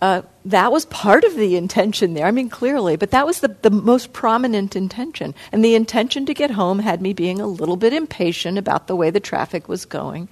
uh, 0.00 0.22
that 0.44 0.70
was 0.70 0.84
part 0.86 1.24
of 1.24 1.34
the 1.34 1.56
intention 1.56 2.14
there. 2.14 2.26
I 2.26 2.30
mean, 2.30 2.50
clearly, 2.50 2.96
but 2.96 3.10
that 3.10 3.26
was 3.26 3.40
the, 3.40 3.56
the 3.62 3.70
most 3.70 4.12
prominent 4.12 4.76
intention. 4.76 5.34
And 5.52 5.64
the 5.64 5.74
intention 5.74 6.26
to 6.26 6.34
get 6.34 6.50
home 6.50 6.78
had 6.80 7.00
me 7.00 7.12
being 7.14 7.40
a 7.40 7.46
little 7.46 7.76
bit 7.76 7.92
impatient 7.92 8.58
about 8.58 8.86
the 8.86 8.96
way 8.96 9.10
the 9.10 9.20
traffic 9.20 9.68
was 9.68 9.84
going. 9.84 10.28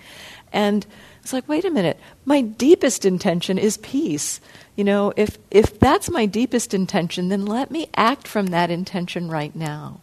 And 0.52 0.86
it's 1.26 1.32
like, 1.32 1.48
wait 1.48 1.64
a 1.64 1.70
minute, 1.70 1.98
my 2.24 2.40
deepest 2.40 3.04
intention 3.04 3.58
is 3.58 3.78
peace. 3.78 4.40
You 4.76 4.84
know, 4.84 5.12
if, 5.16 5.38
if 5.50 5.76
that's 5.80 6.08
my 6.08 6.24
deepest 6.24 6.72
intention, 6.72 7.30
then 7.30 7.44
let 7.44 7.68
me 7.68 7.88
act 7.96 8.28
from 8.28 8.46
that 8.48 8.70
intention 8.70 9.28
right 9.28 9.52
now. 9.56 9.98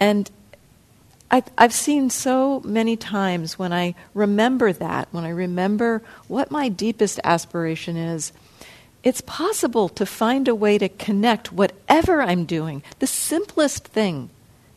And 0.00 0.28
I, 1.30 1.44
I've 1.56 1.72
seen 1.72 2.10
so 2.10 2.58
many 2.64 2.96
times 2.96 3.60
when 3.60 3.72
I 3.72 3.94
remember 4.12 4.72
that, 4.72 5.06
when 5.12 5.22
I 5.22 5.28
remember 5.28 6.02
what 6.26 6.50
my 6.50 6.68
deepest 6.68 7.20
aspiration 7.22 7.96
is, 7.96 8.32
it's 9.04 9.20
possible 9.20 9.88
to 9.90 10.04
find 10.04 10.48
a 10.48 10.54
way 10.56 10.78
to 10.78 10.88
connect 10.88 11.52
whatever 11.52 12.20
I'm 12.20 12.44
doing, 12.44 12.82
the 12.98 13.06
simplest 13.06 13.86
thing 13.86 14.30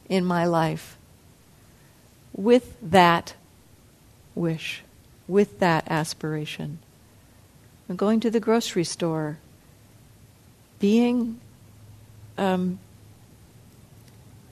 in 0.07 0.23
my 0.23 0.45
life, 0.45 0.97
with 2.32 2.78
that 2.80 3.34
wish 4.36 4.84
with 5.28 5.59
that 5.59 5.86
aspiration. 5.89 6.80
And 7.88 7.97
going 7.97 8.19
to 8.21 8.32
the 8.32 8.39
grocery 8.39 8.84
store, 8.84 9.38
being 10.80 11.39
um, 12.38 12.80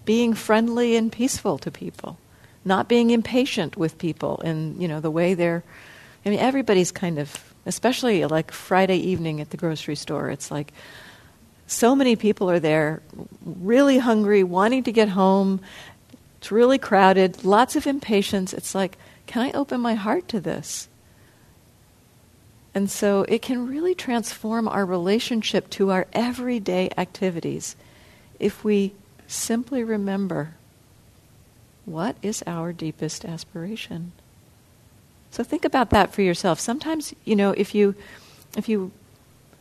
being 0.05 0.33
friendly 0.33 0.95
and 0.95 1.11
peaceful 1.11 1.57
to 1.59 1.71
people, 1.71 2.17
not 2.65 2.87
being 2.87 3.09
impatient 3.09 3.77
with 3.77 3.97
people 3.97 4.39
and 4.41 4.81
you 4.81 4.87
know 4.87 4.99
the 4.99 5.11
way 5.11 5.33
they're. 5.33 5.63
I 6.25 6.29
mean, 6.29 6.39
everybody's 6.39 6.91
kind 6.91 7.19
of, 7.19 7.53
especially 7.65 8.23
like 8.25 8.51
Friday 8.51 8.95
evening 8.95 9.41
at 9.41 9.49
the 9.49 9.57
grocery 9.57 9.95
store. 9.95 10.29
It's 10.29 10.49
like 10.49 10.71
so 11.67 11.95
many 11.95 12.15
people 12.15 12.49
are 12.49 12.59
there, 12.59 13.01
really 13.43 13.97
hungry, 13.97 14.43
wanting 14.43 14.83
to 14.83 14.91
get 14.91 15.09
home. 15.09 15.59
It's 16.37 16.51
really 16.51 16.77
crowded, 16.77 17.43
lots 17.43 17.75
of 17.75 17.87
impatience. 17.87 18.53
It's 18.53 18.73
like 18.73 18.97
can 19.27 19.41
I 19.43 19.51
open 19.51 19.81
my 19.81 19.95
heart 19.95 20.27
to 20.29 20.39
this? 20.39 20.87
And 22.75 22.89
so 22.89 23.23
it 23.23 23.41
can 23.41 23.67
really 23.67 23.93
transform 23.93 24.67
our 24.67 24.85
relationship 24.85 25.69
to 25.71 25.91
our 25.91 26.07
everyday 26.11 26.89
activities 26.97 27.75
if 28.39 28.63
we 28.63 28.93
simply 29.27 29.83
remember 29.83 30.55
what 31.85 32.15
is 32.21 32.43
our 32.47 32.73
deepest 32.73 33.25
aspiration. 33.25 34.11
So 35.31 35.43
think 35.43 35.65
about 35.65 35.91
that 35.91 36.13
for 36.13 36.21
yourself. 36.21 36.59
Sometimes, 36.59 37.13
you 37.25 37.35
know, 37.35 37.51
if 37.51 37.75
you 37.75 37.95
if 38.57 38.69
you 38.69 38.91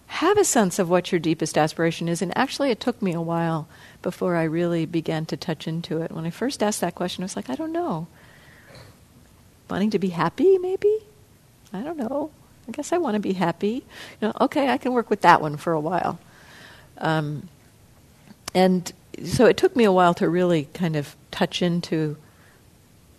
have 0.06 0.36
a 0.36 0.44
sense 0.44 0.78
of 0.78 0.90
what 0.90 1.10
your 1.10 1.18
deepest 1.18 1.56
aspiration 1.56 2.08
is, 2.08 2.20
and 2.20 2.36
actually 2.36 2.70
it 2.70 2.80
took 2.80 3.00
me 3.00 3.12
a 3.12 3.20
while 3.20 3.66
before 4.02 4.36
I 4.36 4.44
really 4.44 4.84
began 4.84 5.24
to 5.26 5.36
touch 5.36 5.66
into 5.66 6.02
it. 6.02 6.12
When 6.12 6.26
I 6.26 6.30
first 6.30 6.62
asked 6.62 6.82
that 6.82 6.94
question, 6.94 7.22
I 7.22 7.26
was 7.26 7.36
like, 7.36 7.50
I 7.50 7.54
don't 7.54 7.72
know 7.72 8.06
wanting 9.73 9.91
to 9.93 9.99
be 9.99 10.11
happy, 10.11 10.59
maybe? 10.59 10.99
I 11.73 11.81
don't 11.81 11.97
know. 11.97 12.31
I 12.68 12.73
guess 12.73 12.93
I 12.93 12.99
want 12.99 13.14
to 13.14 13.20
be 13.20 13.33
happy. 13.33 13.83
You 14.20 14.29
know, 14.29 14.33
okay, 14.43 14.68
I 14.68 14.77
can 14.77 14.93
work 14.93 15.09
with 15.09 15.23
that 15.23 15.41
one 15.41 15.57
for 15.57 15.73
a 15.73 15.81
while. 15.81 16.18
Um, 16.99 17.49
and 18.55 18.93
so 19.25 19.47
it 19.47 19.57
took 19.57 19.75
me 19.75 19.85
a 19.85 19.91
while 19.91 20.12
to 20.12 20.29
really 20.29 20.68
kind 20.75 20.95
of 20.95 21.16
touch 21.31 21.62
into 21.62 22.18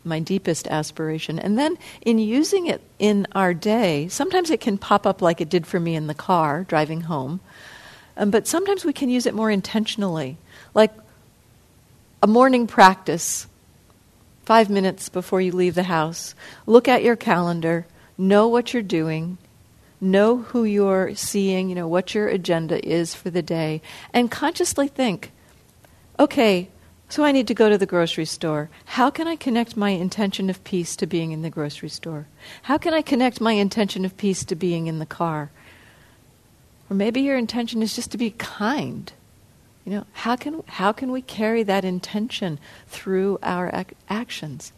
my 0.03 0.19
deepest 0.19 0.67
aspiration. 0.67 1.39
And 1.39 1.57
then 1.57 1.75
in 2.03 2.19
using 2.19 2.67
it 2.67 2.81
in 2.99 3.25
our 3.33 3.55
day, 3.55 4.07
sometimes 4.09 4.51
it 4.51 4.61
can 4.61 4.77
pop 4.77 5.07
up 5.07 5.23
like 5.23 5.41
it 5.41 5.49
did 5.49 5.65
for 5.65 5.79
me 5.79 5.95
in 5.95 6.05
the 6.05 6.13
car 6.13 6.65
driving 6.65 7.01
home. 7.01 7.39
Um, 8.15 8.29
but 8.29 8.45
sometimes 8.45 8.85
we 8.85 8.93
can 8.93 9.09
use 9.09 9.25
it 9.25 9.33
more 9.33 9.49
intentionally, 9.49 10.37
like 10.75 10.93
a 12.21 12.27
morning 12.27 12.67
practice, 12.67 13.47
five 14.45 14.69
minutes 14.69 15.09
before 15.09 15.41
you 15.41 15.51
leave 15.51 15.75
the 15.75 15.83
house. 15.83 16.35
Look 16.65 16.87
at 16.87 17.03
your 17.03 17.15
calendar, 17.15 17.85
know 18.17 18.47
what 18.47 18.73
you're 18.73 18.83
doing, 18.83 19.37
know 19.99 20.37
who 20.37 20.63
you're 20.63 21.15
seeing, 21.15 21.69
you 21.69 21.75
know, 21.75 21.87
what 21.87 22.13
your 22.13 22.27
agenda 22.27 22.85
is 22.87 23.15
for 23.15 23.29
the 23.29 23.41
day, 23.41 23.81
and 24.13 24.29
consciously 24.29 24.87
think, 24.87 25.31
okay, 26.19 26.69
so 27.09 27.23
I 27.23 27.31
need 27.31 27.47
to 27.47 27.53
go 27.53 27.69
to 27.69 27.77
the 27.77 27.85
grocery 27.85 28.25
store. 28.25 28.69
How 28.85 29.09
can 29.09 29.27
I 29.27 29.35
connect 29.35 29.77
my 29.77 29.91
intention 29.91 30.49
of 30.49 30.63
peace 30.63 30.95
to 30.95 31.05
being 31.05 31.31
in 31.31 31.43
the 31.43 31.49
grocery 31.49 31.89
store? 31.89 32.27
How 32.63 32.77
can 32.77 32.93
I 32.93 33.01
connect 33.01 33.39
my 33.39 33.53
intention 33.53 34.03
of 34.03 34.17
peace 34.17 34.43
to 34.45 34.55
being 34.55 34.87
in 34.87 34.99
the 34.99 35.05
car? 35.05 35.51
Or 36.89 36.95
maybe 36.95 37.21
your 37.21 37.37
intention 37.37 37.83
is 37.83 37.95
just 37.95 38.11
to 38.11 38.17
be 38.17 38.31
kind. 38.31 39.11
You 39.85 39.91
know, 39.91 40.05
how 40.13 40.35
can, 40.35 40.63
how 40.67 40.91
can 40.91 41.11
we 41.11 41.21
carry 41.21 41.63
that 41.63 41.83
intention 41.83 42.59
through 42.87 43.39
our 43.43 43.69
ac- 43.73 43.95
actions? 44.09 44.71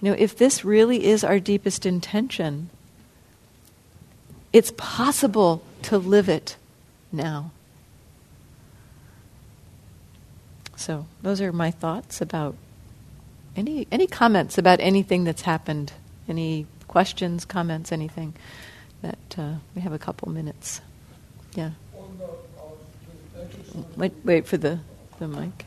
You 0.00 0.10
know, 0.10 0.16
if 0.18 0.36
this 0.36 0.64
really 0.64 1.04
is 1.06 1.24
our 1.24 1.40
deepest 1.40 1.86
intention, 1.86 2.68
it's 4.52 4.72
possible 4.76 5.62
to 5.82 5.96
live 5.96 6.28
it 6.28 6.56
now. 7.10 7.52
So, 10.76 11.06
those 11.22 11.40
are 11.40 11.52
my 11.52 11.70
thoughts 11.70 12.20
about 12.20 12.56
any 13.54 13.86
any 13.92 14.06
comments 14.06 14.58
about 14.58 14.80
anything 14.80 15.24
that's 15.24 15.42
happened. 15.42 15.92
Any 16.28 16.66
questions, 16.88 17.44
comments, 17.44 17.92
anything? 17.92 18.34
That 19.02 19.18
uh, 19.38 19.54
we 19.74 19.82
have 19.82 19.92
a 19.92 19.98
couple 19.98 20.28
minutes. 20.30 20.80
Yeah. 21.54 21.70
Wait, 23.96 24.12
wait 24.24 24.46
for 24.46 24.56
the 24.56 24.78
the 25.18 25.28
mic. 25.28 25.66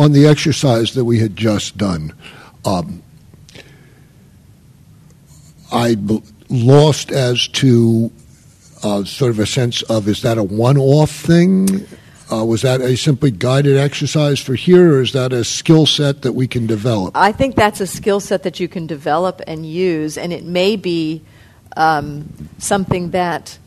on 0.00 0.12
the 0.12 0.26
exercise 0.26 0.94
that 0.94 1.04
we 1.04 1.18
had 1.18 1.36
just 1.36 1.76
done, 1.76 2.12
um, 2.64 3.02
I 5.72 5.94
b- 5.94 6.22
lost 6.48 7.10
as 7.12 7.48
to 7.48 8.10
uh, 8.82 9.04
sort 9.04 9.30
of 9.30 9.38
a 9.38 9.46
sense 9.46 9.82
of 9.82 10.08
is 10.08 10.22
that 10.22 10.38
a 10.38 10.42
one 10.42 10.78
off 10.78 11.10
thing? 11.10 11.86
Uh, 12.32 12.44
was 12.44 12.62
that 12.62 12.80
a 12.80 12.96
simply 12.96 13.30
guided 13.30 13.76
exercise 13.76 14.38
for 14.38 14.54
here, 14.54 14.94
or 14.94 15.02
is 15.02 15.12
that 15.12 15.32
a 15.32 15.42
skill 15.42 15.84
set 15.84 16.22
that 16.22 16.32
we 16.32 16.46
can 16.46 16.66
develop? 16.66 17.16
I 17.16 17.32
think 17.32 17.56
that's 17.56 17.80
a 17.80 17.86
skill 17.86 18.20
set 18.20 18.44
that 18.44 18.60
you 18.60 18.68
can 18.68 18.86
develop 18.86 19.40
and 19.46 19.66
use, 19.66 20.16
and 20.16 20.32
it 20.32 20.44
may 20.44 20.76
be 20.76 21.22
um, 21.76 22.32
something 22.58 23.10
that 23.10 23.58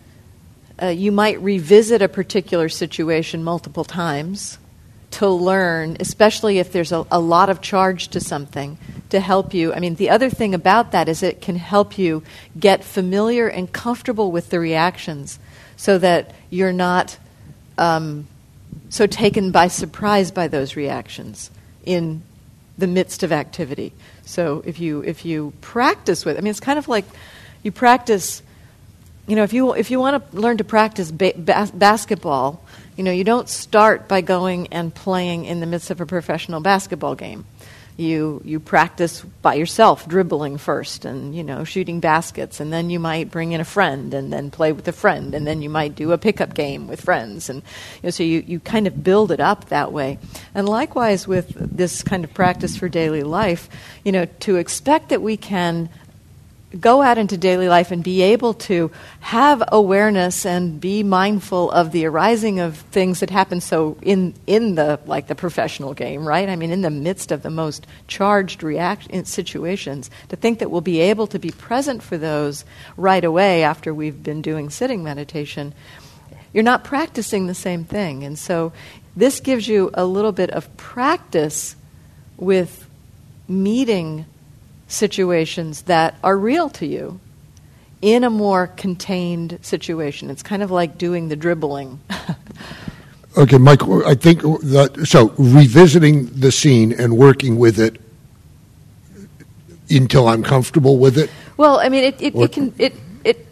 uh, 0.81 0.87
you 0.87 1.11
might 1.11 1.41
revisit 1.41 2.01
a 2.01 2.07
particular 2.07 2.69
situation 2.69 3.43
multiple 3.43 3.83
times 3.83 4.57
to 5.11 5.27
learn, 5.27 5.95
especially 5.99 6.57
if 6.57 6.71
there's 6.71 6.91
a, 6.91 7.05
a, 7.11 7.19
lot 7.19 7.49
of 7.49 7.61
charge 7.61 8.07
to 8.07 8.19
something, 8.19 8.77
to 9.09 9.19
help 9.19 9.53
you. 9.53 9.71
I 9.71 9.79
mean, 9.79 9.95
the 9.95 10.09
other 10.09 10.29
thing 10.29 10.55
about 10.55 10.91
that 10.91 11.07
is 11.07 11.21
it 11.21 11.39
can 11.39 11.55
help 11.55 11.99
you 11.99 12.23
get 12.59 12.83
familiar 12.83 13.47
and 13.47 13.71
comfortable 13.71 14.31
with 14.31 14.49
the 14.49 14.59
reactions 14.59 15.37
so 15.77 15.99
that 15.99 16.33
you're 16.49 16.73
not 16.73 17.17
um, 17.77 18.27
so 18.93 19.07
taken 19.07 19.49
by 19.49 19.69
surprise 19.69 20.29
by 20.29 20.47
those 20.47 20.75
reactions 20.75 21.49
in 21.83 22.21
the 22.77 22.85
midst 22.85 23.23
of 23.23 23.31
activity. 23.31 23.91
So 24.23 24.61
if 24.67 24.79
you, 24.79 25.01
if 25.01 25.25
you 25.25 25.51
practice 25.61 26.23
with, 26.23 26.37
I 26.37 26.41
mean, 26.41 26.51
it's 26.51 26.59
kind 26.59 26.77
of 26.77 26.87
like 26.87 27.05
you 27.63 27.71
practice. 27.71 28.43
You 29.25 29.35
know, 29.35 29.41
if 29.41 29.51
you 29.51 29.73
if 29.73 29.89
you 29.89 29.99
want 29.99 30.31
to 30.31 30.39
learn 30.39 30.57
to 30.57 30.63
practice 30.63 31.09
ba- 31.09 31.33
bas- 31.35 31.71
basketball, 31.71 32.63
you 32.95 33.03
know, 33.03 33.11
you 33.11 33.23
don't 33.23 33.49
start 33.49 34.07
by 34.07 34.21
going 34.21 34.67
and 34.67 34.93
playing 34.93 35.45
in 35.45 35.59
the 35.59 35.65
midst 35.65 35.89
of 35.89 35.99
a 35.99 36.05
professional 36.05 36.61
basketball 36.61 37.15
game. 37.15 37.45
You 37.95 38.41
you 38.43 38.59
practice 38.59 39.21
by 39.41 39.53
yourself, 39.53 40.07
dribbling 40.07 40.57
first, 40.57 41.05
and 41.05 41.35
you 41.35 41.43
know, 41.43 41.63
shooting 41.63 41.99
baskets, 41.99 42.59
and 42.59 42.73
then 42.73 42.89
you 42.89 42.99
might 42.99 43.29
bring 43.29 43.51
in 43.51 43.61
a 43.61 43.65
friend, 43.65 44.13
and 44.13 44.33
then 44.33 44.49
play 44.49 44.71
with 44.71 44.87
a 44.87 44.91
friend, 44.91 45.35
and 45.35 45.45
then 45.45 45.61
you 45.61 45.69
might 45.69 45.95
do 45.95 46.11
a 46.11 46.17
pickup 46.17 46.55
game 46.55 46.87
with 46.87 47.01
friends, 47.01 47.49
and 47.49 47.61
you 47.61 48.07
know, 48.07 48.09
so 48.09 48.23
you 48.23 48.43
you 48.47 48.59
kind 48.59 48.87
of 48.87 49.03
build 49.03 49.31
it 49.31 49.39
up 49.39 49.65
that 49.69 49.91
way. 49.91 50.17
And 50.55 50.67
likewise 50.67 51.27
with 51.27 51.53
this 51.55 52.01
kind 52.01 52.23
of 52.23 52.33
practice 52.33 52.75
for 52.75 52.89
daily 52.89 53.23
life, 53.23 53.69
you 54.03 54.11
know, 54.11 54.25
to 54.41 54.55
expect 54.55 55.09
that 55.09 55.21
we 55.21 55.37
can 55.37 55.89
go 56.79 57.01
out 57.01 57.17
into 57.17 57.37
daily 57.37 57.67
life 57.67 57.91
and 57.91 58.03
be 58.03 58.21
able 58.21 58.53
to 58.53 58.91
have 59.19 59.63
awareness 59.71 60.45
and 60.45 60.81
be 60.81 61.03
mindful 61.03 61.69
of 61.71 61.91
the 61.91 62.05
arising 62.05 62.59
of 62.59 62.77
things 62.77 63.19
that 63.19 63.29
happen. 63.29 63.61
So 63.61 63.97
in 64.01 64.33
in 64.47 64.75
the 64.75 64.99
like 65.05 65.27
the 65.27 65.35
professional 65.35 65.93
game 65.93 66.27
right? 66.27 66.49
I 66.49 66.55
mean 66.55 66.71
in 66.71 66.81
the 66.81 66.89
midst 66.89 67.31
of 67.31 67.43
the 67.43 67.49
most 67.49 67.85
charged 68.07 68.63
react 68.63 69.07
situations 69.27 70.09
to 70.29 70.35
think 70.35 70.59
that 70.59 70.71
we'll 70.71 70.81
be 70.81 70.99
able 70.99 71.27
to 71.27 71.39
be 71.39 71.51
present 71.51 72.01
for 72.01 72.17
those 72.17 72.65
right 72.97 73.23
away 73.23 73.63
after 73.63 73.93
we've 73.93 74.23
been 74.23 74.41
doing 74.41 74.69
sitting 74.69 75.03
meditation 75.03 75.73
you're 76.53 76.63
not 76.63 76.83
practicing 76.83 77.47
the 77.47 77.55
same 77.55 77.83
thing. 77.83 78.23
And 78.23 78.37
so 78.37 78.71
this 79.15 79.39
gives 79.39 79.67
you 79.67 79.89
a 79.95 80.05
little 80.05 80.31
bit 80.31 80.51
of 80.51 80.75
practice 80.77 81.75
with 82.37 82.87
meeting 83.47 84.25
situations 84.93 85.83
that 85.83 86.15
are 86.23 86.37
real 86.37 86.69
to 86.69 86.85
you 86.85 87.19
in 88.01 88.23
a 88.23 88.29
more 88.29 88.67
contained 88.67 89.57
situation. 89.61 90.29
It's 90.29 90.43
kind 90.43 90.61
of 90.61 90.71
like 90.71 90.97
doing 90.97 91.29
the 91.29 91.35
dribbling. 91.35 91.99
okay, 93.37 93.57
Mike, 93.57 93.81
I 93.83 94.13
think 94.13 94.41
that, 94.41 95.05
so 95.05 95.33
revisiting 95.37 96.25
the 96.25 96.51
scene 96.51 96.91
and 96.91 97.17
working 97.17 97.57
with 97.57 97.79
it 97.79 98.01
until 99.89 100.27
I'm 100.27 100.43
comfortable 100.43 100.97
with 100.97 101.17
it. 101.17 101.29
Well, 101.55 101.79
I 101.79 101.89
mean, 101.89 102.03
it, 102.03 102.21
it, 102.21 102.35
it 102.35 102.51
can 102.51 102.73
it 102.77 102.95
it. 103.23 103.47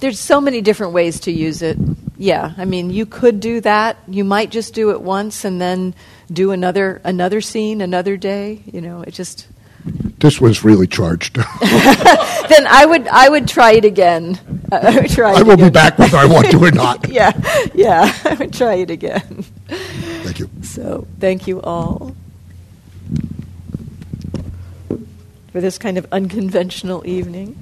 There's 0.00 0.20
so 0.20 0.40
many 0.40 0.60
different 0.60 0.92
ways 0.92 1.20
to 1.20 1.32
use 1.32 1.62
it. 1.62 1.78
Yeah, 2.16 2.52
I 2.56 2.64
mean, 2.64 2.90
you 2.90 3.06
could 3.06 3.40
do 3.40 3.60
that. 3.62 3.96
You 4.06 4.22
might 4.22 4.50
just 4.50 4.74
do 4.74 4.90
it 4.90 5.00
once 5.00 5.44
and 5.44 5.60
then 5.60 5.94
do 6.30 6.52
another 6.52 7.00
another 7.04 7.40
scene 7.40 7.80
another 7.80 8.16
day. 8.16 8.62
You 8.66 8.80
know, 8.80 9.02
it 9.02 9.12
just 9.12 9.48
this 9.84 10.40
was 10.40 10.64
really 10.64 10.86
charged. 10.86 11.34
then 11.60 12.66
I 12.66 12.86
would 12.86 13.06
I 13.08 13.28
would 13.28 13.46
try 13.46 13.72
it 13.72 13.84
again. 13.84 14.38
I 14.72 15.00
would 15.00 15.10
try. 15.10 15.34
I 15.34 15.42
will 15.42 15.52
again. 15.52 15.66
be 15.68 15.70
back 15.70 15.98
whether 15.98 16.16
I 16.16 16.24
want 16.24 16.50
to 16.50 16.64
or 16.64 16.70
not. 16.70 17.08
yeah, 17.10 17.32
yeah. 17.74 18.12
I 18.24 18.34
would 18.34 18.52
try 18.52 18.74
it 18.74 18.90
again. 18.90 19.44
Thank 19.68 20.38
you. 20.38 20.50
So 20.62 21.06
thank 21.20 21.46
you 21.46 21.60
all 21.60 22.16
for 25.52 25.60
this 25.60 25.78
kind 25.78 25.98
of 25.98 26.06
unconventional 26.10 27.06
evening. 27.06 27.60